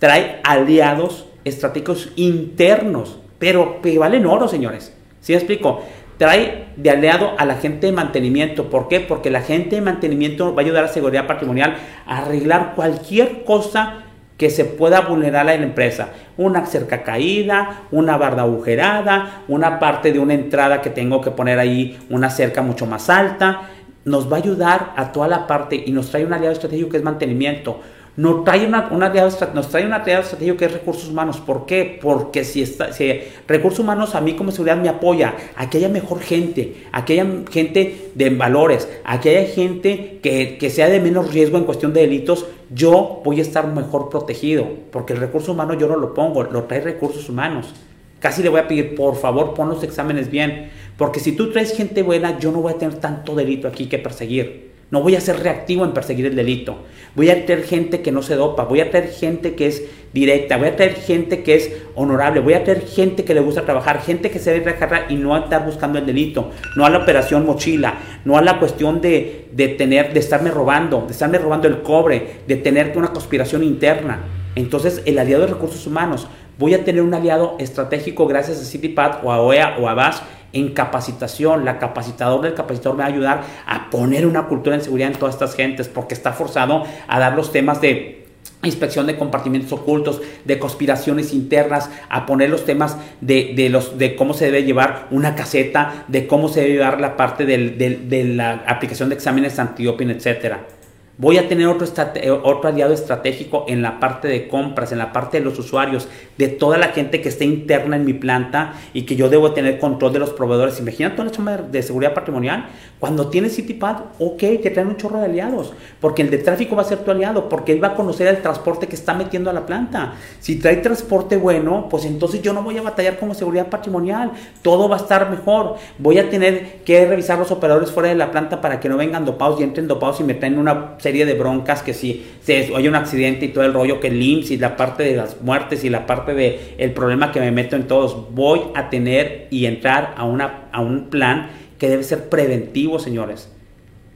trae 0.00 0.40
aliados 0.42 1.26
estratégicos 1.44 2.10
internos 2.16 3.20
pero 3.38 3.80
que 3.80 3.98
valen 3.98 4.26
oro, 4.26 4.48
señores. 4.48 4.92
¿Sí 5.20 5.34
explico? 5.34 5.82
Trae 6.16 6.66
de 6.76 6.90
aliado 6.90 7.32
a 7.38 7.44
la 7.44 7.56
gente 7.56 7.86
de 7.86 7.92
mantenimiento. 7.92 8.70
¿Por 8.70 8.88
qué? 8.88 9.00
Porque 9.00 9.30
la 9.30 9.42
gente 9.42 9.76
de 9.76 9.82
mantenimiento 9.82 10.54
va 10.54 10.62
a 10.62 10.64
ayudar 10.64 10.84
a 10.84 10.86
la 10.88 10.92
seguridad 10.92 11.26
patrimonial 11.26 11.76
a 12.06 12.18
arreglar 12.18 12.72
cualquier 12.74 13.44
cosa 13.44 14.04
que 14.36 14.50
se 14.50 14.64
pueda 14.64 15.00
vulnerar 15.00 15.42
a 15.42 15.44
la 15.44 15.54
empresa. 15.54 16.10
Una 16.36 16.64
cerca 16.66 17.02
caída, 17.02 17.82
una 17.90 18.16
barda 18.16 18.42
agujerada, 18.42 19.42
una 19.48 19.78
parte 19.78 20.12
de 20.12 20.18
una 20.18 20.34
entrada 20.34 20.80
que 20.80 20.90
tengo 20.90 21.20
que 21.20 21.32
poner 21.32 21.58
ahí, 21.58 21.98
una 22.08 22.30
cerca 22.30 22.62
mucho 22.62 22.86
más 22.86 23.10
alta. 23.10 23.62
Nos 24.04 24.32
va 24.32 24.36
a 24.36 24.40
ayudar 24.40 24.92
a 24.96 25.12
toda 25.12 25.28
la 25.28 25.46
parte 25.46 25.82
y 25.84 25.90
nos 25.90 26.10
trae 26.10 26.24
un 26.24 26.32
aliado 26.32 26.52
estratégico 26.52 26.88
que 26.88 26.96
es 26.96 27.02
mantenimiento 27.02 27.80
nos 28.18 28.42
trae 28.42 28.66
una, 28.66 28.88
una 28.90 29.10
nos 29.54 29.68
trae 29.68 29.86
una 29.86 29.98
estratégica 29.98 30.56
que 30.56 30.64
es 30.64 30.72
recursos 30.72 31.08
humanos. 31.08 31.38
¿Por 31.38 31.66
qué? 31.66 32.00
Porque 32.02 32.42
si, 32.42 32.62
está, 32.62 32.92
si 32.92 33.20
recursos 33.46 33.78
humanos 33.78 34.16
a 34.16 34.20
mí 34.20 34.34
como 34.34 34.50
seguridad 34.50 34.76
me 34.76 34.88
apoya 34.88 35.34
a 35.54 35.62
haya 35.62 35.88
mejor 35.88 36.18
gente, 36.18 36.86
a 36.90 37.04
haya 37.04 37.24
gente 37.48 38.10
de 38.16 38.30
valores, 38.30 38.88
a 39.04 39.12
haya 39.12 39.44
gente 39.44 40.18
que, 40.20 40.58
que 40.58 40.68
sea 40.68 40.88
de 40.88 40.98
menos 40.98 41.32
riesgo 41.32 41.58
en 41.58 41.64
cuestión 41.64 41.92
de 41.92 42.00
delitos, 42.00 42.46
yo 42.74 43.22
voy 43.24 43.38
a 43.38 43.42
estar 43.42 43.72
mejor 43.72 44.08
protegido. 44.10 44.66
Porque 44.90 45.12
el 45.12 45.20
recurso 45.20 45.52
humano 45.52 45.74
yo 45.74 45.86
no 45.86 45.94
lo 45.94 46.12
pongo, 46.12 46.42
lo 46.42 46.64
trae 46.64 46.80
recursos 46.80 47.28
humanos. 47.28 47.72
Casi 48.18 48.42
le 48.42 48.48
voy 48.48 48.58
a 48.58 48.66
pedir, 48.66 48.96
por 48.96 49.14
favor, 49.14 49.54
pon 49.54 49.68
los 49.68 49.84
exámenes 49.84 50.28
bien. 50.28 50.70
Porque 50.96 51.20
si 51.20 51.36
tú 51.36 51.52
traes 51.52 51.72
gente 51.72 52.02
buena, 52.02 52.36
yo 52.40 52.50
no 52.50 52.62
voy 52.62 52.72
a 52.72 52.78
tener 52.78 52.96
tanto 52.96 53.36
delito 53.36 53.68
aquí 53.68 53.86
que 53.86 53.98
perseguir. 53.98 54.67
No 54.90 55.02
voy 55.02 55.16
a 55.16 55.20
ser 55.20 55.40
reactivo 55.40 55.84
en 55.84 55.92
perseguir 55.92 56.26
el 56.26 56.36
delito. 56.36 56.78
Voy 57.14 57.28
a 57.28 57.44
traer 57.44 57.64
gente 57.64 58.00
que 58.00 58.10
no 58.10 58.22
se 58.22 58.36
dopa. 58.36 58.64
Voy 58.64 58.80
a 58.80 58.90
traer 58.90 59.10
gente 59.10 59.54
que 59.54 59.66
es 59.66 59.82
directa. 60.14 60.56
Voy 60.56 60.68
a 60.68 60.76
traer 60.76 60.94
gente 60.94 61.42
que 61.42 61.56
es 61.56 61.72
honorable. 61.94 62.40
Voy 62.40 62.54
a 62.54 62.64
traer 62.64 62.86
gente 62.86 63.24
que 63.24 63.34
le 63.34 63.40
gusta 63.40 63.66
trabajar. 63.66 64.00
Gente 64.00 64.30
que 64.30 64.38
se 64.38 64.50
debe 64.50 64.72
trabajar 64.72 65.06
y 65.10 65.16
no 65.16 65.34
andar 65.34 65.66
buscando 65.66 65.98
el 65.98 66.06
delito. 66.06 66.50
No 66.74 66.86
a 66.86 66.90
la 66.90 66.98
operación 66.98 67.44
mochila. 67.44 67.98
no 68.24 68.38
a 68.38 68.42
la 68.42 68.58
cuestión 68.58 69.02
de, 69.02 69.48
de 69.52 69.68
tener, 69.68 70.14
de 70.14 70.20
estarme 70.20 70.50
robando, 70.50 71.04
de 71.06 71.12
estarme 71.12 71.38
robando 71.38 71.68
el 71.68 71.82
cobre, 71.82 72.40
de 72.46 72.56
tener 72.56 72.96
una 72.96 73.08
conspiración 73.08 73.62
interna. 73.62 74.37
Entonces, 74.58 75.02
el 75.06 75.20
aliado 75.20 75.42
de 75.42 75.52
recursos 75.52 75.86
humanos, 75.86 76.26
voy 76.58 76.74
a 76.74 76.84
tener 76.84 77.02
un 77.02 77.14
aliado 77.14 77.54
estratégico 77.60 78.26
gracias 78.26 78.60
a 78.60 78.64
CityPad 78.64 79.24
o 79.24 79.30
a 79.30 79.40
OEA 79.40 79.76
o 79.78 79.88
a 79.88 79.94
BAS 79.94 80.22
en 80.52 80.72
capacitación. 80.72 81.64
La 81.64 81.78
capacitadora 81.78 82.48
del 82.48 82.54
capacitador 82.54 82.96
me 82.96 83.04
va 83.04 83.08
a 83.08 83.12
ayudar 83.12 83.44
a 83.66 83.88
poner 83.88 84.26
una 84.26 84.48
cultura 84.48 84.74
en 84.74 84.82
seguridad 84.82 85.12
en 85.12 85.16
todas 85.16 85.36
estas 85.36 85.54
gentes 85.54 85.88
porque 85.88 86.14
está 86.14 86.32
forzado 86.32 86.82
a 87.06 87.20
dar 87.20 87.36
los 87.36 87.52
temas 87.52 87.80
de 87.80 88.26
inspección 88.64 89.06
de 89.06 89.16
compartimientos 89.16 89.72
ocultos, 89.72 90.20
de 90.44 90.58
conspiraciones 90.58 91.32
internas, 91.32 91.88
a 92.08 92.26
poner 92.26 92.50
los 92.50 92.64
temas 92.64 92.96
de, 93.20 93.68
los, 93.70 93.96
de 93.96 94.16
cómo 94.16 94.34
se 94.34 94.46
debe 94.46 94.64
llevar 94.64 95.06
una 95.12 95.36
caseta, 95.36 96.04
de 96.08 96.26
cómo 96.26 96.48
se 96.48 96.62
debe 96.62 96.72
llevar 96.72 97.00
la 97.00 97.16
parte 97.16 97.46
de 97.46 98.24
la 98.34 98.64
aplicación 98.66 99.08
de 99.08 99.14
exámenes 99.14 99.56
antidoping, 99.60 100.10
etcétera. 100.10 100.77
Voy 101.20 101.36
a 101.36 101.48
tener 101.48 101.66
otro, 101.66 101.84
eh, 102.14 102.30
otro 102.30 102.68
aliado 102.68 102.94
estratégico 102.94 103.64
en 103.66 103.82
la 103.82 103.98
parte 103.98 104.28
de 104.28 104.46
compras, 104.46 104.92
en 104.92 104.98
la 104.98 105.12
parte 105.12 105.40
de 105.40 105.44
los 105.44 105.58
usuarios, 105.58 106.06
de 106.36 106.46
toda 106.46 106.78
la 106.78 106.90
gente 106.90 107.20
que 107.20 107.28
esté 107.28 107.44
interna 107.44 107.96
en 107.96 108.04
mi 108.04 108.12
planta 108.12 108.74
y 108.92 109.02
que 109.02 109.16
yo 109.16 109.28
debo 109.28 109.50
tener 109.50 109.80
control 109.80 110.12
de 110.12 110.20
los 110.20 110.30
proveedores. 110.30 110.78
Imagínate 110.78 111.20
una 111.20 111.32
chamba 111.32 111.56
de 111.56 111.82
seguridad 111.82 112.14
patrimonial. 112.14 112.66
Cuando 113.00 113.30
tienes 113.30 113.56
CityPad, 113.56 113.96
ok, 114.20 114.38
te 114.62 114.70
traen 114.70 114.88
un 114.88 114.96
chorro 114.96 115.18
de 115.18 115.24
aliados, 115.24 115.72
porque 116.00 116.22
el 116.22 116.30
de 116.30 116.38
tráfico 116.38 116.76
va 116.76 116.82
a 116.82 116.84
ser 116.84 116.98
tu 116.98 117.10
aliado, 117.10 117.48
porque 117.48 117.72
él 117.72 117.82
va 117.82 117.88
a 117.88 117.94
conocer 117.94 118.28
el 118.28 118.40
transporte 118.40 118.86
que 118.86 118.94
está 118.94 119.12
metiendo 119.14 119.50
a 119.50 119.52
la 119.52 119.66
planta. 119.66 120.14
Si 120.38 120.60
trae 120.60 120.76
transporte 120.76 121.36
bueno, 121.36 121.88
pues 121.90 122.04
entonces 122.04 122.42
yo 122.42 122.52
no 122.52 122.62
voy 122.62 122.78
a 122.78 122.82
batallar 122.82 123.18
como 123.18 123.34
seguridad 123.34 123.66
patrimonial. 123.66 124.30
Todo 124.62 124.88
va 124.88 124.94
a 124.94 125.00
estar 125.00 125.28
mejor. 125.30 125.76
Voy 125.98 126.18
a 126.18 126.30
tener 126.30 126.84
que 126.84 127.06
revisar 127.06 127.40
los 127.40 127.50
operadores 127.50 127.90
fuera 127.90 128.08
de 128.08 128.14
la 128.14 128.30
planta 128.30 128.60
para 128.60 128.78
que 128.78 128.88
no 128.88 128.96
vengan 128.96 129.24
dopados 129.24 129.60
y 129.60 129.64
entren 129.64 129.88
dopados 129.88 130.20
y 130.20 130.24
me 130.24 130.34
traen 130.34 130.58
una 130.58 130.96
serie 131.08 131.24
de 131.24 131.32
broncas 131.32 131.82
que 131.82 131.94
si 131.94 132.26
se, 132.42 132.70
hay 132.76 132.86
un 132.86 132.94
accidente 132.94 133.46
y 133.46 133.48
todo 133.48 133.64
el 133.64 133.72
rollo 133.72 133.98
que 133.98 134.08
el 134.08 134.20
IMSS 134.20 134.50
y 134.50 134.56
la 134.58 134.76
parte 134.76 135.04
de 135.04 135.16
las 135.16 135.40
muertes 135.40 135.82
y 135.84 135.88
la 135.88 136.04
parte 136.04 136.34
de 136.34 136.74
el 136.76 136.92
problema 136.92 137.32
que 137.32 137.40
me 137.40 137.50
meto 137.50 137.76
en 137.76 137.86
todos, 137.86 138.34
voy 138.34 138.60
a 138.74 138.90
tener 138.90 139.46
y 139.50 139.64
entrar 139.64 140.12
a, 140.18 140.24
una, 140.24 140.68
a 140.70 140.82
un 140.82 141.08
plan 141.08 141.48
que 141.78 141.88
debe 141.88 142.04
ser 142.04 142.28
preventivo, 142.28 142.98
señores. 142.98 143.48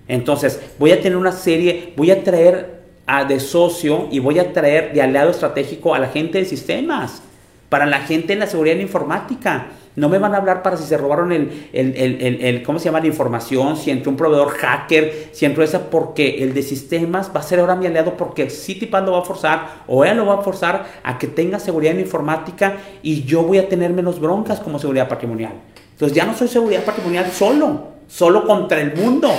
Entonces, 0.07 0.61
voy 0.79 0.93
a 0.93 1.01
tener 1.01 1.17
una 1.17 1.33
serie, 1.33 1.95
voy 1.97 2.11
a 2.11 2.23
traer 2.23 2.83
a, 3.07 3.25
de 3.25 3.41
socio 3.41 4.09
y 4.11 4.19
voy 4.19 4.39
a 4.39 4.53
traer 4.53 4.93
de 4.93 5.01
aliado 5.01 5.31
estratégico 5.31 5.95
a 5.95 5.99
la 5.99 6.09
gente 6.09 6.37
de 6.37 6.45
sistemas, 6.45 7.23
para 7.71 7.87
la 7.87 8.01
gente 8.01 8.35
en 8.35 8.41
la 8.41 8.47
seguridad 8.47 8.77
informática 8.77 9.69
no 9.95 10.09
me 10.09 10.19
van 10.19 10.35
a 10.35 10.39
hablar 10.39 10.63
para 10.63 10.77
si 10.77 10.85
se 10.85 10.97
robaron 10.97 11.33
el, 11.33 11.69
el, 11.73 12.63
¿cómo 12.63 12.79
se 12.79 12.87
llama? 12.87 13.01
La 13.01 13.07
información, 13.07 13.77
si 13.77 13.91
entró 13.91 14.11
un 14.11 14.17
proveedor 14.17 14.51
hacker, 14.51 15.29
si 15.33 15.45
entró 15.45 15.63
esa, 15.63 15.91
porque 15.91 16.43
el 16.43 16.55
de 16.55 16.63
sistemas 16.63 17.31
va 17.35 17.41
a 17.41 17.43
ser 17.43 17.61
ahora 17.61 17.77
mi 17.77 17.87
aliado 17.87 18.17
porque 18.17 18.49
CityPad 18.49 19.05
lo 19.05 19.13
va 19.13 19.19
a 19.19 19.25
forzar 19.25 19.83
o 19.87 20.05
él 20.05 20.17
lo 20.17 20.27
va 20.27 20.35
a 20.35 20.43
forzar 20.43 20.87
a 21.03 21.19
que 21.19 21.27
tenga 21.27 21.59
seguridad 21.59 21.95
en 21.95 22.01
informática 22.01 22.79
y 23.03 23.25
yo 23.25 23.43
voy 23.43 23.59
a 23.59 23.69
tener 23.69 23.93
menos 23.93 24.21
broncas 24.21 24.61
como 24.61 24.79
seguridad 24.79 25.09
patrimonial. 25.09 25.53
Entonces 25.93 26.17
ya 26.17 26.25
no 26.25 26.35
soy 26.35 26.49
seguridad 26.49 26.85
patrimonial 26.85 27.31
solo, 27.31 27.89
solo 28.09 28.47
contra 28.47 28.81
el 28.81 28.95
mundo. 28.95 29.31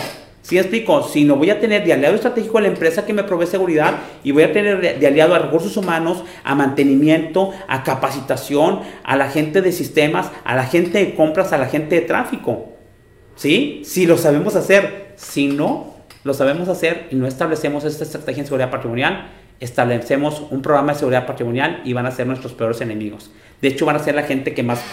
¿Sí 0.44 0.58
explico? 0.58 1.02
Si 1.04 1.24
no 1.24 1.38
voy 1.38 1.50
a 1.50 1.62
tener 1.62 1.86
de 1.86 1.94
aliado 1.94 2.16
estratégico 2.16 2.58
a 2.58 2.62
la 2.62 2.68
empresa 2.68 3.06
que 3.06 3.14
me 3.14 3.24
provee 3.24 3.48
seguridad 3.48 3.96
y 4.26 4.32
voy 4.32 4.44
a 4.44 4.52
tener 4.52 5.00
de 5.00 5.08
aliado 5.08 5.34
a 5.34 5.40
recursos 5.40 5.78
humanos, 5.78 6.26
a 6.44 6.54
mantenimiento, 6.54 7.52
a 7.70 7.84
capacitación, 7.84 8.82
a 9.06 9.16
la 9.16 9.30
gente 9.30 9.62
de 9.62 9.72
sistemas, 9.72 10.30
a 10.44 10.54
la 10.56 10.66
gente 10.66 11.00
de 11.00 11.16
compras, 11.16 11.54
a 11.54 11.58
la 11.58 11.68
gente 11.68 11.96
de 11.96 12.02
tráfico. 12.02 12.74
¿Sí? 13.36 13.82
Si 13.86 14.06
lo 14.06 14.18
sabemos 14.18 14.58
hacer. 14.58 15.14
Si 15.16 15.48
no 15.48 15.94
lo 16.26 16.34
sabemos 16.34 16.68
hacer 16.68 17.08
y 17.10 17.16
no 17.16 17.26
establecemos 17.26 17.86
esta 17.86 18.04
estrategia 18.04 18.42
en 18.42 18.48
seguridad 18.48 18.70
patrimonial, 18.70 19.30
establecemos 19.62 20.44
un 20.52 20.62
programa 20.62 20.92
de 20.92 21.00
seguridad 21.00 21.26
patrimonial 21.26 21.82
y 21.86 21.94
van 21.94 22.06
a 22.06 22.12
ser 22.12 22.28
nuestros 22.28 22.52
peores 22.52 22.82
enemigos. 22.82 23.32
De 23.62 23.70
hecho, 23.70 23.86
van 23.86 23.96
a 23.96 24.00
ser 24.00 24.16
la 24.16 24.24
gente 24.24 24.54
que 24.54 24.64
más, 24.64 24.84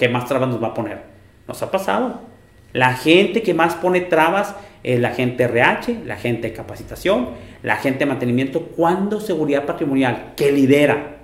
que 0.00 0.08
más 0.08 0.26
trabas 0.26 0.48
nos 0.48 0.60
va 0.60 0.68
a 0.68 0.74
poner. 0.74 1.02
Nos 1.46 1.62
ha 1.62 1.70
pasado. 1.70 2.35
La 2.76 2.92
gente 2.92 3.40
que 3.40 3.54
más 3.54 3.74
pone 3.74 4.02
trabas 4.02 4.54
es 4.82 5.00
la 5.00 5.12
gente 5.12 5.44
RH, 5.44 6.00
la 6.04 6.16
gente 6.16 6.48
de 6.48 6.52
capacitación, 6.52 7.30
la 7.62 7.76
gente 7.76 8.00
de 8.00 8.06
mantenimiento. 8.06 8.64
Cuando 8.76 9.18
seguridad 9.18 9.64
patrimonial, 9.64 10.34
que 10.36 10.52
lidera 10.52 11.16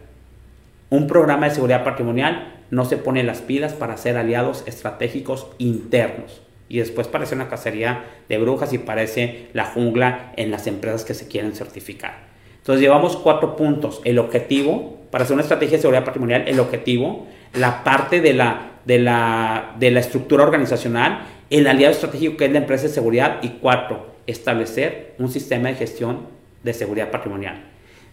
un 0.88 1.06
programa 1.06 1.46
de 1.46 1.54
seguridad 1.54 1.84
patrimonial, 1.84 2.54
no 2.70 2.86
se 2.86 2.96
pone 2.96 3.22
las 3.22 3.42
pilas 3.42 3.74
para 3.74 3.98
ser 3.98 4.16
aliados 4.16 4.64
estratégicos 4.64 5.46
internos. 5.58 6.40
Y 6.70 6.78
después 6.78 7.06
parece 7.06 7.34
una 7.34 7.50
cacería 7.50 8.02
de 8.30 8.38
brujas 8.38 8.72
y 8.72 8.78
parece 8.78 9.48
la 9.52 9.66
jungla 9.66 10.32
en 10.38 10.50
las 10.50 10.66
empresas 10.66 11.04
que 11.04 11.12
se 11.12 11.28
quieren 11.28 11.54
certificar. 11.54 12.14
Entonces 12.56 12.80
llevamos 12.80 13.18
cuatro 13.18 13.56
puntos. 13.56 14.00
El 14.06 14.18
objetivo, 14.18 15.00
para 15.10 15.24
hacer 15.24 15.34
una 15.34 15.42
estrategia 15.42 15.76
de 15.76 15.82
seguridad 15.82 16.06
patrimonial, 16.06 16.44
el 16.48 16.58
objetivo, 16.60 17.26
la 17.52 17.84
parte 17.84 18.22
de 18.22 18.32
la, 18.32 18.70
de 18.86 19.00
la, 19.00 19.74
de 19.78 19.90
la 19.90 20.00
estructura 20.00 20.44
organizacional 20.44 21.26
el 21.52 21.66
aliado 21.66 21.92
estratégico 21.92 22.38
que 22.38 22.46
es 22.46 22.52
la 22.52 22.60
empresa 22.60 22.84
de 22.84 22.94
seguridad 22.94 23.40
y 23.42 23.50
cuatro, 23.60 24.06
establecer 24.26 25.14
un 25.18 25.30
sistema 25.30 25.68
de 25.68 25.74
gestión 25.74 26.20
de 26.62 26.72
seguridad 26.72 27.10
patrimonial. 27.10 27.62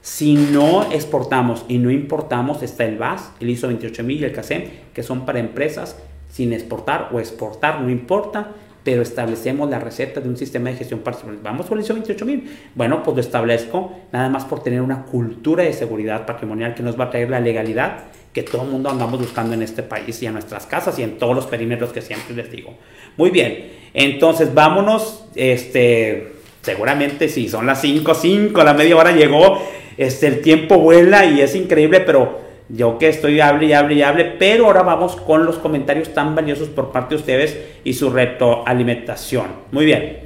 Si 0.01 0.35
no 0.35 0.91
exportamos 0.91 1.63
y 1.69 1.77
no 1.77 1.89
importamos, 1.89 2.61
está 2.63 2.83
el 2.83 2.97
VAS, 2.97 3.31
el 3.39 3.49
ISO 3.49 3.67
28000 3.67 4.19
y 4.19 4.25
el 4.25 4.33
CASEM, 4.33 4.63
que 4.93 5.03
son 5.03 5.25
para 5.25 5.39
empresas 5.39 5.95
sin 6.29 6.51
exportar 6.51 7.11
o 7.13 7.19
exportar, 7.19 7.79
no 7.79 7.89
importa, 7.89 8.51
pero 8.83 9.01
establecemos 9.01 9.69
la 9.69 9.79
receta 9.79 10.19
de 10.19 10.27
un 10.27 10.35
sistema 10.35 10.69
de 10.69 10.75
gestión 10.75 10.99
patrimonial. 10.99 11.41
Vamos 11.41 11.67
con 11.67 11.77
el 11.77 11.85
ISO 11.85 11.93
28000. 11.93 12.71
Bueno, 12.75 13.03
pues 13.03 13.15
lo 13.15 13.21
establezco 13.21 13.93
nada 14.11 14.27
más 14.27 14.43
por 14.43 14.61
tener 14.61 14.81
una 14.81 15.05
cultura 15.05 15.63
de 15.63 15.71
seguridad 15.71 16.25
patrimonial 16.25 16.75
que 16.75 16.83
nos 16.83 16.99
va 16.99 17.05
a 17.05 17.09
traer 17.09 17.29
la 17.29 17.39
legalidad 17.39 18.03
que 18.33 18.43
todo 18.43 18.63
el 18.63 18.69
mundo 18.69 18.89
andamos 18.89 19.19
buscando 19.19 19.53
en 19.53 19.63
este 19.63 19.83
país 19.83 20.21
y 20.21 20.27
en 20.27 20.33
nuestras 20.33 20.65
casas 20.65 20.97
y 20.99 21.03
en 21.03 21.17
todos 21.17 21.35
los 21.35 21.45
perímetros 21.47 21.91
que 21.91 22.01
siempre 22.01 22.35
les 22.35 22.51
digo. 22.51 22.75
Muy 23.17 23.31
bien, 23.31 23.71
entonces 23.93 24.53
vámonos, 24.53 25.25
este, 25.35 26.33
seguramente 26.61 27.27
si 27.27 27.49
son 27.49 27.65
las 27.65 27.81
5, 27.81 28.13
5, 28.13 28.63
la 28.63 28.73
media 28.73 28.95
hora 28.95 29.11
llegó, 29.11 29.59
este, 29.97 30.27
el 30.27 30.41
tiempo 30.41 30.77
vuela 30.77 31.25
y 31.25 31.41
es 31.41 31.55
increíble, 31.55 32.01
pero 32.01 32.39
yo 32.69 32.99
que 32.99 33.09
estoy 33.09 33.41
hable 33.41 33.65
y 33.65 33.73
hable 33.73 33.95
y 33.95 34.03
hable, 34.03 34.25
pero 34.37 34.67
ahora 34.67 34.83
vamos 34.83 35.15
con 35.15 35.45
los 35.45 35.57
comentarios 35.57 36.13
tan 36.13 36.35
valiosos 36.35 36.69
por 36.69 36.91
parte 36.91 37.15
de 37.15 37.21
ustedes 37.21 37.57
y 37.83 37.93
su 37.93 38.11
retroalimentación. 38.11 39.47
Muy 39.71 39.85
bien, 39.85 40.19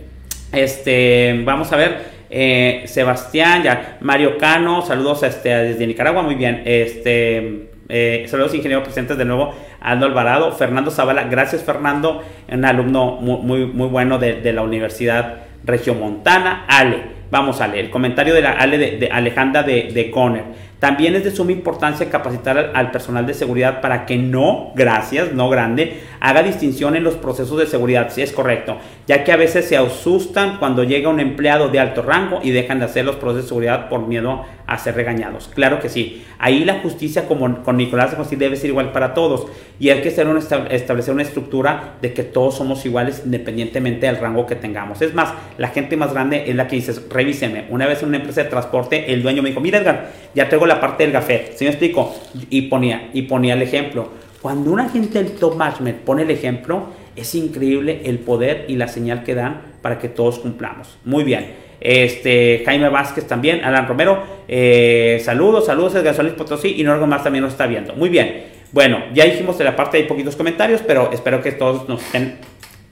este, 0.52 1.42
vamos 1.46 1.72
a 1.72 1.78
ver, 1.78 2.14
eh, 2.30 2.84
Sebastián, 2.86 3.64
ya, 3.64 3.98
Mario 4.02 4.38
Cano, 4.38 4.86
saludos 4.86 5.24
este, 5.24 5.50
desde 5.50 5.88
Nicaragua, 5.88 6.22
muy 6.22 6.36
bien, 6.36 6.64
este, 6.66 7.70
eh, 7.96 8.26
saludos 8.28 8.56
ingenieros 8.56 8.84
presentes 8.84 9.18
de 9.20 9.24
nuevo, 9.24 9.54
Aldo 9.80 10.08
Alvarado, 10.08 10.52
Fernando 10.52 10.90
Zavala, 10.90 11.26
gracias 11.26 11.64
Fernando, 11.64 12.24
un 12.52 12.66
alumno 12.66 13.18
muy, 13.22 13.68
muy, 13.68 13.88
bueno 13.88 14.18
de, 14.18 14.52
la 14.52 14.64
Universidad 14.64 15.44
Regiomontana, 15.64 16.66
Ale, 16.68 17.04
vamos 17.30 17.62
Ale, 17.62 17.80
el 17.80 17.92
comentario 17.92 18.34
de 18.34 18.42
la 18.42 18.54
Ale 18.54 18.80
de, 18.80 19.10
Alejandra 19.12 19.62
de, 19.62 19.92
de 19.94 20.10
Conner. 20.10 20.44
También 20.84 21.16
es 21.16 21.24
de 21.24 21.32
suma 21.32 21.54
importancia 21.54 22.10
capacitar 22.10 22.74
al, 22.76 22.92
personal 22.92 23.26
de 23.26 23.34
seguridad 23.34 23.80
para 23.80 24.06
que 24.06 24.18
no, 24.18 24.74
gracias, 24.76 25.32
no 25.32 25.50
grande, 25.50 26.02
haga 26.20 26.44
distinción 26.44 26.98
en 26.98 27.06
los 27.06 27.14
procesos 27.14 27.58
de 27.58 27.68
seguridad, 27.68 28.10
si 28.10 28.22
es 28.22 28.34
correcto, 28.34 28.80
ya 29.08 29.24
que 29.24 29.32
a 29.32 29.38
veces 29.38 29.64
se 29.66 29.78
asustan 29.78 30.58
cuando 30.58 30.84
llega 30.84 31.08
un 31.08 31.22
empleado 31.22 31.70
de 31.70 31.80
alto 31.80 32.02
rango 32.02 32.42
y 32.44 32.52
dejan 32.52 32.80
de 32.80 32.86
hacer 32.86 33.06
los 33.06 33.16
procesos 33.16 33.46
de 33.46 33.48
seguridad 33.48 33.88
por 33.88 34.08
miedo 34.08 34.44
a 34.68 34.78
ser 34.78 34.96
regañados. 34.96 35.50
Claro 35.54 35.80
que 35.80 35.90
sí. 35.90 36.26
Ahí 36.40 36.66
la 36.66 36.80
justicia, 36.80 37.28
como 37.28 37.64
con 37.64 37.78
Nicolás 37.78 38.16
José, 38.16 38.36
debe 38.36 38.56
ser 38.56 38.70
igual 38.70 38.92
para 38.92 39.14
todos. 39.14 39.48
Y 39.80 39.90
hay 39.90 40.02
que 40.02 40.10
establecer 40.10 41.14
una 41.14 41.24
estructura 41.24 41.96
de 42.02 42.14
que 42.14 42.24
todos 42.24 42.58
somos 42.58 42.86
iguales 42.86 43.24
independientemente 43.26 44.06
del 44.06 44.18
rango 44.18 44.46
que 44.46 44.56
tengamos. 44.56 45.02
Es 45.02 45.14
más, 45.14 45.34
la 45.58 45.70
gente 45.70 45.98
más 45.98 46.14
grande 46.14 46.46
es 46.48 46.56
la 46.56 46.68
que 46.68 46.78
dice, 46.78 46.94
revíseme. 47.10 47.66
Una 47.70 47.88
vez 47.88 48.02
en 48.02 48.10
una 48.10 48.18
empresa 48.18 48.44
de 48.44 48.50
transporte, 48.50 49.14
el 49.14 49.22
dueño 49.22 49.42
me 49.42 49.50
dijo, 49.50 49.62
mira 49.62 49.80
Edgar, 49.80 50.12
ya 50.34 50.50
tengo 50.50 50.66
la 50.66 50.73
parte 50.80 51.04
del 51.04 51.12
café. 51.12 51.52
¿Sí 51.56 51.66
me 51.66 51.72
explico? 51.72 52.14
Y 52.50 52.64
ponía, 52.64 53.10
y 53.14 53.24
ponía 53.24 53.54
el 53.54 53.62
ejemplo. 53.62 54.10
Cuando 54.42 54.72
una 54.72 54.90
gente 54.90 55.24
del 55.24 55.34
top 55.34 55.56
management 55.56 56.00
pone 56.00 56.24
el 56.24 56.32
ejemplo, 56.32 56.88
es 57.16 57.34
increíble 57.36 58.02
el 58.06 58.20
poder 58.20 58.66
y 58.68 58.76
la 58.76 58.88
señal 58.88 59.24
que 59.24 59.36
dan 59.36 59.62
para 59.82 60.00
que 60.00 60.10
todos 60.10 60.40
cumplamos. 60.40 60.98
Muy 61.06 61.24
bien 61.24 61.64
este, 61.84 62.64
Jaime 62.66 62.88
Vázquez 62.88 63.28
también, 63.28 63.62
Alan 63.62 63.86
Romero, 63.86 64.24
eh, 64.48 65.22
saludos, 65.22 65.66
saludos 65.66 65.92
desde 65.92 66.14
Solís 66.14 66.32
Potosí 66.32 66.76
y 66.78 66.84
Norgo 66.84 67.06
más 67.08 67.26
también 67.26 67.44
nos 67.44 67.52
está 67.52 67.68
viendo. 67.68 67.94
Muy 67.94 68.08
bien, 68.08 68.46
bueno, 68.72 69.04
ya 69.14 69.26
dijimos 69.26 69.58
de 69.58 69.66
la 69.66 69.76
parte 69.76 69.98
hay 69.98 70.04
poquitos 70.04 70.38
comentarios, 70.38 70.82
pero 70.88 71.12
espero 71.12 71.42
que 71.42 71.52
todos 71.52 71.90
nos 71.90 72.02
estén 72.02 72.38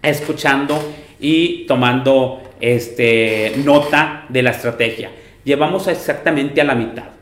escuchando 0.04 0.78
y 1.22 1.66
tomando 1.68 2.42
este, 2.60 3.54
nota 3.64 4.26
de 4.28 4.44
la 4.44 4.52
estrategia. 4.52 5.10
Llevamos 5.46 5.88
exactamente 5.88 6.60
a 6.60 6.66
la 6.66 6.76
mitad. 6.76 7.21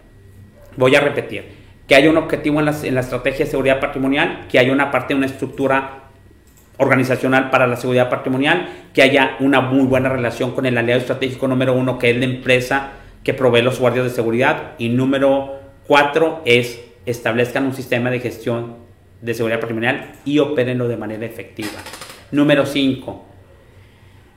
Voy 0.80 0.96
a 0.96 1.02
repetir, 1.02 1.44
que 1.90 1.96
hay 1.96 2.08
un 2.08 2.16
objetivo 2.16 2.62
en 2.62 2.68
la, 2.68 2.76
en 2.84 2.96
la 2.96 3.02
estrategia 3.02 3.44
de 3.44 3.52
seguridad 3.52 3.82
patrimonial, 3.82 4.46
que 4.50 4.60
hay 4.60 4.70
una 4.70 4.92
parte 4.92 5.14
una 5.14 5.26
estructura 5.26 6.04
organizacional 6.78 7.50
para 7.50 7.68
la 7.68 7.76
seguridad 7.76 8.10
patrimonial, 8.10 8.70
que 8.94 9.02
haya 9.02 9.36
una 9.42 9.60
muy 9.60 9.86
buena 9.86 10.08
relación 10.08 10.52
con 10.52 10.66
el 10.66 10.78
aliado 10.78 11.02
estratégico 11.02 11.50
número 11.50 11.74
uno, 11.74 12.00
que 12.00 12.12
es 12.12 12.16
la 12.16 12.24
empresa 12.24 12.92
que 13.26 13.34
provee 13.34 13.62
los 13.62 13.78
guardias 13.78 14.06
de 14.06 14.12
seguridad. 14.12 14.76
Y 14.78 14.88
número 14.88 15.60
cuatro 15.86 16.42
es 16.46 16.82
establezcan 17.06 17.66
un 17.66 17.74
sistema 17.74 18.10
de 18.10 18.22
gestión 18.22 18.78
de 19.22 19.34
seguridad 19.34 19.60
patrimonial 19.60 20.14
y 20.24 20.40
opérenlo 20.40 20.88
de 20.88 20.96
manera 20.96 21.26
efectiva. 21.26 21.82
Número 22.32 22.66
cinco, 22.66 23.26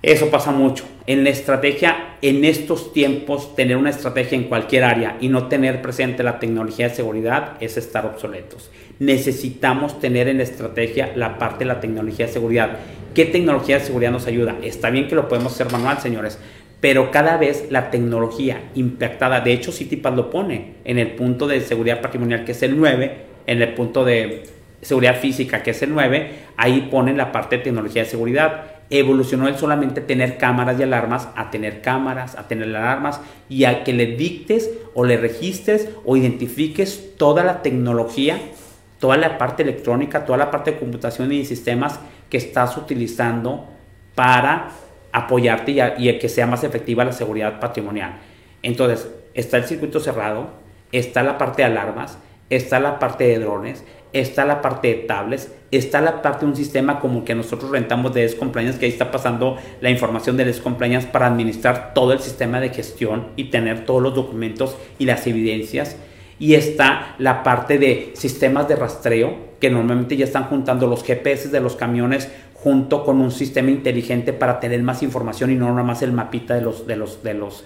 eso 0.03 0.31
pasa 0.31 0.51
mucho. 0.51 0.85
En 1.07 1.23
la 1.23 1.31
estrategia, 1.31 2.17
en 2.23 2.45
estos 2.45 2.93
tiempos, 2.93 3.55
tener 3.55 3.77
una 3.77 3.91
estrategia 3.91 4.37
en 4.37 4.45
cualquier 4.45 4.83
área 4.83 5.17
y 5.21 5.29
no 5.29 5.47
tener 5.47 5.81
presente 5.81 6.25
la 6.25 6.41
tecnología 6.41 6.89
de 6.89 6.95
seguridad 6.95 7.57
es 7.61 7.77
estar 7.77 8.05
obsoletos. 8.07 8.71
Necesitamos 8.99 10.01
tener 10.01 10.27
en 10.27 10.39
la 10.39 10.43
estrategia 10.43 11.13
la 11.15 11.39
parte 11.39 11.61
de 11.61 11.67
la 11.67 11.81
tecnología 11.81 12.27
de 12.27 12.33
seguridad. 12.33 12.79
¿Qué 13.15 13.27
tecnología 13.27 13.79
de 13.79 13.85
seguridad 13.85 14.11
nos 14.11 14.27
ayuda? 14.27 14.57
Está 14.63 14.91
bien 14.91 15.07
que 15.07 15.15
lo 15.15 15.29
podemos 15.29 15.53
hacer 15.53 15.71
manual, 15.71 15.99
señores, 16.01 16.39
pero 16.81 17.13
cada 17.13 17.37
vez 17.37 17.67
la 17.71 17.93
tecnología 17.93 18.71
impactada, 18.75 19.41
de 19.41 19.53
hecho 19.53 19.71
Citipas 19.71 20.17
lo 20.17 20.31
pone 20.31 20.75
en 20.85 20.99
el 20.99 21.13
punto 21.13 21.47
de 21.47 21.61
seguridad 21.61 22.01
patrimonial 22.01 22.45
que 22.45 22.53
es 22.53 22.63
el 22.65 22.77
9, 22.77 23.17
en 23.47 23.63
el 23.63 23.75
punto 23.75 24.05
de 24.05 24.43
seguridad 24.81 25.21
física 25.21 25.63
que 25.63 25.71
es 25.71 25.83
el 25.83 25.95
9, 25.95 26.31
ahí 26.57 26.89
ponen 26.91 27.17
la 27.17 27.31
parte 27.31 27.59
de 27.59 27.63
tecnología 27.63 28.03
de 28.03 28.11
seguridad 28.11 28.82
evolucionó 28.99 29.49
el 29.49 29.57
solamente 29.57 30.03
tener 30.03 30.37
cámaras 30.37 30.79
y 30.79 30.83
alarmas 30.83 31.29
a 31.35 31.51
tener 31.51 31.81
cámaras, 31.81 32.37
a 32.37 32.47
tener 32.47 32.69
alarmas 32.69 33.21
y 33.49 33.65
a 33.65 33.85
que 33.85 33.95
le 33.95 34.07
dictes 34.07 34.71
o 34.93 35.05
le 35.05 35.17
registres 35.17 35.89
o 36.05 36.15
identifiques 36.15 37.17
toda 37.17 37.43
la 37.43 37.63
tecnología, 37.63 38.39
toda 38.99 39.17
la 39.17 39.39
parte 39.39 39.63
electrónica, 39.63 40.27
toda 40.27 40.37
la 40.37 40.51
parte 40.51 40.73
de 40.73 40.79
computación 40.79 41.33
y 41.33 41.47
sistemas 41.47 42.01
que 42.29 42.37
estás 42.37 42.77
utilizando 42.77 43.67
para 44.15 44.69
apoyarte 45.11 45.73
y, 45.73 45.81
y 46.09 46.19
que 46.19 46.29
sea 46.29 46.47
más 46.47 46.63
efectiva 46.63 47.03
la 47.03 47.13
seguridad 47.13 47.61
patrimonial. 47.61 48.19
Entonces, 48.63 49.09
está 49.33 49.57
el 49.57 49.65
circuito 49.65 50.01
cerrado, 50.01 50.51
está 50.93 51.23
la 51.23 51.39
parte 51.39 51.63
de 51.63 51.67
alarmas, 51.67 52.19
está 52.51 52.79
la 52.79 52.99
parte 52.99 53.25
de 53.25 53.39
drones, 53.39 53.85
está 54.13 54.45
la 54.45 54.61
parte 54.61 54.89
de 54.89 54.95
tablets, 54.95 55.51
está 55.71 56.01
la 56.01 56.23
parte 56.23 56.45
de 56.45 56.51
un 56.51 56.57
sistema 56.57 57.01
como 57.01 57.25
que 57.25 57.35
nosotros 57.35 57.71
rentamos 57.71 58.13
de 58.13 58.23
Descompliance, 58.23 58.79
que 58.79 58.87
ahí 58.87 58.93
está 58.93 59.11
pasando 59.11 59.57
la 59.81 59.91
información 59.91 60.37
de 60.37 60.45
Descompliance 60.45 61.07
para 61.07 61.27
administrar 61.27 61.95
todo 61.95 62.13
el 62.13 62.21
sistema 62.21 62.61
de 62.61 62.71
gestión 62.71 63.29
y 63.37 63.45
tener 63.45 63.85
todos 63.87 64.03
los 64.03 64.15
documentos 64.15 64.77
y 64.99 65.07
las 65.07 65.27
evidencias. 65.27 65.97
Y 66.39 66.55
está 66.55 67.15
la 67.19 67.43
parte 67.43 67.79
de 67.79 68.13
sistemas 68.15 68.69
de 68.69 68.77
rastreo, 68.77 69.53
que 69.61 69.71
normalmente 69.71 70.17
ya 70.17 70.25
están 70.25 70.45
juntando 70.45 70.89
los 70.89 71.05
GPS 71.05 71.49
de 71.49 71.61
los 71.61 71.77
camiones 71.77 72.29
junto 72.55 73.05
con 73.05 73.21
un 73.21 73.31
sistema 73.31 73.71
inteligente 73.71 74.33
para 74.33 74.61
tener 74.61 74.83
más 74.83 75.03
información 75.03 75.51
y 75.51 75.55
no 75.55 75.69
nada 75.71 75.83
más 75.85 76.03
el 76.03 76.13
mapita 76.13 76.55
de 76.55 76.63
los, 76.63 76.87
de 76.87 76.97
los, 76.97 77.23
de 77.23 77.35
los, 77.35 77.65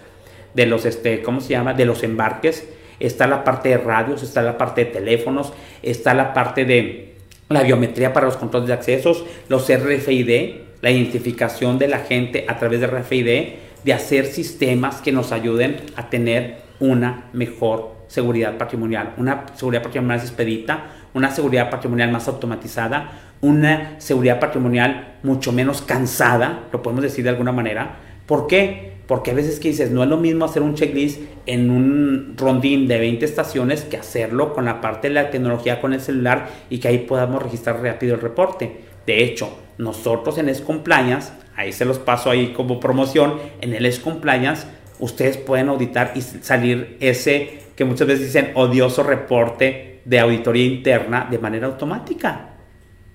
de 0.54 0.66
los, 0.66 0.84
este, 0.84 1.22
¿cómo 1.22 1.40
se 1.40 1.50
llama? 1.50 1.74
De 1.74 1.86
los 1.86 2.02
embarques 2.02 2.68
está 3.00 3.26
la 3.26 3.44
parte 3.44 3.70
de 3.70 3.78
radios, 3.78 4.22
está 4.22 4.42
la 4.42 4.58
parte 4.58 4.84
de 4.84 4.90
teléfonos, 4.90 5.52
está 5.82 6.14
la 6.14 6.32
parte 6.32 6.64
de 6.64 7.14
la 7.48 7.62
biometría 7.62 8.12
para 8.12 8.26
los 8.26 8.36
controles 8.36 8.68
de 8.68 8.74
accesos, 8.74 9.24
los 9.48 9.68
RFID, 9.72 10.50
la 10.80 10.90
identificación 10.90 11.78
de 11.78 11.88
la 11.88 12.00
gente 12.00 12.44
a 12.48 12.58
través 12.58 12.80
de 12.80 12.86
RFID, 12.86 13.48
de 13.84 13.92
hacer 13.92 14.26
sistemas 14.26 15.00
que 15.00 15.12
nos 15.12 15.32
ayuden 15.32 15.76
a 15.96 16.10
tener 16.10 16.58
una 16.80 17.30
mejor 17.32 17.94
seguridad 18.08 18.58
patrimonial, 18.58 19.14
una 19.16 19.46
seguridad 19.54 19.82
patrimonial 19.82 20.18
más 20.18 20.28
expedita, 20.28 20.86
una 21.14 21.30
seguridad 21.30 21.70
patrimonial 21.70 22.10
más 22.10 22.28
automatizada, 22.28 23.12
una 23.40 24.00
seguridad 24.00 24.40
patrimonial 24.40 25.18
mucho 25.22 25.52
menos 25.52 25.82
cansada, 25.82 26.64
lo 26.72 26.82
podemos 26.82 27.02
decir 27.02 27.24
de 27.24 27.30
alguna 27.30 27.52
manera. 27.52 27.96
¿Por 28.26 28.46
qué? 28.46 28.95
Porque 29.06 29.30
a 29.30 29.34
veces 29.34 29.60
que 29.60 29.68
dices, 29.68 29.90
no 29.90 30.02
es 30.02 30.08
lo 30.08 30.16
mismo 30.16 30.44
hacer 30.44 30.62
un 30.62 30.74
checklist 30.74 31.20
en 31.46 31.70
un 31.70 32.34
rondín 32.36 32.88
de 32.88 32.98
20 32.98 33.24
estaciones 33.24 33.82
que 33.84 33.96
hacerlo 33.96 34.52
con 34.52 34.64
la 34.64 34.80
parte 34.80 35.08
de 35.08 35.14
la 35.14 35.30
tecnología 35.30 35.80
con 35.80 35.92
el 35.92 36.00
celular 36.00 36.48
y 36.70 36.78
que 36.78 36.88
ahí 36.88 36.98
podamos 36.98 37.42
registrar 37.42 37.82
rápido 37.82 38.14
el 38.14 38.20
reporte. 38.20 38.80
De 39.06 39.22
hecho, 39.22 39.56
nosotros 39.78 40.38
en 40.38 40.48
S-Compliance, 40.48 41.32
ahí 41.54 41.72
se 41.72 41.84
los 41.84 41.98
paso 41.98 42.30
ahí 42.30 42.52
como 42.52 42.80
promoción, 42.80 43.34
en 43.60 43.74
el 43.74 43.86
S-Compliance 43.86 44.66
ustedes 44.98 45.36
pueden 45.36 45.68
auditar 45.68 46.12
y 46.14 46.22
salir 46.22 46.96
ese 47.00 47.60
que 47.76 47.84
muchas 47.84 48.08
veces 48.08 48.26
dicen 48.26 48.52
odioso 48.54 49.02
reporte 49.02 50.00
de 50.04 50.18
auditoría 50.18 50.64
interna 50.64 51.28
de 51.30 51.38
manera 51.38 51.66
automática. 51.66 52.55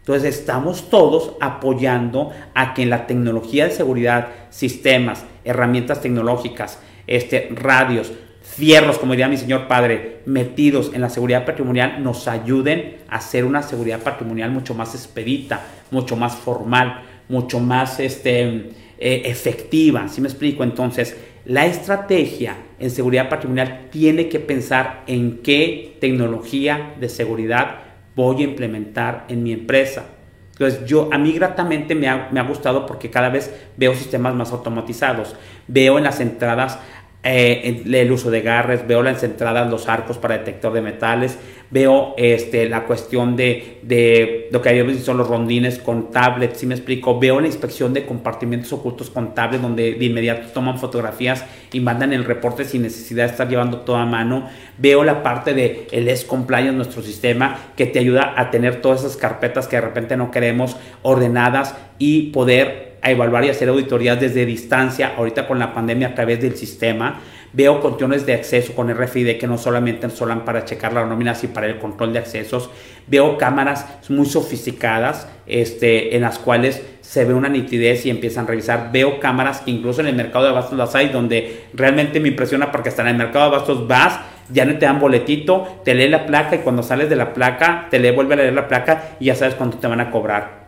Entonces 0.01 0.35
estamos 0.39 0.89
todos 0.89 1.33
apoyando 1.39 2.31
a 2.55 2.73
que 2.73 2.81
en 2.81 2.89
la 2.89 3.05
tecnología 3.05 3.65
de 3.65 3.71
seguridad, 3.71 4.29
sistemas, 4.49 5.25
herramientas 5.43 6.01
tecnológicas, 6.01 6.79
este, 7.05 7.49
radios, 7.53 8.11
fierros, 8.41 8.97
como 8.97 9.13
diría 9.13 9.27
mi 9.27 9.37
señor 9.37 9.67
padre, 9.67 10.21
metidos 10.25 10.91
en 10.93 11.01
la 11.01 11.09
seguridad 11.09 11.45
patrimonial, 11.45 12.03
nos 12.03 12.27
ayuden 12.27 12.97
a 13.09 13.17
hacer 13.17 13.45
una 13.45 13.61
seguridad 13.61 13.99
patrimonial 13.99 14.49
mucho 14.49 14.73
más 14.73 14.95
expedita, 14.95 15.61
mucho 15.91 16.15
más 16.15 16.35
formal, 16.35 17.03
mucho 17.29 17.59
más 17.59 17.99
este, 17.99 18.71
eh, 18.97 19.21
efectiva. 19.25 20.07
¿Sí 20.07 20.19
me 20.19 20.27
explico? 20.27 20.63
Entonces, 20.63 21.15
la 21.45 21.67
estrategia 21.67 22.55
en 22.79 22.89
seguridad 22.89 23.29
patrimonial 23.29 23.87
tiene 23.91 24.29
que 24.29 24.39
pensar 24.39 25.03
en 25.05 25.41
qué 25.43 25.97
tecnología 26.01 26.95
de 26.99 27.07
seguridad 27.07 27.90
voy 28.15 28.41
a 28.41 28.45
implementar 28.45 29.25
en 29.27 29.43
mi 29.43 29.53
empresa. 29.53 30.05
Entonces, 30.51 30.85
yo, 30.85 31.09
a 31.11 31.17
mí 31.17 31.31
gratamente 31.33 31.95
me 31.95 32.07
ha, 32.07 32.29
me 32.31 32.39
ha 32.39 32.43
gustado 32.43 32.85
porque 32.85 33.09
cada 33.09 33.29
vez 33.29 33.53
veo 33.77 33.95
sistemas 33.95 34.35
más 34.35 34.51
automatizados. 34.51 35.35
Veo 35.67 35.97
en 35.97 36.03
las 36.03 36.19
entradas 36.19 36.77
eh, 37.23 37.83
el 37.85 38.11
uso 38.11 38.31
de 38.31 38.41
garres, 38.41 38.87
veo 38.87 39.03
las 39.03 39.23
entradas, 39.23 39.69
los 39.69 39.87
arcos 39.87 40.17
para 40.17 40.39
detector 40.39 40.73
de 40.73 40.81
metales, 40.81 41.37
veo 41.71 42.13
este, 42.17 42.67
la 42.69 42.83
cuestión 42.83 43.35
de, 43.35 43.79
de 43.81 44.49
lo 44.51 44.61
que 44.61 44.69
hay 44.69 44.99
son 44.99 45.17
los 45.17 45.27
rondines 45.27 45.79
con 45.79 46.11
tablets, 46.11 46.59
si 46.59 46.65
me 46.65 46.75
explico, 46.75 47.19
veo 47.19 47.39
la 47.39 47.47
inspección 47.47 47.93
de 47.93 48.05
compartimentos 48.05 48.71
ocultos 48.73 49.09
con 49.09 49.33
tablets 49.33 49.63
donde 49.63 49.93
de 49.93 50.05
inmediato 50.05 50.51
toman 50.53 50.77
fotografías 50.77 51.45
y 51.71 51.79
mandan 51.79 52.11
el 52.11 52.25
reporte 52.25 52.65
sin 52.65 52.81
necesidad 52.81 53.25
de 53.25 53.31
estar 53.31 53.47
llevando 53.47 53.79
todo 53.79 53.95
a 53.95 54.05
mano, 54.05 54.49
veo 54.77 55.03
la 55.03 55.23
parte 55.23 55.53
de 55.53 55.87
el 55.91 56.07
S 56.09 56.27
compliance, 56.27 56.73
nuestro 56.73 57.01
sistema 57.01 57.57
que 57.77 57.85
te 57.85 57.99
ayuda 57.99 58.33
a 58.35 58.51
tener 58.51 58.81
todas 58.81 59.01
esas 59.01 59.15
carpetas 59.15 59.67
que 59.67 59.77
de 59.77 59.81
repente 59.81 60.17
no 60.17 60.29
queremos 60.29 60.75
ordenadas 61.01 61.75
y 61.97 62.31
poder 62.31 62.91
evaluar 63.03 63.45
y 63.45 63.49
hacer 63.49 63.69
auditorías 63.69 64.19
desde 64.19 64.45
distancia, 64.45 65.13
ahorita 65.17 65.47
con 65.47 65.59
la 65.59 65.73
pandemia 65.73 66.09
a 66.09 66.15
través 66.15 66.41
del 66.41 66.55
sistema. 66.55 67.21
Veo 67.53 67.81
controles 67.81 68.25
de 68.25 68.33
acceso 68.33 68.73
con 68.73 68.89
RFID 68.89 69.37
que 69.37 69.47
no 69.47 69.57
solamente 69.57 70.09
son 70.09 70.41
para 70.45 70.63
checar 70.63 70.93
la 70.93 71.05
nómina, 71.05 71.35
sino 71.35 71.53
para 71.53 71.67
el 71.67 71.79
control 71.79 72.13
de 72.13 72.19
accesos. 72.19 72.69
Veo 73.07 73.37
cámaras 73.37 73.85
muy 74.09 74.25
sofisticadas 74.25 75.27
este, 75.47 76.15
en 76.15 76.21
las 76.21 76.39
cuales 76.39 76.81
se 77.01 77.25
ve 77.25 77.33
una 77.33 77.49
nitidez 77.49 78.05
y 78.05 78.09
empiezan 78.09 78.45
a 78.45 78.47
revisar. 78.47 78.91
Veo 78.93 79.19
cámaras 79.19 79.61
que 79.61 79.71
incluso 79.71 79.99
en 79.99 80.07
el 80.07 80.15
mercado 80.15 80.45
de 80.45 80.51
abastos 80.51 80.77
las 80.77 80.95
hay, 80.95 81.09
donde 81.09 81.65
realmente 81.73 82.21
me 82.21 82.29
impresiona 82.29 82.71
porque 82.71 82.89
hasta 82.89 83.01
en 83.01 83.09
el 83.09 83.17
mercado 83.17 83.49
de 83.49 83.55
abastos 83.55 83.87
vas, 83.87 84.19
ya 84.49 84.65
no 84.65 84.77
te 84.77 84.85
dan 84.85 84.99
boletito, 84.99 85.81
te 85.83 85.93
lee 85.93 86.07
la 86.07 86.25
placa 86.25 86.55
y 86.55 86.59
cuando 86.59 86.83
sales 86.83 87.09
de 87.09 87.17
la 87.17 87.33
placa, 87.33 87.87
te 87.89 87.99
lee, 87.99 88.11
vuelve 88.11 88.35
a 88.35 88.37
leer 88.37 88.53
la 88.53 88.67
placa 88.67 89.15
y 89.19 89.25
ya 89.25 89.35
sabes 89.35 89.55
cuánto 89.55 89.77
te 89.77 89.87
van 89.87 89.99
a 89.99 90.09
cobrar. 90.09 90.60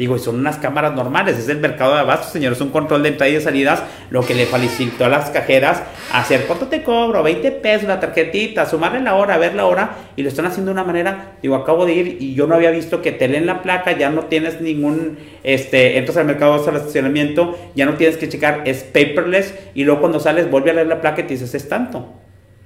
Digo, 0.00 0.16
y 0.16 0.18
son 0.18 0.36
unas 0.36 0.56
cámaras 0.56 0.94
normales, 0.94 1.36
es 1.36 1.46
el 1.50 1.58
mercado 1.58 1.92
de 1.92 2.00
abastos, 2.00 2.32
señores, 2.32 2.58
un 2.62 2.70
control 2.70 3.02
de 3.02 3.10
entrada 3.10 3.28
y 3.28 3.34
de 3.34 3.42
salidas, 3.42 3.82
lo 4.08 4.24
que 4.24 4.34
le 4.34 4.46
facilitó 4.46 5.04
a 5.04 5.10
las 5.10 5.28
cajeras 5.28 5.82
hacer, 6.10 6.46
¿cuánto 6.46 6.68
te 6.68 6.82
cobro? 6.82 7.22
20 7.22 7.50
pesos 7.52 7.86
la 7.86 8.00
tarjetita, 8.00 8.64
sumarle 8.64 9.00
la 9.00 9.14
hora, 9.14 9.36
ver 9.36 9.54
la 9.54 9.66
hora, 9.66 9.96
y 10.16 10.22
lo 10.22 10.30
están 10.30 10.46
haciendo 10.46 10.70
de 10.70 10.72
una 10.72 10.84
manera, 10.84 11.32
digo, 11.42 11.54
acabo 11.54 11.84
de 11.84 11.92
ir 11.92 12.16
y 12.18 12.32
yo 12.32 12.46
no 12.46 12.54
había 12.54 12.70
visto 12.70 13.02
que 13.02 13.12
te 13.12 13.28
leen 13.28 13.44
la 13.44 13.60
placa, 13.60 13.92
ya 13.92 14.08
no 14.08 14.22
tienes 14.22 14.62
ningún, 14.62 15.18
este, 15.42 15.98
entras 15.98 16.16
al 16.16 16.24
mercado, 16.24 16.66
al 16.66 16.76
estacionamiento, 16.76 17.58
ya 17.74 17.84
no 17.84 17.92
tienes 17.96 18.16
que 18.16 18.26
checar, 18.30 18.62
es 18.64 18.84
paperless, 18.84 19.54
y 19.74 19.84
luego 19.84 20.00
cuando 20.00 20.18
sales, 20.18 20.50
vuelve 20.50 20.70
a 20.70 20.72
leer 20.76 20.86
la 20.86 21.02
placa 21.02 21.20
y 21.20 21.24
te 21.24 21.34
dices, 21.34 21.54
es 21.54 21.68
tanto. 21.68 22.08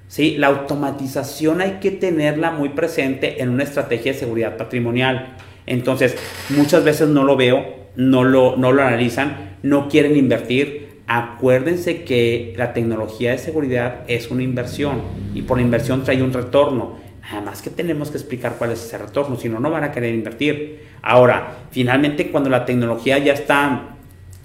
¿Sí? 0.07 0.37
La 0.37 0.47
automatización 0.47 1.59
hay 1.59 1.79
que 1.81 1.91
tenerla 1.91 2.51
muy 2.51 2.69
presente 2.69 3.41
en 3.41 3.49
una 3.49 3.63
estrategia 3.63 4.13
de 4.13 4.19
seguridad 4.19 4.55
patrimonial. 4.55 5.35
Entonces, 5.65 6.15
muchas 6.49 6.83
veces 6.83 7.09
no 7.09 7.23
lo 7.23 7.35
veo, 7.35 7.65
no 7.95 8.23
lo, 8.23 8.55
no 8.57 8.71
lo 8.71 8.83
analizan, 8.83 9.57
no 9.63 9.89
quieren 9.89 10.15
invertir. 10.15 10.85
Acuérdense 11.07 12.03
que 12.03 12.53
la 12.57 12.73
tecnología 12.73 13.31
de 13.31 13.37
seguridad 13.37 14.03
es 14.07 14.31
una 14.31 14.43
inversión 14.43 15.01
y 15.33 15.43
por 15.43 15.57
la 15.57 15.63
inversión 15.63 16.03
trae 16.03 16.21
un 16.21 16.33
retorno. 16.33 16.97
Nada 17.21 17.41
más 17.41 17.61
que 17.61 17.69
tenemos 17.69 18.11
que 18.11 18.17
explicar 18.17 18.55
cuál 18.57 18.71
es 18.71 18.83
ese 18.83 18.97
retorno, 18.97 19.35
si 19.35 19.49
no, 19.49 19.59
no 19.59 19.71
van 19.71 19.83
a 19.83 19.91
querer 19.91 20.13
invertir. 20.13 20.83
Ahora, 21.01 21.57
finalmente, 21.71 22.29
cuando 22.29 22.49
la 22.49 22.65
tecnología 22.65 23.17
ya 23.17 23.33
está 23.33 23.95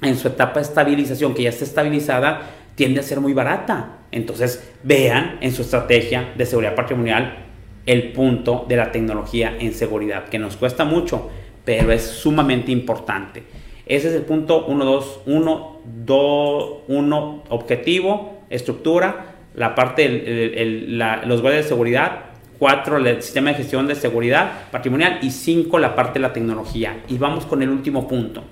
en 0.03 0.17
su 0.17 0.29
etapa 0.29 0.55
de 0.55 0.63
estabilización, 0.63 1.35
que 1.35 1.43
ya 1.43 1.51
está 1.51 1.65
estabilizada, 1.65 2.51
tiende 2.75 3.01
a 3.01 3.03
ser 3.03 3.21
muy 3.21 3.35
barata. 3.35 3.99
Entonces, 4.11 4.71
vean 4.83 5.39
en 5.43 5.53
su 5.53 5.63
estrategia 5.63 6.33
de 6.37 6.47
seguridad 6.47 6.75
patrimonial 6.75 7.50
el 7.87 8.13
punto 8.13 8.67
de 8.69 8.77
la 8.77 8.93
tecnología 8.93 9.57
en 9.59 9.73
seguridad, 9.73 10.29
que 10.29 10.39
nos 10.39 10.57
cuesta 10.57 10.85
mucho, 10.85 11.31
pero 11.65 11.93
es 11.93 12.03
sumamente 12.03 12.73
importante. 12.73 13.43
Ese 13.87 14.09
es 14.09 14.15
el 14.15 14.23
punto 14.23 14.67
1, 14.67 14.85
2, 14.85 15.21
1, 15.27 15.81
2, 16.05 16.73
1, 16.87 17.45
objetivo, 17.49 18.43
estructura, 18.49 19.35
la 19.55 19.75
parte, 19.75 20.05
el, 20.05 20.99
los 20.99 21.43
guardias 21.43 21.65
de 21.65 21.69
seguridad, 21.69 22.25
4, 22.59 22.99
el 22.99 23.23
sistema 23.23 23.51
de 23.51 23.57
gestión 23.57 23.89
de 23.89 23.95
seguridad 23.95 24.71
patrimonial 24.71 25.19
y 25.23 25.31
5, 25.31 25.79
la 25.79 25.97
parte 25.97 26.19
de 26.19 26.21
la 26.21 26.33
tecnología. 26.33 27.03
Y 27.09 27.19
vamos 27.19 27.47
con 27.47 27.63
el 27.63 27.71
último 27.71 28.07
punto. 28.07 28.45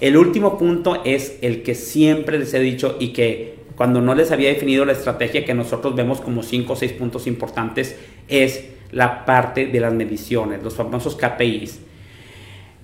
El 0.00 0.16
último 0.16 0.58
punto 0.58 1.02
es 1.04 1.38
el 1.42 1.62
que 1.62 1.76
siempre 1.76 2.38
les 2.38 2.52
he 2.54 2.58
dicho 2.58 2.96
y 2.98 3.12
que 3.12 3.61
cuando 3.82 4.00
no 4.00 4.14
les 4.14 4.30
había 4.30 4.50
definido 4.50 4.84
la 4.84 4.92
estrategia 4.92 5.44
que 5.44 5.54
nosotros 5.54 5.96
vemos 5.96 6.20
como 6.20 6.44
5 6.44 6.72
o 6.72 6.76
6 6.76 6.92
puntos 6.92 7.26
importantes 7.26 7.98
es 8.28 8.64
la 8.92 9.24
parte 9.24 9.66
de 9.66 9.80
las 9.80 9.92
mediciones, 9.92 10.62
los 10.62 10.76
famosos 10.76 11.16
KPIs. 11.16 11.80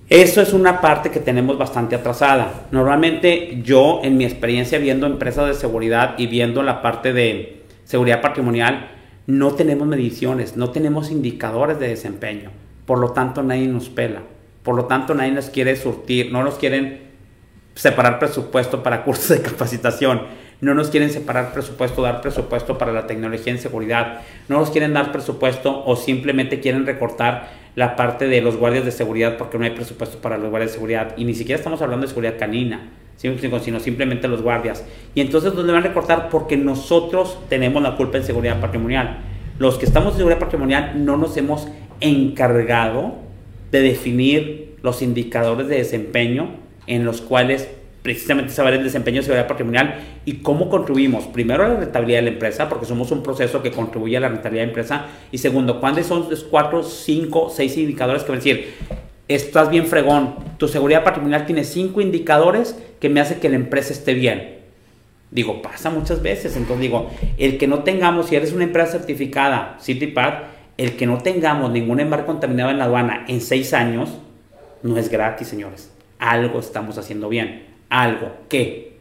Eso 0.09 0.41
es 0.41 0.51
una 0.51 0.81
parte 0.81 1.09
que 1.09 1.21
tenemos 1.21 1.57
bastante 1.57 1.95
atrasada. 1.95 2.67
Normalmente 2.71 3.61
yo 3.63 4.01
en 4.03 4.17
mi 4.17 4.25
experiencia 4.25 4.77
viendo 4.77 5.07
empresas 5.07 5.47
de 5.47 5.53
seguridad 5.53 6.15
y 6.17 6.27
viendo 6.27 6.63
la 6.63 6.81
parte 6.81 7.13
de 7.13 7.63
seguridad 7.85 8.19
patrimonial, 8.19 8.91
no 9.25 9.53
tenemos 9.53 9.87
mediciones, 9.87 10.57
no 10.57 10.71
tenemos 10.71 11.11
indicadores 11.11 11.79
de 11.79 11.87
desempeño. 11.87 12.51
Por 12.85 12.99
lo 12.99 13.13
tanto, 13.13 13.41
nadie 13.41 13.67
nos 13.67 13.87
pela. 13.87 14.23
Por 14.63 14.75
lo 14.75 14.83
tanto, 14.83 15.15
nadie 15.15 15.31
nos 15.31 15.49
quiere 15.49 15.77
surtir, 15.77 16.33
no 16.33 16.43
nos 16.43 16.55
quieren 16.55 17.03
separar 17.73 18.19
presupuesto 18.19 18.83
para 18.83 19.03
cursos 19.05 19.29
de 19.29 19.41
capacitación 19.41 20.48
no 20.61 20.73
nos 20.73 20.89
quieren 20.89 21.09
separar 21.09 21.53
presupuesto, 21.53 22.01
dar 22.01 22.21
presupuesto 22.21 22.77
para 22.77 22.91
la 22.91 23.07
tecnología 23.07 23.53
en 23.53 23.59
seguridad, 23.59 24.21
no 24.47 24.59
nos 24.59 24.71
quieren 24.71 24.93
dar 24.93 25.11
presupuesto 25.11 25.83
o 25.85 25.95
simplemente 25.95 26.59
quieren 26.59 26.85
recortar 26.85 27.49
la 27.75 27.95
parte 27.95 28.27
de 28.27 28.41
los 28.41 28.57
guardias 28.57 28.83
de 28.83 28.91
seguridad 28.91 29.37
porque 29.37 29.57
no 29.57 29.63
hay 29.63 29.71
presupuesto 29.71 30.17
para 30.19 30.37
los 30.37 30.49
guardias 30.49 30.71
de 30.71 30.75
seguridad 30.75 31.13
y 31.15 31.23
ni 31.23 31.33
siquiera 31.33 31.57
estamos 31.57 31.81
hablando 31.81 32.05
de 32.05 32.09
seguridad 32.09 32.37
canina, 32.37 32.89
sino 33.15 33.79
simplemente 33.79 34.27
los 34.27 34.41
guardias. 34.41 34.85
Y 35.15 35.21
entonces 35.21 35.53
nos 35.53 35.65
van 35.65 35.77
a 35.77 35.81
recortar 35.81 36.29
porque 36.29 36.57
nosotros 36.57 37.37
tenemos 37.47 37.81
la 37.81 37.95
culpa 37.95 38.17
en 38.17 38.23
seguridad 38.23 38.59
patrimonial. 38.59 39.19
Los 39.59 39.77
que 39.77 39.85
estamos 39.85 40.13
en 40.13 40.17
seguridad 40.17 40.39
patrimonial 40.39 41.05
no 41.05 41.15
nos 41.15 41.37
hemos 41.37 41.67
encargado 42.01 43.15
de 43.71 43.81
definir 43.81 44.75
los 44.81 45.01
indicadores 45.01 45.67
de 45.67 45.77
desempeño 45.77 46.49
en 46.87 47.05
los 47.05 47.21
cuales 47.21 47.69
precisamente 48.01 48.53
saber 48.53 48.75
el 48.75 48.83
desempeño 48.83 49.17
de 49.17 49.23
seguridad 49.23 49.47
patrimonial 49.47 49.99
y 50.25 50.35
cómo 50.35 50.69
contribuimos, 50.69 51.25
primero 51.27 51.65
a 51.65 51.67
la 51.67 51.75
rentabilidad 51.75 52.19
de 52.19 52.23
la 52.23 52.29
empresa, 52.31 52.69
porque 52.69 52.85
somos 52.85 53.11
un 53.11 53.23
proceso 53.23 53.61
que 53.61 53.71
contribuye 53.71 54.17
a 54.17 54.19
la 54.21 54.29
rentabilidad 54.29 54.63
de 54.63 54.67
la 54.67 54.71
empresa, 54.71 55.05
y 55.31 55.37
segundo, 55.37 55.79
¿cuáles 55.79 56.07
son 56.07 56.29
los 56.29 56.43
cuatro, 56.43 56.83
cinco, 56.83 57.51
seis 57.53 57.77
indicadores 57.77 58.23
que 58.23 58.29
van 58.29 58.39
a 58.39 58.43
decir, 58.43 58.73
estás 59.27 59.69
bien 59.69 59.85
fregón, 59.85 60.35
tu 60.57 60.67
seguridad 60.67 61.03
patrimonial 61.03 61.45
tiene 61.45 61.63
cinco 61.63 62.01
indicadores 62.01 62.79
que 62.99 63.09
me 63.09 63.19
hace 63.19 63.39
que 63.39 63.49
la 63.49 63.55
empresa 63.55 63.91
esté 63.91 64.13
bien? 64.13 64.59
Digo, 65.31 65.61
pasa 65.61 65.89
muchas 65.89 66.21
veces, 66.21 66.55
entonces 66.55 66.81
digo, 66.81 67.11
el 67.37 67.57
que 67.57 67.67
no 67.67 67.83
tengamos, 67.83 68.27
si 68.27 68.35
eres 68.35 68.53
una 68.53 68.63
empresa 68.63 68.93
certificada, 68.93 69.77
CityPad, 69.81 70.33
el 70.77 70.95
que 70.95 71.05
no 71.05 71.17
tengamos 71.17 71.69
ningún 71.71 71.99
embarque 71.99 72.25
contaminado 72.25 72.71
en 72.71 72.79
la 72.79 72.85
aduana 72.85 73.25
en 73.27 73.41
seis 73.41 73.73
años, 73.73 74.17
no 74.81 74.97
es 74.97 75.09
gratis, 75.09 75.49
señores. 75.49 75.91
Algo 76.17 76.59
estamos 76.59 76.97
haciendo 76.97 77.29
bien 77.29 77.68
algo. 77.89 78.31
¿Qué? 78.47 78.93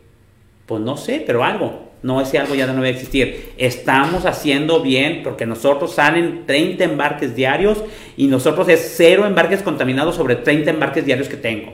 Pues 0.67 0.83
no 0.83 0.97
sé, 0.97 1.23
pero 1.27 1.45
algo. 1.45 1.89
No, 2.03 2.21
ese 2.21 2.39
algo 2.39 2.55
ya 2.55 2.67
no 2.67 2.75
debe 2.75 2.91
existir. 2.91 3.53
Estamos 3.59 4.25
haciendo 4.25 4.81
bien 4.81 5.23
porque 5.25 5.47
nosotros 5.47 5.95
salen 5.95 6.45
30 6.47 6.85
embarques 6.85 7.35
diarios 7.35 7.83
y 8.17 8.29
nosotros 8.29 8.69
es 8.69 8.95
cero 8.97 9.27
embarques 9.27 9.63
contaminados 9.63 10.15
sobre 10.15 10.37
30 10.37 10.71
embarques 10.71 11.05
diarios 11.05 11.29
que 11.29 11.37
tengo. 11.37 11.73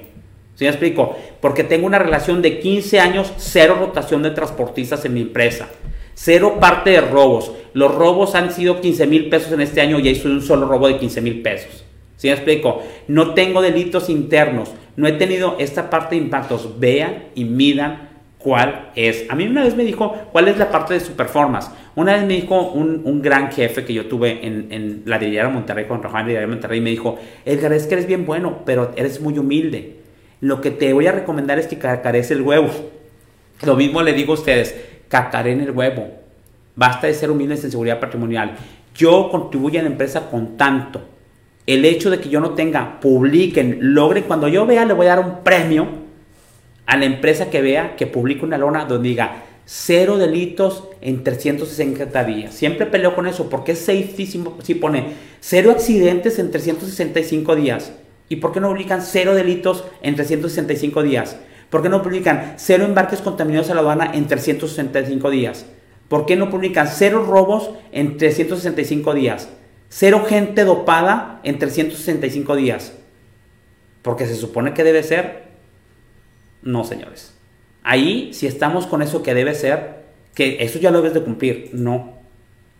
¿Sí 0.54 0.64
me 0.64 0.70
explico? 0.70 1.16
Porque 1.40 1.64
tengo 1.64 1.86
una 1.86 1.98
relación 1.98 2.40
de 2.40 2.60
15 2.60 3.00
años, 3.00 3.32
cero 3.36 3.76
rotación 3.78 4.22
de 4.22 4.30
transportistas 4.30 5.04
en 5.04 5.14
mi 5.14 5.20
empresa. 5.20 5.68
Cero 6.14 6.58
parte 6.60 6.90
de 6.90 7.00
robos. 7.00 7.52
Los 7.74 7.94
robos 7.94 8.34
han 8.36 8.52
sido 8.52 8.80
15 8.80 9.06
mil 9.06 9.28
pesos 9.28 9.52
en 9.52 9.60
este 9.60 9.80
año 9.80 9.98
y 9.98 10.08
hice 10.08 10.28
un 10.28 10.40
solo 10.40 10.66
robo 10.66 10.86
de 10.88 10.98
15 10.98 11.20
mil 11.20 11.42
pesos. 11.42 11.83
¿Sí 12.24 12.28
me 12.28 12.36
explico? 12.36 12.82
No 13.06 13.34
tengo 13.34 13.60
delitos 13.60 14.08
internos. 14.08 14.72
No 14.96 15.06
he 15.06 15.12
tenido 15.12 15.56
esta 15.58 15.90
parte 15.90 16.14
de 16.14 16.22
impactos. 16.22 16.80
Vean 16.80 17.24
y 17.34 17.44
midan 17.44 18.08
cuál 18.38 18.92
es. 18.94 19.26
A 19.28 19.34
mí 19.34 19.46
una 19.46 19.62
vez 19.62 19.76
me 19.76 19.84
dijo 19.84 20.16
cuál 20.32 20.48
es 20.48 20.56
la 20.56 20.70
parte 20.70 20.94
de 20.94 21.00
su 21.00 21.12
performance. 21.12 21.68
Una 21.94 22.14
vez 22.14 22.22
me 22.22 22.32
dijo 22.32 22.58
un, 22.70 23.20
gran 23.20 23.52
jefe 23.52 23.84
que 23.84 23.92
yo 23.92 24.06
tuve 24.06 24.46
en, 24.46 24.68
en 24.72 25.02
la 25.04 25.18
de 25.18 25.46
Monterrey, 25.48 25.84
con 25.84 26.02
Rafael 26.02 26.26
de 26.26 26.46
Monterrey, 26.46 26.80
me 26.80 26.88
dijo, 26.88 27.18
Edgar, 27.44 27.74
es 27.74 27.86
que 27.86 27.92
eres 27.92 28.06
bien 28.06 28.24
bueno, 28.24 28.60
pero 28.64 28.92
eres 28.96 29.20
muy 29.20 29.38
humilde. 29.38 29.96
Lo 30.40 30.62
que 30.62 30.70
te 30.70 30.94
voy 30.94 31.06
a 31.06 31.12
recomendar 31.12 31.58
es 31.58 31.66
que 31.66 31.76
cacarees 31.76 32.30
el 32.30 32.40
huevo. 32.40 32.70
Lo 33.66 33.76
mismo 33.76 34.00
le 34.00 34.14
digo 34.14 34.32
a 34.32 34.36
ustedes, 34.36 34.74
en 35.10 35.60
el 35.60 35.72
huevo. 35.72 36.08
Basta 36.74 37.06
de 37.06 37.12
ser 37.12 37.30
humildes 37.30 37.62
en 37.64 37.70
seguridad 37.70 38.00
patrimonial. 38.00 38.56
Yo 38.94 39.28
contribuyo 39.30 39.78
a 39.78 39.82
la 39.82 39.90
empresa 39.90 40.30
con 40.30 40.56
tanto 40.56 41.12
el 41.66 41.84
hecho 41.84 42.10
de 42.10 42.20
que 42.20 42.28
yo 42.28 42.40
no 42.40 42.50
tenga, 42.50 43.00
publiquen, 43.00 43.94
logren, 43.94 44.24
cuando 44.24 44.48
yo 44.48 44.66
vea, 44.66 44.84
le 44.84 44.92
voy 44.92 45.06
a 45.06 45.16
dar 45.16 45.24
un 45.24 45.42
premio 45.42 45.88
a 46.86 46.96
la 46.96 47.06
empresa 47.06 47.50
que 47.50 47.62
vea 47.62 47.96
que 47.96 48.06
publique 48.06 48.44
una 48.44 48.58
lona 48.58 48.84
donde 48.84 49.08
diga 49.08 49.44
cero 49.64 50.18
delitos 50.18 50.84
en 51.00 51.24
360 51.24 52.24
días. 52.24 52.54
Siempre 52.54 52.86
peleo 52.86 53.14
con 53.14 53.26
eso 53.26 53.48
porque 53.48 53.72
es 53.72 53.78
safeísimo 53.78 54.58
si 54.62 54.74
pone 54.74 55.14
cero 55.40 55.70
accidentes 55.70 56.38
en 56.38 56.50
365 56.50 57.56
días. 57.56 57.92
¿Y 58.28 58.36
por 58.36 58.52
qué 58.52 58.60
no 58.60 58.68
publican 58.68 59.02
cero 59.02 59.34
delitos 59.34 59.84
en 60.02 60.16
365 60.16 61.02
días? 61.02 61.36
¿Por 61.70 61.82
qué 61.82 61.88
no 61.88 62.02
publican 62.02 62.54
cero 62.56 62.84
embarques 62.84 63.20
contaminados 63.20 63.70
a 63.70 63.74
la 63.74 63.80
aduana 63.80 64.10
en 64.14 64.26
365 64.26 65.30
días? 65.30 65.66
¿Por 66.08 66.26
qué 66.26 66.36
no 66.36 66.50
publican 66.50 66.88
cero 66.88 67.24
robos 67.26 67.70
en 67.92 68.18
365 68.18 69.14
días? 69.14 69.48
Cero 69.88 70.24
gente 70.28 70.64
dopada 70.64 71.40
en 71.44 71.58
365 71.58 72.56
días. 72.56 72.92
Porque 74.02 74.26
se 74.26 74.34
supone 74.34 74.74
que 74.74 74.84
debe 74.84 75.02
ser. 75.02 75.44
No, 76.62 76.84
señores. 76.84 77.34
Ahí, 77.82 78.32
si 78.32 78.46
estamos 78.46 78.86
con 78.86 79.02
eso 79.02 79.22
que 79.22 79.34
debe 79.34 79.54
ser, 79.54 80.04
que 80.34 80.62
eso 80.64 80.78
ya 80.78 80.90
lo 80.90 80.98
debes 80.98 81.14
de 81.14 81.22
cumplir. 81.22 81.70
No. 81.72 82.14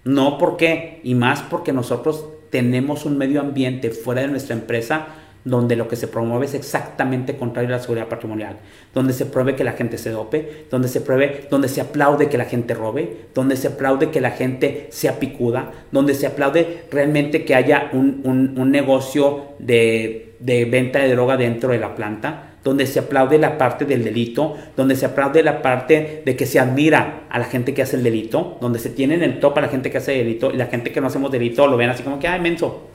No, 0.04 0.38
porque 0.38 1.00
Y 1.02 1.14
más 1.14 1.42
porque 1.42 1.72
nosotros 1.72 2.26
tenemos 2.50 3.04
un 3.04 3.18
medio 3.18 3.40
ambiente 3.40 3.90
fuera 3.90 4.22
de 4.22 4.28
nuestra 4.28 4.54
empresa 4.54 5.06
donde 5.44 5.76
lo 5.76 5.88
que 5.88 5.96
se 5.96 6.08
promueve 6.08 6.46
es 6.46 6.54
exactamente 6.54 7.36
contrario 7.36 7.68
a 7.68 7.72
la 7.72 7.82
seguridad 7.82 8.08
patrimonial, 8.08 8.56
donde 8.94 9.12
se 9.12 9.26
pruebe 9.26 9.54
que 9.54 9.64
la 9.64 9.72
gente 9.72 9.98
se 9.98 10.10
dope, 10.10 10.66
donde 10.70 10.88
se 10.88 11.00
pruebe, 11.00 11.46
donde 11.50 11.68
se 11.68 11.80
aplaude 11.80 12.28
que 12.28 12.38
la 12.38 12.46
gente 12.46 12.74
robe, 12.74 13.26
donde 13.34 13.56
se 13.56 13.68
aplaude 13.68 14.10
que 14.10 14.20
la 14.20 14.30
gente 14.30 14.88
sea 14.90 15.18
picuda, 15.18 15.70
donde 15.92 16.14
se 16.14 16.26
aplaude 16.26 16.84
realmente 16.90 17.44
que 17.44 17.54
haya 17.54 17.90
un, 17.92 18.24
negocio 18.70 19.54
de, 19.58 20.34
de 20.40 20.64
venta 20.64 20.98
de 20.98 21.10
droga 21.14 21.36
dentro 21.36 21.70
de 21.70 21.78
la 21.78 21.94
planta, 21.94 22.54
donde 22.64 22.86
se 22.86 22.98
aplaude 22.98 23.38
la 23.38 23.58
parte 23.58 23.84
del 23.84 24.02
delito, 24.02 24.56
donde 24.74 24.96
se 24.96 25.04
aplaude 25.04 25.42
la 25.42 25.60
parte 25.60 26.22
de 26.24 26.34
que 26.34 26.46
se 26.46 26.58
admira 26.58 27.24
a 27.28 27.38
la 27.38 27.44
gente 27.44 27.74
que 27.74 27.82
hace 27.82 27.96
el 27.96 28.02
delito, 28.02 28.56
donde 28.60 28.78
se 28.78 28.88
tiene 28.88 29.14
en 29.14 29.22
el 29.22 29.38
top 29.38 29.58
a 29.58 29.60
la 29.60 29.68
gente 29.68 29.90
que 29.90 29.98
hace 29.98 30.18
el 30.18 30.26
delito 30.26 30.50
y 30.50 30.56
la 30.56 30.66
gente 30.66 30.90
que 30.90 31.00
no 31.02 31.08
hacemos 31.08 31.30
delito 31.30 31.66
lo 31.66 31.76
ven 31.76 31.90
así 31.90 32.02
como 32.02 32.18
que, 32.18 32.26
ay, 32.26 32.40
menso, 32.40 32.88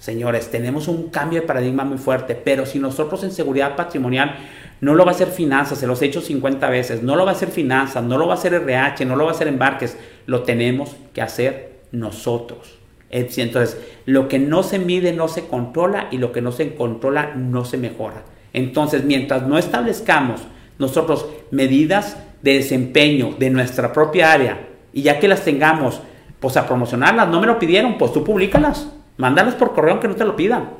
Señores, 0.00 0.50
tenemos 0.50 0.88
un 0.88 1.10
cambio 1.10 1.42
de 1.42 1.46
paradigma 1.46 1.84
muy 1.84 1.98
fuerte, 1.98 2.34
pero 2.34 2.64
si 2.64 2.78
nosotros 2.78 3.22
en 3.22 3.32
seguridad 3.32 3.76
patrimonial 3.76 4.34
no 4.80 4.94
lo 4.94 5.04
va 5.04 5.10
a 5.10 5.14
hacer 5.14 5.28
finanzas, 5.28 5.76
se 5.76 5.86
los 5.86 6.00
he 6.00 6.06
hecho 6.06 6.22
50 6.22 6.70
veces, 6.70 7.02
no 7.02 7.16
lo 7.16 7.26
va 7.26 7.32
a 7.32 7.34
hacer 7.34 7.50
finanzas, 7.50 8.02
no 8.02 8.16
lo 8.16 8.26
va 8.26 8.32
a 8.32 8.36
hacer 8.38 8.54
RH, 8.54 9.04
no 9.04 9.14
lo 9.14 9.24
va 9.24 9.32
a 9.32 9.34
hacer 9.34 9.46
embarques, 9.46 9.98
lo 10.24 10.42
tenemos 10.42 10.96
que 11.12 11.20
hacer 11.20 11.80
nosotros. 11.92 12.78
Entonces, 13.10 13.76
lo 14.06 14.26
que 14.26 14.38
no 14.38 14.62
se 14.62 14.78
mide 14.78 15.12
no 15.12 15.28
se 15.28 15.46
controla 15.46 16.08
y 16.10 16.16
lo 16.16 16.32
que 16.32 16.40
no 16.40 16.50
se 16.50 16.74
controla 16.74 17.34
no 17.36 17.66
se 17.66 17.76
mejora. 17.76 18.22
Entonces, 18.54 19.04
mientras 19.04 19.46
no 19.46 19.58
establezcamos 19.58 20.40
nosotros 20.78 21.26
medidas 21.50 22.16
de 22.40 22.54
desempeño 22.54 23.34
de 23.38 23.50
nuestra 23.50 23.92
propia 23.92 24.32
área 24.32 24.66
y 24.94 25.02
ya 25.02 25.20
que 25.20 25.28
las 25.28 25.44
tengamos, 25.44 26.00
pues 26.38 26.56
a 26.56 26.66
promocionarlas, 26.66 27.28
no 27.28 27.38
me 27.38 27.46
lo 27.46 27.58
pidieron, 27.58 27.98
pues 27.98 28.14
tú 28.14 28.24
públicalas. 28.24 28.88
Mándalas 29.20 29.54
por 29.54 29.74
correo 29.74 29.92
aunque 29.92 30.08
no 30.08 30.16
te 30.16 30.24
lo 30.24 30.34
pidan. 30.34 30.70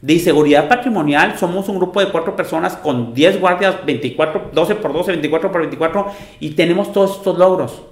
De 0.00 0.16
seguridad 0.20 0.68
patrimonial 0.68 1.36
somos 1.36 1.68
un 1.68 1.76
grupo 1.76 1.98
de 1.98 2.08
cuatro 2.12 2.36
personas 2.36 2.76
con 2.76 3.14
10 3.14 3.40
guardias, 3.40 3.84
24, 3.84 4.50
12 4.52 4.74
por 4.76 4.92
12, 4.92 5.10
24 5.10 5.50
por 5.50 5.60
24 5.62 6.06
y 6.38 6.50
tenemos 6.50 6.92
todos 6.92 7.16
estos 7.16 7.36
logros. 7.36 7.82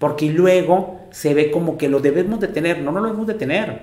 Porque 0.00 0.26
luego 0.26 1.02
se 1.12 1.32
ve 1.32 1.52
como 1.52 1.78
que 1.78 1.88
lo 1.88 2.00
debemos 2.00 2.40
de 2.40 2.48
tener, 2.48 2.80
no, 2.80 2.90
no 2.90 2.98
lo 2.98 3.06
debemos 3.06 3.28
de 3.28 3.34
tener. 3.34 3.82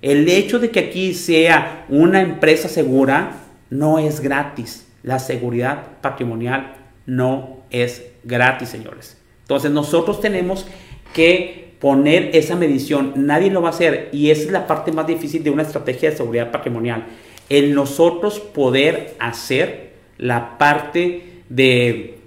El 0.00 0.28
hecho 0.28 0.60
de 0.60 0.70
que 0.70 0.78
aquí 0.78 1.12
sea 1.12 1.84
una 1.88 2.20
empresa 2.20 2.68
segura 2.68 3.32
no 3.70 3.98
es 3.98 4.20
gratis. 4.20 4.86
La 5.02 5.18
seguridad 5.18 5.82
patrimonial 6.00 6.76
no 7.04 7.64
es 7.70 8.06
gratis, 8.22 8.68
señores. 8.68 9.20
Entonces 9.40 9.72
nosotros 9.72 10.20
tenemos 10.20 10.66
que 11.14 11.67
poner 11.80 12.30
esa 12.34 12.56
medición. 12.56 13.12
Nadie 13.16 13.50
lo 13.50 13.62
va 13.62 13.68
a 13.68 13.72
hacer 13.72 14.08
y 14.12 14.30
esa 14.30 14.42
es 14.42 14.50
la 14.50 14.66
parte 14.66 14.92
más 14.92 15.06
difícil 15.06 15.42
de 15.42 15.50
una 15.50 15.62
estrategia 15.62 16.10
de 16.10 16.16
seguridad 16.16 16.50
patrimonial. 16.50 17.06
el 17.48 17.74
nosotros 17.74 18.40
poder 18.40 19.14
hacer 19.18 19.92
la 20.18 20.58
parte 20.58 21.22
de, 21.48 22.18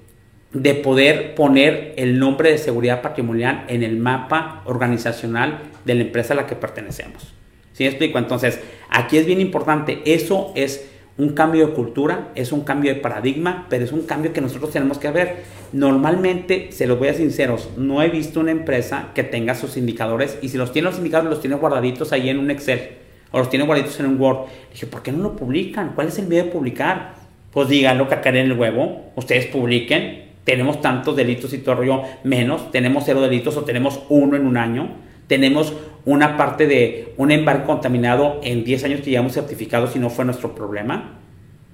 de 0.51 0.73
poder 0.75 1.35
poner 1.35 1.93
el 1.97 2.17
nombre 2.17 2.51
de 2.51 2.57
seguridad 2.57 3.01
patrimonial 3.01 3.65
en 3.67 3.83
el 3.83 3.97
mapa 3.97 4.63
organizacional 4.65 5.59
de 5.85 5.95
la 5.95 6.01
empresa 6.01 6.33
a 6.33 6.37
la 6.37 6.47
que 6.47 6.55
pertenecemos. 6.55 7.33
¿Sí 7.73 7.83
me 7.83 7.89
explico? 7.89 8.17
Entonces, 8.17 8.59
aquí 8.89 9.17
es 9.17 9.25
bien 9.25 9.41
importante, 9.41 10.01
eso 10.05 10.51
es 10.55 10.90
un 11.21 11.33
cambio 11.33 11.67
de 11.67 11.73
cultura, 11.73 12.29
es 12.33 12.51
un 12.51 12.61
cambio 12.61 12.91
de 12.91 12.99
paradigma, 12.99 13.67
pero 13.69 13.85
es 13.85 13.91
un 13.91 14.07
cambio 14.07 14.33
que 14.33 14.41
nosotros 14.41 14.71
tenemos 14.71 14.97
que 14.97 15.11
ver. 15.11 15.43
Normalmente, 15.71 16.71
se 16.71 16.87
los 16.87 16.97
voy 16.97 17.09
a 17.09 17.13
sinceros, 17.13 17.69
no 17.77 18.01
he 18.01 18.09
visto 18.09 18.39
una 18.39 18.49
empresa 18.49 19.09
que 19.13 19.21
tenga 19.21 19.53
sus 19.53 19.77
indicadores 19.77 20.39
y 20.41 20.49
si 20.49 20.57
los 20.57 20.71
tiene 20.71 20.89
los 20.89 20.97
indicadores 20.97 21.29
los 21.29 21.39
tiene 21.39 21.57
guardaditos 21.57 22.11
ahí 22.11 22.29
en 22.29 22.39
un 22.39 22.49
Excel 22.49 22.97
o 23.29 23.37
los 23.37 23.51
tiene 23.51 23.65
guardaditos 23.65 23.99
en 23.99 24.07
un 24.07 24.19
Word. 24.19 24.47
Dije, 24.71 24.87
¿por 24.87 25.03
qué 25.03 25.11
no 25.11 25.21
lo 25.21 25.35
publican? 25.35 25.91
¿Cuál 25.93 26.07
es 26.07 26.17
el 26.17 26.27
medio 26.27 26.45
de 26.45 26.49
publicar? 26.49 27.13
Pues 27.51 27.69
díganlo, 27.69 28.09
cacar 28.09 28.35
en 28.35 28.49
el 28.49 28.57
huevo, 28.57 29.11
ustedes 29.15 29.45
publiquen, 29.45 30.23
tenemos 30.43 30.81
tantos 30.81 31.15
delitos 31.15 31.53
y 31.53 31.59
todo 31.59 32.03
menos, 32.23 32.71
tenemos 32.71 33.03
cero 33.05 33.21
delitos 33.21 33.55
o 33.57 33.63
tenemos 33.63 34.01
uno 34.09 34.37
en 34.37 34.47
un 34.47 34.57
año, 34.57 34.89
tenemos 35.27 35.73
una 36.05 36.37
parte 36.37 36.67
de 36.67 37.13
un 37.17 37.31
embarque 37.31 37.65
contaminado 37.65 38.39
en 38.43 38.63
10 38.63 38.83
años 38.85 39.01
que 39.01 39.11
llevamos 39.11 39.33
certificados 39.33 39.95
y 39.95 39.99
no 39.99 40.09
fue 40.09 40.25
nuestro 40.25 40.55
problema. 40.55 41.19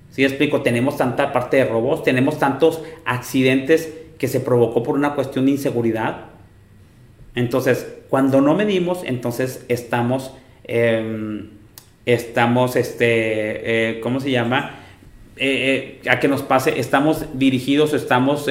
Si 0.09 0.23
explico, 0.23 0.61
tenemos 0.61 0.97
tanta 0.97 1.31
parte 1.31 1.57
de 1.57 1.65
robos, 1.65 2.03
tenemos 2.03 2.39
tantos 2.39 2.81
accidentes 3.05 3.93
que 4.17 4.27
se 4.27 4.39
provocó 4.39 4.83
por 4.83 4.95
una 4.95 5.13
cuestión 5.13 5.45
de 5.45 5.51
inseguridad. 5.51 6.25
Entonces, 7.35 7.87
cuando 8.09 8.41
no 8.41 8.55
medimos, 8.55 9.03
entonces 9.03 9.63
estamos, 9.67 10.33
em, 10.63 11.49
estamos, 12.05 12.75
este, 12.75 13.91
eh, 13.91 13.99
¿cómo 13.99 14.19
se 14.19 14.31
llama? 14.31 14.79
Eh, 15.35 15.99
eh, 16.03 16.09
a 16.09 16.19
que 16.19 16.27
nos 16.27 16.41
pase, 16.41 16.79
estamos 16.79 17.25
dirigidos, 17.37 17.93
estamos 17.93 18.47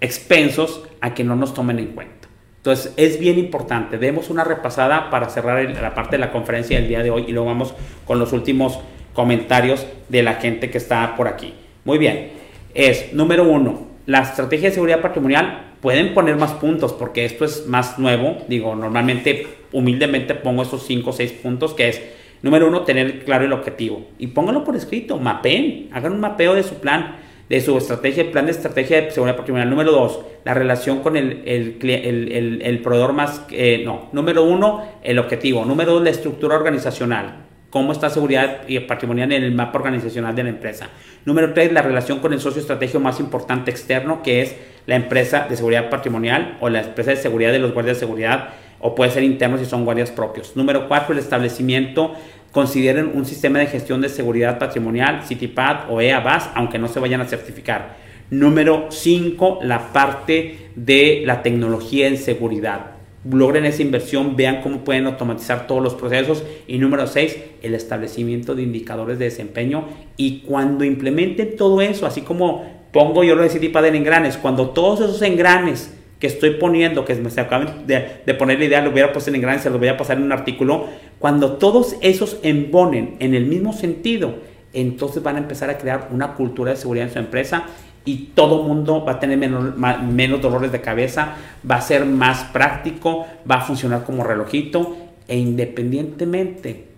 expensos 0.00 0.82
a 1.02 1.12
que 1.12 1.24
no 1.24 1.36
nos 1.36 1.52
tomen 1.52 1.78
en 1.78 1.88
cuenta. 1.88 2.19
Entonces 2.60 2.92
es 2.98 3.18
bien 3.18 3.38
importante. 3.38 3.96
Demos 3.96 4.28
una 4.28 4.44
repasada 4.44 5.08
para 5.08 5.30
cerrar 5.30 5.64
la 5.64 5.94
parte 5.94 6.16
de 6.16 6.20
la 6.20 6.30
conferencia 6.30 6.78
del 6.78 6.88
día 6.88 7.02
de 7.02 7.10
hoy 7.10 7.24
y 7.26 7.32
luego 7.32 7.48
vamos 7.48 7.74
con 8.04 8.18
los 8.18 8.34
últimos 8.34 8.78
comentarios 9.14 9.86
de 10.10 10.22
la 10.22 10.34
gente 10.34 10.68
que 10.68 10.76
está 10.76 11.16
por 11.16 11.26
aquí. 11.26 11.54
Muy 11.86 11.96
bien. 11.96 12.32
Es 12.74 13.14
número 13.14 13.44
uno, 13.44 13.86
la 14.04 14.20
estrategia 14.20 14.68
de 14.68 14.74
seguridad 14.74 15.00
patrimonial. 15.00 15.72
Pueden 15.80 16.12
poner 16.12 16.36
más 16.36 16.52
puntos 16.52 16.92
porque 16.92 17.24
esto 17.24 17.46
es 17.46 17.66
más 17.66 17.98
nuevo. 17.98 18.36
Digo, 18.46 18.76
normalmente, 18.76 19.46
humildemente 19.72 20.34
pongo 20.34 20.62
esos 20.62 20.84
cinco 20.86 21.10
o 21.10 21.12
seis 21.14 21.32
puntos 21.32 21.72
que 21.72 21.88
es, 21.88 22.02
número 22.42 22.68
uno, 22.68 22.82
tener 22.82 23.24
claro 23.24 23.46
el 23.46 23.54
objetivo. 23.54 24.04
Y 24.18 24.26
pónganlo 24.26 24.64
por 24.64 24.76
escrito, 24.76 25.16
mapen, 25.16 25.88
hagan 25.92 26.12
un 26.12 26.20
mapeo 26.20 26.54
de 26.54 26.62
su 26.62 26.74
plan 26.74 27.16
de 27.50 27.60
su 27.60 27.76
estrategia, 27.76 28.22
el 28.22 28.30
plan 28.30 28.46
de 28.46 28.52
estrategia 28.52 29.02
de 29.02 29.10
seguridad 29.10 29.36
patrimonial. 29.36 29.68
Número 29.68 29.90
dos, 29.90 30.20
la 30.44 30.54
relación 30.54 31.00
con 31.00 31.16
el, 31.16 31.42
el, 31.44 32.62
el, 32.62 32.78
proveedor 32.78 33.12
más, 33.12 33.44
eh, 33.50 33.82
no, 33.84 34.08
número 34.12 34.44
uno, 34.44 34.84
el 35.02 35.18
objetivo. 35.18 35.64
Número 35.64 35.94
dos, 35.94 36.02
la 36.04 36.10
estructura 36.10 36.54
organizacional. 36.54 37.46
Cómo 37.68 37.90
está 37.90 38.08
seguridad 38.08 38.62
patrimonial 38.86 39.32
en 39.32 39.42
el 39.42 39.52
mapa 39.52 39.80
organizacional 39.80 40.34
de 40.36 40.44
la 40.44 40.48
empresa. 40.50 40.90
Número 41.24 41.52
tres, 41.52 41.72
la 41.72 41.82
relación 41.82 42.20
con 42.20 42.32
el 42.32 42.40
socio 42.40 42.60
estratégico 42.60 43.00
más 43.00 43.18
importante 43.18 43.72
externo, 43.72 44.22
que 44.22 44.42
es 44.42 44.56
la 44.86 44.94
empresa 44.94 45.46
de 45.50 45.56
seguridad 45.56 45.90
patrimonial 45.90 46.56
o 46.60 46.68
la 46.68 46.82
empresa 46.82 47.10
de 47.10 47.16
seguridad 47.16 47.50
de 47.50 47.58
los 47.58 47.74
guardias 47.74 47.96
de 47.96 48.00
seguridad, 48.00 48.50
o 48.78 48.94
puede 48.94 49.10
ser 49.10 49.24
interno 49.24 49.58
si 49.58 49.66
son 49.66 49.84
guardias 49.84 50.12
propios. 50.12 50.56
Número 50.56 50.86
cuatro, 50.86 51.12
el 51.12 51.18
establecimiento 51.18 52.14
consideren 52.52 53.12
un 53.14 53.24
sistema 53.24 53.58
de 53.58 53.66
gestión 53.66 54.00
de 54.00 54.08
seguridad 54.08 54.58
patrimonial, 54.58 55.22
CityPad 55.26 55.90
o 55.90 56.00
EABAS, 56.00 56.50
aunque 56.54 56.78
no 56.78 56.88
se 56.88 57.00
vayan 57.00 57.20
a 57.20 57.26
certificar. 57.26 57.96
Número 58.30 58.86
5, 58.90 59.60
la 59.62 59.92
parte 59.92 60.70
de 60.76 61.22
la 61.24 61.42
tecnología 61.42 62.06
en 62.08 62.16
seguridad. 62.16 62.92
Logren 63.30 63.66
esa 63.66 63.82
inversión, 63.82 64.34
vean 64.34 64.62
cómo 64.62 64.82
pueden 64.82 65.06
automatizar 65.06 65.66
todos 65.66 65.82
los 65.82 65.94
procesos. 65.94 66.42
Y 66.66 66.78
número 66.78 67.06
6, 67.06 67.38
el 67.62 67.74
establecimiento 67.74 68.54
de 68.54 68.62
indicadores 68.62 69.18
de 69.18 69.26
desempeño. 69.26 69.84
Y 70.16 70.40
cuando 70.40 70.84
implementen 70.84 71.56
todo 71.56 71.82
eso, 71.82 72.06
así 72.06 72.22
como 72.22 72.64
pongo 72.92 73.22
yo 73.22 73.34
lo 73.34 73.42
de 73.42 73.50
CityPad 73.50 73.86
en 73.86 73.96
engranes, 73.96 74.36
cuando 74.36 74.70
todos 74.70 75.00
esos 75.00 75.22
engranes 75.22 75.92
que 76.20 76.26
estoy 76.26 76.50
poniendo, 76.50 77.04
que 77.04 77.14
me 77.14 77.30
acaban 77.30 77.86
de, 77.86 78.34
poner 78.34 78.58
la 78.58 78.64
idea, 78.66 78.82
lo 78.82 78.90
hubiera 78.90 79.12
puesto 79.12 79.30
en 79.30 79.36
engranes, 79.36 79.62
se 79.62 79.70
lo 79.70 79.78
voy 79.78 79.88
a 79.88 79.96
pasar 79.96 80.18
en 80.18 80.24
un 80.24 80.32
artículo, 80.32 80.86
cuando 81.18 81.54
todos 81.54 81.96
esos 82.02 82.38
embonen 82.42 83.16
en 83.20 83.34
el 83.34 83.46
mismo 83.46 83.72
sentido, 83.72 84.34
entonces 84.74 85.22
van 85.22 85.36
a 85.36 85.38
empezar 85.38 85.70
a 85.70 85.78
crear 85.78 86.08
una 86.12 86.34
cultura 86.34 86.72
de 86.72 86.76
seguridad 86.76 87.08
en 87.08 87.12
su 87.14 87.18
empresa 87.18 87.64
y 88.04 88.32
todo 88.34 88.62
mundo 88.62 89.04
va 89.04 89.12
a 89.12 89.20
tener 89.20 89.38
menos, 89.38 89.74
menos 89.76 90.42
dolores 90.42 90.70
de 90.72 90.82
cabeza, 90.82 91.36
va 91.68 91.76
a 91.76 91.80
ser 91.80 92.04
más 92.04 92.44
práctico, 92.44 93.26
va 93.50 93.56
a 93.56 93.60
funcionar 93.62 94.04
como 94.04 94.22
relojito 94.22 94.96
e 95.26 95.38
independientemente 95.38 96.88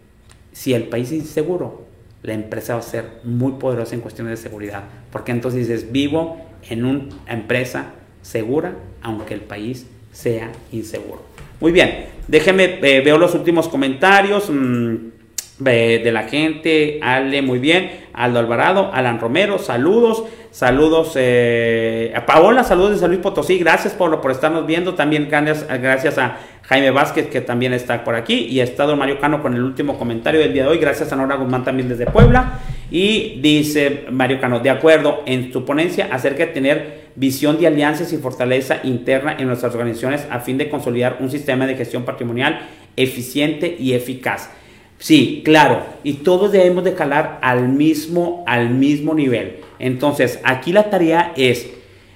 si 0.51 0.75
el 0.75 0.85
país 0.85 1.09
es 1.13 1.21
inseguro, 1.21 1.87
la 2.23 2.35
empresa 2.35 2.75
va 2.75 2.81
a 2.81 2.83
ser 2.83 3.21
muy 3.25 3.53
poderosa 3.53 3.95
en 3.95 4.01
cuestiones 4.01 4.33
de 4.39 4.49
seguridad, 4.49 4.83
porque 5.11 5.33
entonces 5.33 5.69
dices, 5.69 5.93
vivo 5.93 6.39
en 6.69 6.85
una 6.85 7.09
empresa 7.27 7.87
segura, 8.23 8.75
aunque 9.03 9.35
el 9.35 9.41
país 9.41 9.87
sea 10.13 10.51
inseguro. 10.73 11.23
Muy 11.61 11.73
bien, 11.73 12.07
déjeme, 12.29 12.79
eh, 12.83 13.03
veo 13.05 13.19
los 13.19 13.35
últimos 13.35 13.69
comentarios 13.69 14.51
mm, 14.51 14.97
de 15.59 16.11
la 16.13 16.25
gente. 16.25 16.99
Ale, 17.03 17.43
muy 17.43 17.59
bien. 17.59 18.03
Aldo 18.13 18.39
Alvarado, 18.39 18.91
Alan 18.93 19.21
Romero, 19.21 19.59
saludos. 19.59 20.25
Saludos 20.51 21.13
eh, 21.15 22.13
a 22.15 22.27
Paola, 22.27 22.63
saludos 22.63 22.91
de 22.91 22.99
San 22.99 23.09
Luis 23.09 23.23
Potosí. 23.23 23.59
Gracias, 23.59 23.95
Pablo, 23.95 24.21
por 24.21 24.31
estarnos 24.31 24.67
viendo. 24.67 24.95
También 24.95 25.29
gracias, 25.31 25.67
gracias 25.81 26.19
a 26.19 26.37
Jaime 26.65 26.91
Vázquez, 26.91 27.29
que 27.29 27.41
también 27.41 27.73
está 27.73 28.05
por 28.05 28.15
aquí. 28.17 28.47
Y 28.51 28.61
ha 28.61 28.65
estado 28.65 28.95
Mario 28.95 29.19
Cano 29.19 29.41
con 29.41 29.55
el 29.55 29.63
último 29.63 29.99
comentario 29.99 30.41
del 30.41 30.53
día 30.53 30.65
de 30.65 30.69
hoy. 30.69 30.79
Gracias 30.79 31.11
a 31.11 31.17
Nora 31.17 31.37
Guzmán 31.37 31.65
también 31.65 31.89
desde 31.89 32.05
Puebla. 32.05 32.59
Y 32.91 33.41
dice 33.41 34.05
Mario 34.11 34.43
Cano, 34.43 34.61
de 34.61 34.69
acuerdo 34.69 35.23
en 35.25 35.51
tu 35.51 35.65
ponencia 35.65 36.09
acerca 36.13 36.45
de 36.45 36.53
tener 36.53 37.02
visión 37.17 37.59
de 37.59 37.67
alianzas 37.67 38.13
y 38.13 38.19
fortaleza 38.19 38.81
interna 38.85 39.37
en 39.39 39.47
nuestras 39.47 39.75
organizaciones 39.75 40.27
a 40.31 40.41
fin 40.41 40.59
de 40.59 40.69
consolidar 40.69 41.19
un 41.21 41.31
sistema 41.31 41.67
de 41.67 41.77
gestión 41.77 42.05
patrimonial 42.05 42.61
eficiente 42.97 43.77
y 43.79 43.93
eficaz. 43.93 44.51
Sí, 44.99 45.43
claro, 45.45 45.85
y 46.05 46.15
todos 46.15 46.53
debemos 46.53 46.85
de 46.85 46.95
calar 46.95 47.41
al 47.43 47.69
mismo, 47.69 48.45
al 48.47 48.71
mismo 48.71 49.15
nivel. 49.15 49.57
Entonces, 49.79 50.39
aquí 50.45 50.73
la 50.73 50.91
tarea 50.91 51.33
es, 51.37 51.69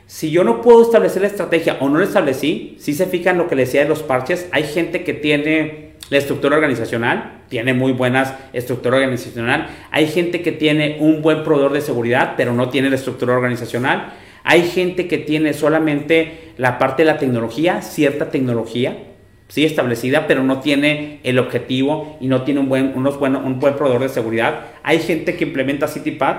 si 0.07 0.31
yo 0.31 0.45
no 0.45 0.61
puedo 0.61 0.83
establecer 0.83 1.23
la 1.23 1.29
estrategia 1.29 1.79
o 1.81 1.89
no 1.89 1.99
la 1.99 2.05
establecí, 2.05 2.77
si 2.79 2.95
se 2.95 3.07
fijan 3.07 3.39
lo 3.39 3.49
que 3.49 3.57
le 3.57 3.65
decía 3.65 3.83
de 3.83 3.89
los 3.89 4.05
parches, 4.05 4.49
hay 4.53 4.63
gente 4.63 5.03
que 5.03 5.15
tiene 5.15 5.87
la 6.11 6.19
estructura 6.19 6.55
organizacional, 6.55 7.43
tiene 7.49 7.75
muy 7.75 7.91
buenas 7.91 8.33
estructura 8.53 8.99
organizacional, 8.99 9.67
hay 9.91 10.07
gente 10.07 10.43
que 10.43 10.53
tiene 10.53 10.99
un 11.01 11.23
buen 11.23 11.43
proveedor 11.43 11.73
de 11.73 11.81
seguridad, 11.81 12.35
pero 12.37 12.53
no 12.53 12.69
tiene 12.69 12.89
la 12.89 12.95
estructura 12.95 13.35
organizacional, 13.35 14.13
hay 14.49 14.63
gente 14.63 15.09
que 15.09 15.19
tiene 15.19 15.53
solamente 15.55 16.53
la 16.57 16.79
parte 16.79 17.03
de 17.03 17.07
la 17.07 17.19
tecnología, 17.19 17.83
cierta 17.83 18.31
tecnología, 18.31 18.97
sí 19.49 19.65
establecida, 19.65 20.29
pero 20.29 20.45
no 20.45 20.61
tiene 20.61 21.19
el 21.25 21.41
objetivo 21.41 22.17
y 22.21 22.29
no 22.29 22.43
tiene 22.43 22.61
un 22.61 22.69
buen, 22.69 22.93
unos 22.95 23.17
un 23.17 23.59
buen 23.59 23.75
proveedor 23.75 24.03
de 24.03 24.09
seguridad. 24.09 24.67
Hay 24.85 25.01
gente 25.01 25.35
que 25.35 25.47
implementa 25.47 25.89
CityPad 25.89 26.37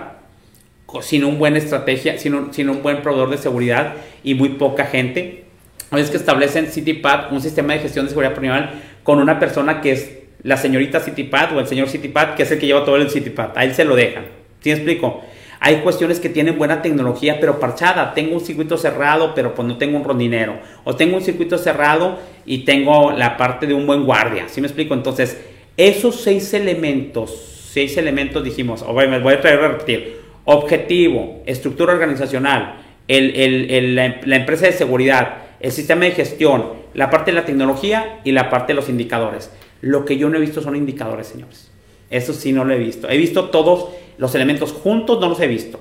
sin 1.02 1.26
un 1.26 1.38
buen 1.38 1.58
estrategia, 1.58 2.18
sin 2.18 2.34
un, 2.34 2.82
buen 2.82 3.02
proveedor 3.02 3.30
de 3.30 3.38
seguridad 3.40 3.96
y 4.24 4.36
muy 4.36 4.50
poca 4.50 4.86
gente. 4.86 5.44
A 5.92 5.98
veces 5.98 6.10
que 6.10 6.16
establecen 6.18 6.68
CityPad, 6.68 7.34
un 7.34 7.42
sistema 7.42 7.74
de 7.74 7.80
gestión 7.80 8.06
de 8.06 8.10
seguridad 8.12 8.34
patrimonial, 8.34 8.84
con 9.04 9.20
una 9.20 9.38
persona 9.38 9.82
que 9.82 9.92
es 9.92 10.12
la 10.44 10.56
señorita 10.56 11.02
CityPad 11.02 11.58
o 11.58 11.60
el 11.60 11.68
señor 11.68 11.90
CityPad, 11.90 12.36
que 12.36 12.44
es 12.44 12.52
el 12.52 12.58
que 12.58 12.68
lleva 12.68 12.86
todo 12.86 12.96
el 12.96 13.10
CityPad. 13.10 13.58
A 13.58 13.66
él 13.66 13.76
se 13.76 13.84
lo 13.84 13.98
dejan. 13.98 14.24
¿Sí 14.62 14.70
me 14.70 14.76
explico? 14.76 15.24
Hay 15.60 15.78
cuestiones 15.78 16.20
que 16.20 16.30
tienen 16.30 16.58
buena 16.58 16.82
tecnología, 16.82 17.40
pero 17.40 17.60
parchada. 17.60 18.14
Tengo 18.14 18.36
un 18.36 18.42
circuito 18.42 18.78
cerrado, 18.78 19.34
pero 19.34 19.56
pues 19.56 19.68
no 19.68 19.78
tengo 19.78 19.98
un 19.98 20.04
rondinero. 20.04 20.60
O 20.84 20.96
tengo 20.96 21.18
un 21.18 21.24
circuito 21.24 21.58
cerrado 21.58 22.20
y 22.46 22.60
tengo 22.60 23.12
la 23.12 23.38
parte 23.38 23.66
de 23.66 23.74
un 23.74 23.88
buen 23.88 24.06
guardia. 24.06 24.46
¿Sí 24.48 24.62
me 24.62 24.68
explico? 24.68 24.94
Entonces, 24.94 25.42
esos 25.76 26.22
seis 26.22 26.54
elementos, 26.54 27.70
seis 27.72 27.98
elementos 27.98 28.44
dijimos, 28.44 28.86
voy 28.86 29.06
a 29.06 29.42
traer 29.42 29.60
a 29.60 29.68
repetir. 29.70 30.22
Objetivo, 30.46 31.42
estructura 31.46 31.94
organizacional, 31.94 32.82
la 33.08 34.36
empresa 34.36 34.66
de 34.66 34.72
seguridad, 34.72 35.38
el 35.60 35.72
sistema 35.72 36.06
de 36.06 36.12
gestión, 36.12 36.74
la 36.94 37.10
parte 37.10 37.32
de 37.32 37.36
la 37.36 37.46
tecnología 37.46 38.22
y 38.24 38.32
la 38.32 38.50
parte 38.50 38.74
de 38.74 38.76
los 38.76 38.90
indicadores. 38.90 39.52
Lo 39.82 40.06
que 40.06 40.18
yo 40.18 40.30
no 40.30 40.38
he 40.38 40.42
visto 40.42 40.62
son 40.62 40.76
indicadores, 40.76 41.28
señores. 41.28 41.72
Eso 42.10 42.34
sí 42.34 42.54
no 42.54 42.64
lo 42.64 42.74
he 42.74 42.78
visto. 42.78 43.10
He 43.10 43.18
visto 43.18 43.50
todos 43.50 43.90
los 44.18 44.34
elementos 44.36 44.72
juntos, 44.72 45.20
no 45.20 45.30
los 45.30 45.40
he 45.40 45.48
visto. 45.48 45.80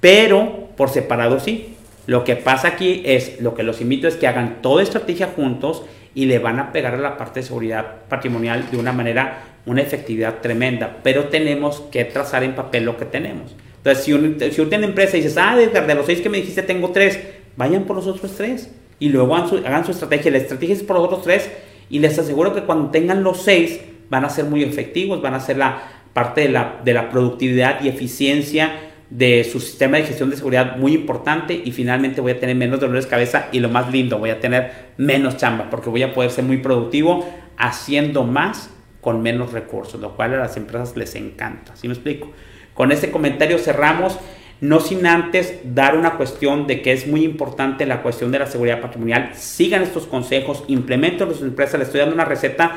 Pero 0.00 0.68
por 0.76 0.90
separado 0.90 1.40
sí. 1.40 1.74
Lo 2.06 2.24
que 2.24 2.36
pasa 2.36 2.68
aquí 2.68 3.02
es, 3.04 3.40
lo 3.40 3.54
que 3.54 3.62
los 3.62 3.82
invito 3.82 4.08
es 4.08 4.16
que 4.16 4.26
hagan 4.26 4.62
toda 4.62 4.82
estrategia 4.82 5.32
juntos 5.36 5.82
y 6.14 6.24
le 6.24 6.38
van 6.38 6.58
a 6.58 6.72
pegar 6.72 6.94
a 6.94 6.98
la 6.98 7.18
parte 7.18 7.40
de 7.40 7.46
seguridad 7.46 7.96
patrimonial 8.08 8.70
de 8.70 8.78
una 8.78 8.92
manera, 8.92 9.42
una 9.66 9.82
efectividad 9.82 10.38
tremenda. 10.40 11.00
Pero 11.02 11.24
tenemos 11.24 11.80
que 11.92 12.04
trazar 12.06 12.44
en 12.44 12.54
papel 12.54 12.84
lo 12.84 12.96
que 12.96 13.04
tenemos. 13.04 13.54
Entonces, 13.76 14.04
si, 14.04 14.12
un, 14.12 14.38
si 14.40 14.62
empresa 14.62 15.16
dices, 15.16 15.36
ah, 15.36 15.56
de 15.56 15.94
los 15.94 16.06
seis 16.06 16.20
que 16.20 16.28
me 16.28 16.38
dijiste 16.38 16.62
tengo 16.62 16.90
tres, 16.90 17.20
vayan 17.56 17.84
por 17.84 17.96
los 17.96 18.06
otros 18.06 18.32
tres 18.36 18.70
y 18.98 19.10
luego 19.10 19.36
hagan 19.36 19.48
su, 19.48 19.56
hagan 19.58 19.84
su 19.84 19.92
estrategia. 19.92 20.30
La 20.30 20.38
estrategia 20.38 20.74
es 20.74 20.82
por 20.82 20.96
los 20.96 21.04
otros 21.04 21.22
tres 21.22 21.50
y 21.90 21.98
les 21.98 22.18
aseguro 22.18 22.54
que 22.54 22.62
cuando 22.62 22.90
tengan 22.90 23.22
los 23.22 23.42
seis 23.42 23.80
van 24.10 24.24
a 24.24 24.30
ser 24.30 24.46
muy 24.46 24.62
efectivos, 24.62 25.20
van 25.20 25.34
a 25.34 25.40
ser 25.40 25.58
la 25.58 25.97
parte 26.18 26.40
de 26.40 26.48
la, 26.48 26.80
de 26.82 26.92
la 26.94 27.10
productividad 27.10 27.80
y 27.80 27.86
eficiencia 27.86 28.72
de 29.08 29.44
su 29.44 29.60
sistema 29.60 29.98
de 29.98 30.02
gestión 30.02 30.30
de 30.30 30.36
seguridad 30.36 30.76
muy 30.76 30.92
importante 30.92 31.62
y 31.64 31.70
finalmente 31.70 32.20
voy 32.20 32.32
a 32.32 32.40
tener 32.40 32.56
menos 32.56 32.80
dolores 32.80 33.04
de 33.04 33.10
cabeza 33.10 33.46
y 33.52 33.60
lo 33.60 33.68
más 33.68 33.92
lindo, 33.92 34.18
voy 34.18 34.30
a 34.30 34.40
tener 34.40 34.72
menos 34.96 35.36
chamba 35.36 35.70
porque 35.70 35.88
voy 35.88 36.02
a 36.02 36.12
poder 36.12 36.32
ser 36.32 36.42
muy 36.42 36.56
productivo 36.56 37.24
haciendo 37.56 38.24
más 38.24 38.68
con 39.00 39.22
menos 39.22 39.52
recursos, 39.52 40.00
lo 40.00 40.16
cual 40.16 40.34
a 40.34 40.38
las 40.38 40.56
empresas 40.56 40.96
les 40.96 41.14
encanta. 41.14 41.76
¿Sí 41.76 41.86
me 41.86 41.94
explico? 41.94 42.32
Con 42.74 42.90
este 42.90 43.12
comentario 43.12 43.56
cerramos, 43.58 44.18
no 44.60 44.80
sin 44.80 45.06
antes 45.06 45.60
dar 45.62 45.96
una 45.96 46.14
cuestión 46.14 46.66
de 46.66 46.82
que 46.82 46.92
es 46.92 47.06
muy 47.06 47.22
importante 47.22 47.86
la 47.86 48.02
cuestión 48.02 48.32
de 48.32 48.40
la 48.40 48.46
seguridad 48.46 48.80
patrimonial. 48.80 49.30
Sigan 49.34 49.82
estos 49.82 50.06
consejos, 50.06 50.64
implementen 50.66 51.28
en 51.30 51.44
empresas. 51.44 51.78
Les 51.78 51.86
estoy 51.86 52.00
dando 52.00 52.16
una 52.16 52.24
receta 52.24 52.76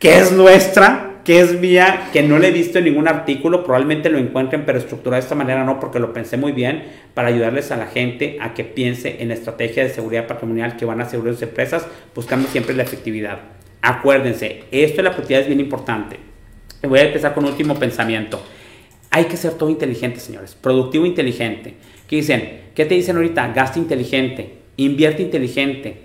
que 0.00 0.18
es 0.18 0.32
nuestra, 0.32 1.11
que 1.24 1.40
es 1.40 1.58
mía, 1.60 2.08
que 2.12 2.22
no 2.22 2.38
le 2.38 2.48
he 2.48 2.50
visto 2.50 2.78
en 2.78 2.84
ningún 2.84 3.06
artículo, 3.06 3.62
probablemente 3.62 4.10
lo 4.10 4.18
encuentren, 4.18 4.64
pero 4.64 4.78
estructurado 4.78 5.20
de 5.20 5.24
esta 5.24 5.34
manera 5.34 5.64
no, 5.64 5.78
porque 5.78 6.00
lo 6.00 6.12
pensé 6.12 6.36
muy 6.36 6.52
bien, 6.52 6.84
para 7.14 7.28
ayudarles 7.28 7.70
a 7.70 7.76
la 7.76 7.86
gente 7.86 8.38
a 8.40 8.54
que 8.54 8.64
piense 8.64 9.22
en 9.22 9.28
la 9.28 9.34
estrategia 9.34 9.84
de 9.84 9.90
seguridad 9.90 10.26
patrimonial 10.26 10.76
que 10.76 10.84
van 10.84 11.00
a 11.00 11.04
asegurar 11.04 11.34
sus 11.34 11.44
empresas, 11.44 11.86
buscando 12.14 12.48
siempre 12.48 12.74
la 12.74 12.82
efectividad. 12.82 13.38
Acuérdense, 13.82 14.64
esto 14.72 14.96
de 14.96 15.02
la 15.04 15.10
productividad 15.10 15.42
es 15.42 15.48
bien 15.48 15.60
importante. 15.60 16.16
Voy 16.82 16.98
a 16.98 17.04
empezar 17.04 17.34
con 17.34 17.44
un 17.44 17.50
último 17.50 17.76
pensamiento. 17.76 18.42
Hay 19.10 19.24
que 19.24 19.36
ser 19.36 19.52
todo 19.52 19.70
inteligente, 19.70 20.18
señores. 20.18 20.54
Productivo 20.54 21.06
inteligente. 21.06 21.74
¿Qué 22.08 22.16
dicen? 22.16 22.62
¿Qué 22.74 22.84
te 22.84 22.94
dicen 22.94 23.16
ahorita? 23.16 23.52
Gasta 23.52 23.78
inteligente, 23.78 24.54
invierte 24.76 25.22
inteligente, 25.22 25.98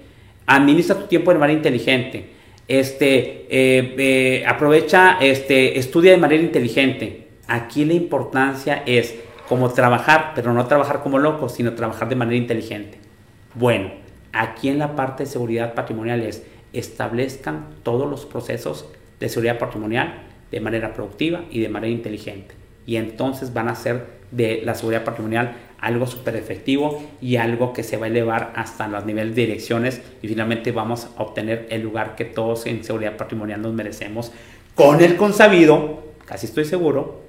administra 0.45 0.97
tu 0.97 1.07
tiempo 1.07 1.34
de 1.34 1.39
manera 1.39 1.57
inteligente 1.57 2.36
este, 2.68 3.45
eh, 3.49 3.95
eh, 3.97 4.43
aprovecha, 4.45 5.18
este, 5.22 5.80
estudia 5.80 6.11
de 6.11 6.18
manera 6.18 6.41
inteligente. 6.41 7.28
Aquí 7.47 7.86
la 7.86 7.93
importancia 7.93 8.84
es 8.86 9.15
como 9.47 9.70
trabajar, 9.70 10.34
pero 10.36 10.53
no 10.53 10.65
trabajar 10.68 11.01
como 11.01 11.20
loco, 11.20 11.47
sino 11.47 11.74
trabajar 11.74 12.09
de 12.09 12.15
manera 12.15 12.38
inteligente. 12.38 12.99
Bueno, 13.53 13.91
aquí 14.34 14.70
en 14.70 14.80
la 14.80 14.95
parte 14.95 15.24
de 15.24 15.30
seguridad 15.30 15.74
patrimonial 15.74 16.22
es 16.22 16.43
establezcan 16.74 17.68
todos 17.84 18.09
los 18.09 18.26
procesos 18.26 18.88
de 19.20 19.30
seguridad 19.30 19.57
patrimonial 19.57 20.24
de 20.51 20.59
manera 20.59 20.93
productiva 20.93 21.45
y 21.49 21.61
de 21.61 21.70
manera 21.70 21.91
inteligente. 21.91 22.55
Y 22.86 22.97
entonces 22.97 23.53
van 23.53 23.70
a 23.70 23.76
ser 23.76 24.05
de 24.32 24.61
la 24.63 24.76
seguridad 24.76 25.03
patrimonial 25.03 25.55
algo 25.80 26.07
súper 26.07 26.36
efectivo 26.36 27.03
y 27.21 27.36
algo 27.36 27.73
que 27.73 27.84
se 27.84 27.97
va 27.97 28.05
a 28.05 28.09
elevar 28.09 28.53
hasta 28.55 28.88
los 28.88 29.05
niveles 29.05 29.36
de 29.36 29.43
direcciones 29.43 30.01
y 30.21 30.28
finalmente 30.28 30.71
vamos 30.71 31.07
a 31.17 31.23
obtener 31.23 31.67
el 31.69 31.82
lugar 31.82 32.15
que 32.15 32.25
todos 32.25 32.65
en 32.65 32.84
seguridad 32.84 33.17
patrimonial 33.17 33.61
nos 33.61 33.73
merecemos 33.73 34.32
con 34.75 35.01
el 35.01 35.15
consabido, 35.15 36.03
casi 36.25 36.45
estoy 36.45 36.65
seguro, 36.65 37.23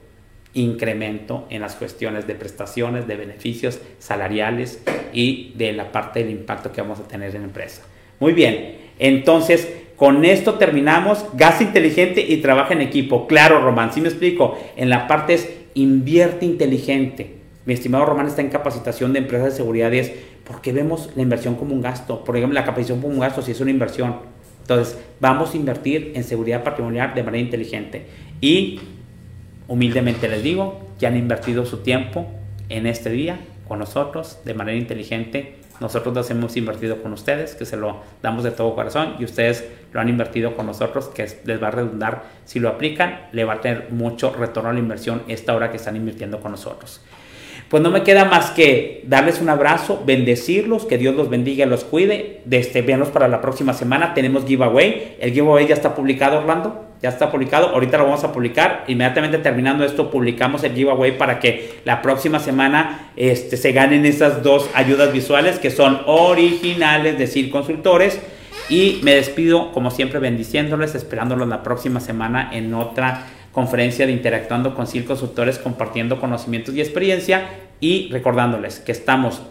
incremento 0.52 1.46
en 1.50 1.62
las 1.62 1.76
cuestiones 1.76 2.26
de 2.26 2.34
prestaciones, 2.34 3.06
de 3.06 3.16
beneficios 3.16 3.80
salariales 3.98 4.82
y 5.12 5.54
de 5.56 5.72
la 5.72 5.90
parte 5.90 6.20
del 6.20 6.30
impacto 6.30 6.72
que 6.72 6.82
vamos 6.82 7.00
a 7.00 7.08
tener 7.08 7.34
en 7.34 7.42
la 7.42 7.48
empresa. 7.48 7.82
Muy 8.20 8.34
bien, 8.34 8.76
entonces 8.98 9.68
con 9.96 10.24
esto 10.24 10.54
terminamos. 10.54 11.24
Gasta 11.34 11.64
inteligente 11.64 12.20
y 12.20 12.36
trabaja 12.36 12.72
en 12.72 12.82
equipo. 12.82 13.26
Claro, 13.26 13.60
Román, 13.60 13.92
si 13.92 14.00
me 14.00 14.08
explico. 14.08 14.56
En 14.76 14.90
la 14.90 15.08
parte 15.08 15.34
es 15.34 15.50
invierte 15.74 16.44
inteligente 16.44 17.37
mi 17.68 17.74
estimado 17.74 18.06
Román 18.06 18.26
está 18.26 18.40
en 18.40 18.48
capacitación 18.48 19.12
de 19.12 19.18
empresas 19.18 19.50
de 19.50 19.56
seguridad 19.58 19.92
es 19.92 20.10
porque 20.44 20.72
vemos 20.72 21.10
la 21.16 21.20
inversión 21.20 21.54
como 21.54 21.74
un 21.74 21.82
gasto. 21.82 22.24
Por 22.24 22.34
ejemplo, 22.34 22.54
la 22.54 22.64
capacitación 22.64 23.02
como 23.02 23.12
un 23.12 23.20
gasto 23.20 23.42
si 23.42 23.50
es 23.50 23.60
una 23.60 23.70
inversión. 23.70 24.20
Entonces, 24.62 24.98
vamos 25.20 25.52
a 25.52 25.56
invertir 25.58 26.12
en 26.14 26.24
seguridad 26.24 26.64
patrimonial 26.64 27.12
de 27.14 27.22
manera 27.22 27.44
inteligente. 27.44 28.06
Y 28.40 28.80
humildemente 29.66 30.28
les 30.28 30.42
digo, 30.42 30.80
que 30.98 31.06
han 31.06 31.18
invertido 31.18 31.66
su 31.66 31.82
tiempo 31.82 32.26
en 32.70 32.86
este 32.86 33.10
día 33.10 33.38
con 33.68 33.80
nosotros 33.80 34.38
de 34.46 34.54
manera 34.54 34.78
inteligente. 34.78 35.56
Nosotros 35.78 36.14
nos 36.14 36.30
hemos 36.30 36.56
invertido 36.56 37.02
con 37.02 37.12
ustedes, 37.12 37.54
que 37.54 37.66
se 37.66 37.76
lo 37.76 37.98
damos 38.22 38.44
de 38.44 38.50
todo 38.50 38.74
corazón, 38.74 39.16
y 39.18 39.24
ustedes 39.24 39.68
lo 39.92 40.00
han 40.00 40.08
invertido 40.08 40.56
con 40.56 40.64
nosotros, 40.64 41.08
que 41.08 41.28
les 41.44 41.62
va 41.62 41.68
a 41.68 41.72
redundar. 41.72 42.22
Si 42.46 42.60
lo 42.60 42.70
aplican, 42.70 43.26
le 43.32 43.44
va 43.44 43.52
a 43.52 43.60
tener 43.60 43.88
mucho 43.90 44.32
retorno 44.32 44.70
a 44.70 44.72
la 44.72 44.78
inversión 44.78 45.22
esta 45.28 45.54
hora 45.54 45.70
que 45.70 45.76
están 45.76 45.96
invirtiendo 45.96 46.40
con 46.40 46.52
nosotros. 46.52 47.02
Pues 47.68 47.82
no 47.82 47.90
me 47.90 48.02
queda 48.02 48.24
más 48.24 48.50
que 48.50 49.02
darles 49.06 49.42
un 49.42 49.50
abrazo, 49.50 50.02
bendecirlos, 50.06 50.86
que 50.86 50.96
Dios 50.96 51.14
los 51.14 51.28
bendiga 51.28 51.66
y 51.66 51.68
los 51.68 51.84
cuide. 51.84 52.40
Desde 52.46 52.80
vernos 52.80 53.08
para 53.08 53.28
la 53.28 53.42
próxima 53.42 53.74
semana. 53.74 54.14
Tenemos 54.14 54.46
giveaway. 54.46 55.16
El 55.20 55.32
giveaway 55.32 55.66
ya 55.66 55.74
está 55.74 55.94
publicado, 55.94 56.38
Orlando. 56.38 56.86
Ya 57.02 57.10
está 57.10 57.30
publicado. 57.30 57.68
Ahorita 57.68 57.98
lo 57.98 58.04
vamos 58.04 58.24
a 58.24 58.32
publicar. 58.32 58.84
Inmediatamente 58.88 59.36
terminando 59.38 59.84
esto, 59.84 60.10
publicamos 60.10 60.64
el 60.64 60.72
giveaway 60.72 61.18
para 61.18 61.40
que 61.40 61.80
la 61.84 62.00
próxima 62.00 62.38
semana 62.38 63.10
este, 63.16 63.58
se 63.58 63.72
ganen 63.72 64.06
esas 64.06 64.42
dos 64.42 64.70
ayudas 64.72 65.12
visuales 65.12 65.58
que 65.58 65.70
son 65.70 66.00
originales 66.06 67.18
de 67.18 67.26
CIR 67.26 67.50
Consultores. 67.50 68.18
Y 68.70 69.00
me 69.02 69.14
despido, 69.14 69.72
como 69.72 69.90
siempre, 69.90 70.20
bendiciéndoles, 70.20 70.94
esperándolos 70.94 71.48
la 71.48 71.62
próxima 71.62 72.00
semana 72.00 72.48
en 72.52 72.72
otra 72.72 73.26
conferencia 73.58 74.06
de 74.06 74.12
Interactuando 74.12 74.72
con 74.72 74.86
CIL 74.86 75.04
Consultores, 75.04 75.58
compartiendo 75.58 76.20
conocimientos 76.20 76.76
y 76.76 76.80
experiencia 76.80 77.48
y 77.80 78.08
recordándoles 78.12 78.78
que 78.78 78.92
estamos 78.92 79.42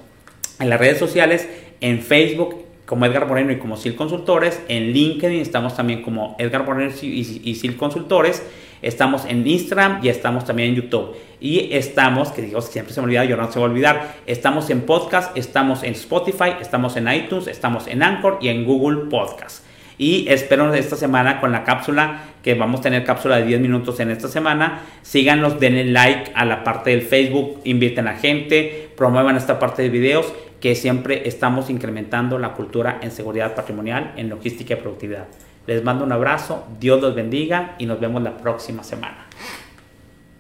en 0.62 0.70
las 0.70 0.80
redes 0.80 0.98
sociales, 0.98 1.46
en 1.82 2.02
Facebook 2.02 2.56
como 2.86 3.06
Edgar 3.06 3.28
Moreno 3.28 3.52
y 3.52 3.58
como 3.58 3.76
CIL 3.76 3.98
Consultores, 3.98 4.62
en 4.70 4.94
LinkedIn 4.94 5.42
estamos 5.42 5.76
también 5.76 6.04
como 6.04 6.38
Edgar 6.40 6.64
Moreno 6.64 6.90
y, 7.02 7.56
CIL 7.56 7.76
Consultores, 7.76 8.44
estamos 8.82 9.26
en 9.26 9.46
Instagram 9.46 10.00
y 10.02 10.08
estamos 10.08 10.46
también 10.46 10.70
en 10.70 10.76
YouTube. 10.76 11.18
Y 11.42 11.74
estamos, 11.74 12.30
que 12.30 12.44
digo, 12.44 12.62
siempre 12.62 12.94
se 12.94 13.02
me 13.02 13.08
olvida, 13.08 13.26
yo 13.26 13.36
no 13.36 13.52
se 13.52 13.60
va 13.60 13.66
a 13.66 13.70
olvidar, 13.70 14.16
estamos 14.26 14.70
en 14.70 14.84
podcast, 14.84 15.38
estamos 15.38 15.84
en 15.84 15.92
Spotify, 15.96 16.54
estamos 16.62 16.96
en 16.96 17.12
iTunes, 17.12 17.48
estamos 17.48 17.88
en 17.88 18.04
Anchor 18.04 18.38
y 18.40 18.48
en 18.48 18.64
Google 18.64 19.10
Podcast. 19.10 19.66
Y 19.98 20.28
espero 20.30 20.72
esta 20.76 20.96
semana 20.96 21.40
con 21.40 21.52
la 21.52 21.64
cápsula, 21.64 22.22
que 22.48 22.54
vamos 22.54 22.80
a 22.80 22.84
tener 22.84 23.04
cápsula 23.04 23.42
de 23.42 23.46
10 23.46 23.60
minutos 23.60 24.00
en 24.00 24.10
esta 24.10 24.30
semana. 24.30 24.80
Síganos, 25.02 25.60
denle 25.60 25.84
like 25.84 26.32
a 26.34 26.46
la 26.46 26.64
parte 26.64 26.92
del 26.92 27.02
Facebook, 27.02 27.60
inviten 27.66 28.08
a 28.08 28.14
gente, 28.14 28.90
promuevan 28.96 29.36
esta 29.36 29.60
parte 29.60 29.82
de 29.82 29.90
videos, 29.90 30.34
que 30.62 30.74
siempre 30.74 31.28
estamos 31.28 31.70
incrementando 31.70 32.40
la 32.40 32.54
cultura 32.54 33.00
en 33.02 33.12
seguridad 33.12 33.54
patrimonial, 33.54 34.14
en 34.16 34.30
logística 34.30 34.76
y 34.76 34.78
productividad. 34.78 35.26
Les 35.66 35.84
mando 35.84 36.06
un 36.06 36.14
abrazo, 36.14 36.66
Dios 36.80 37.02
los 37.02 37.14
bendiga 37.16 37.76
y 37.80 37.86
nos 37.86 38.00
vemos 38.00 38.24
la 38.24 38.38
próxima 38.38 38.82
semana. 38.82 39.26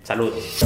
Saludos. 0.03 0.63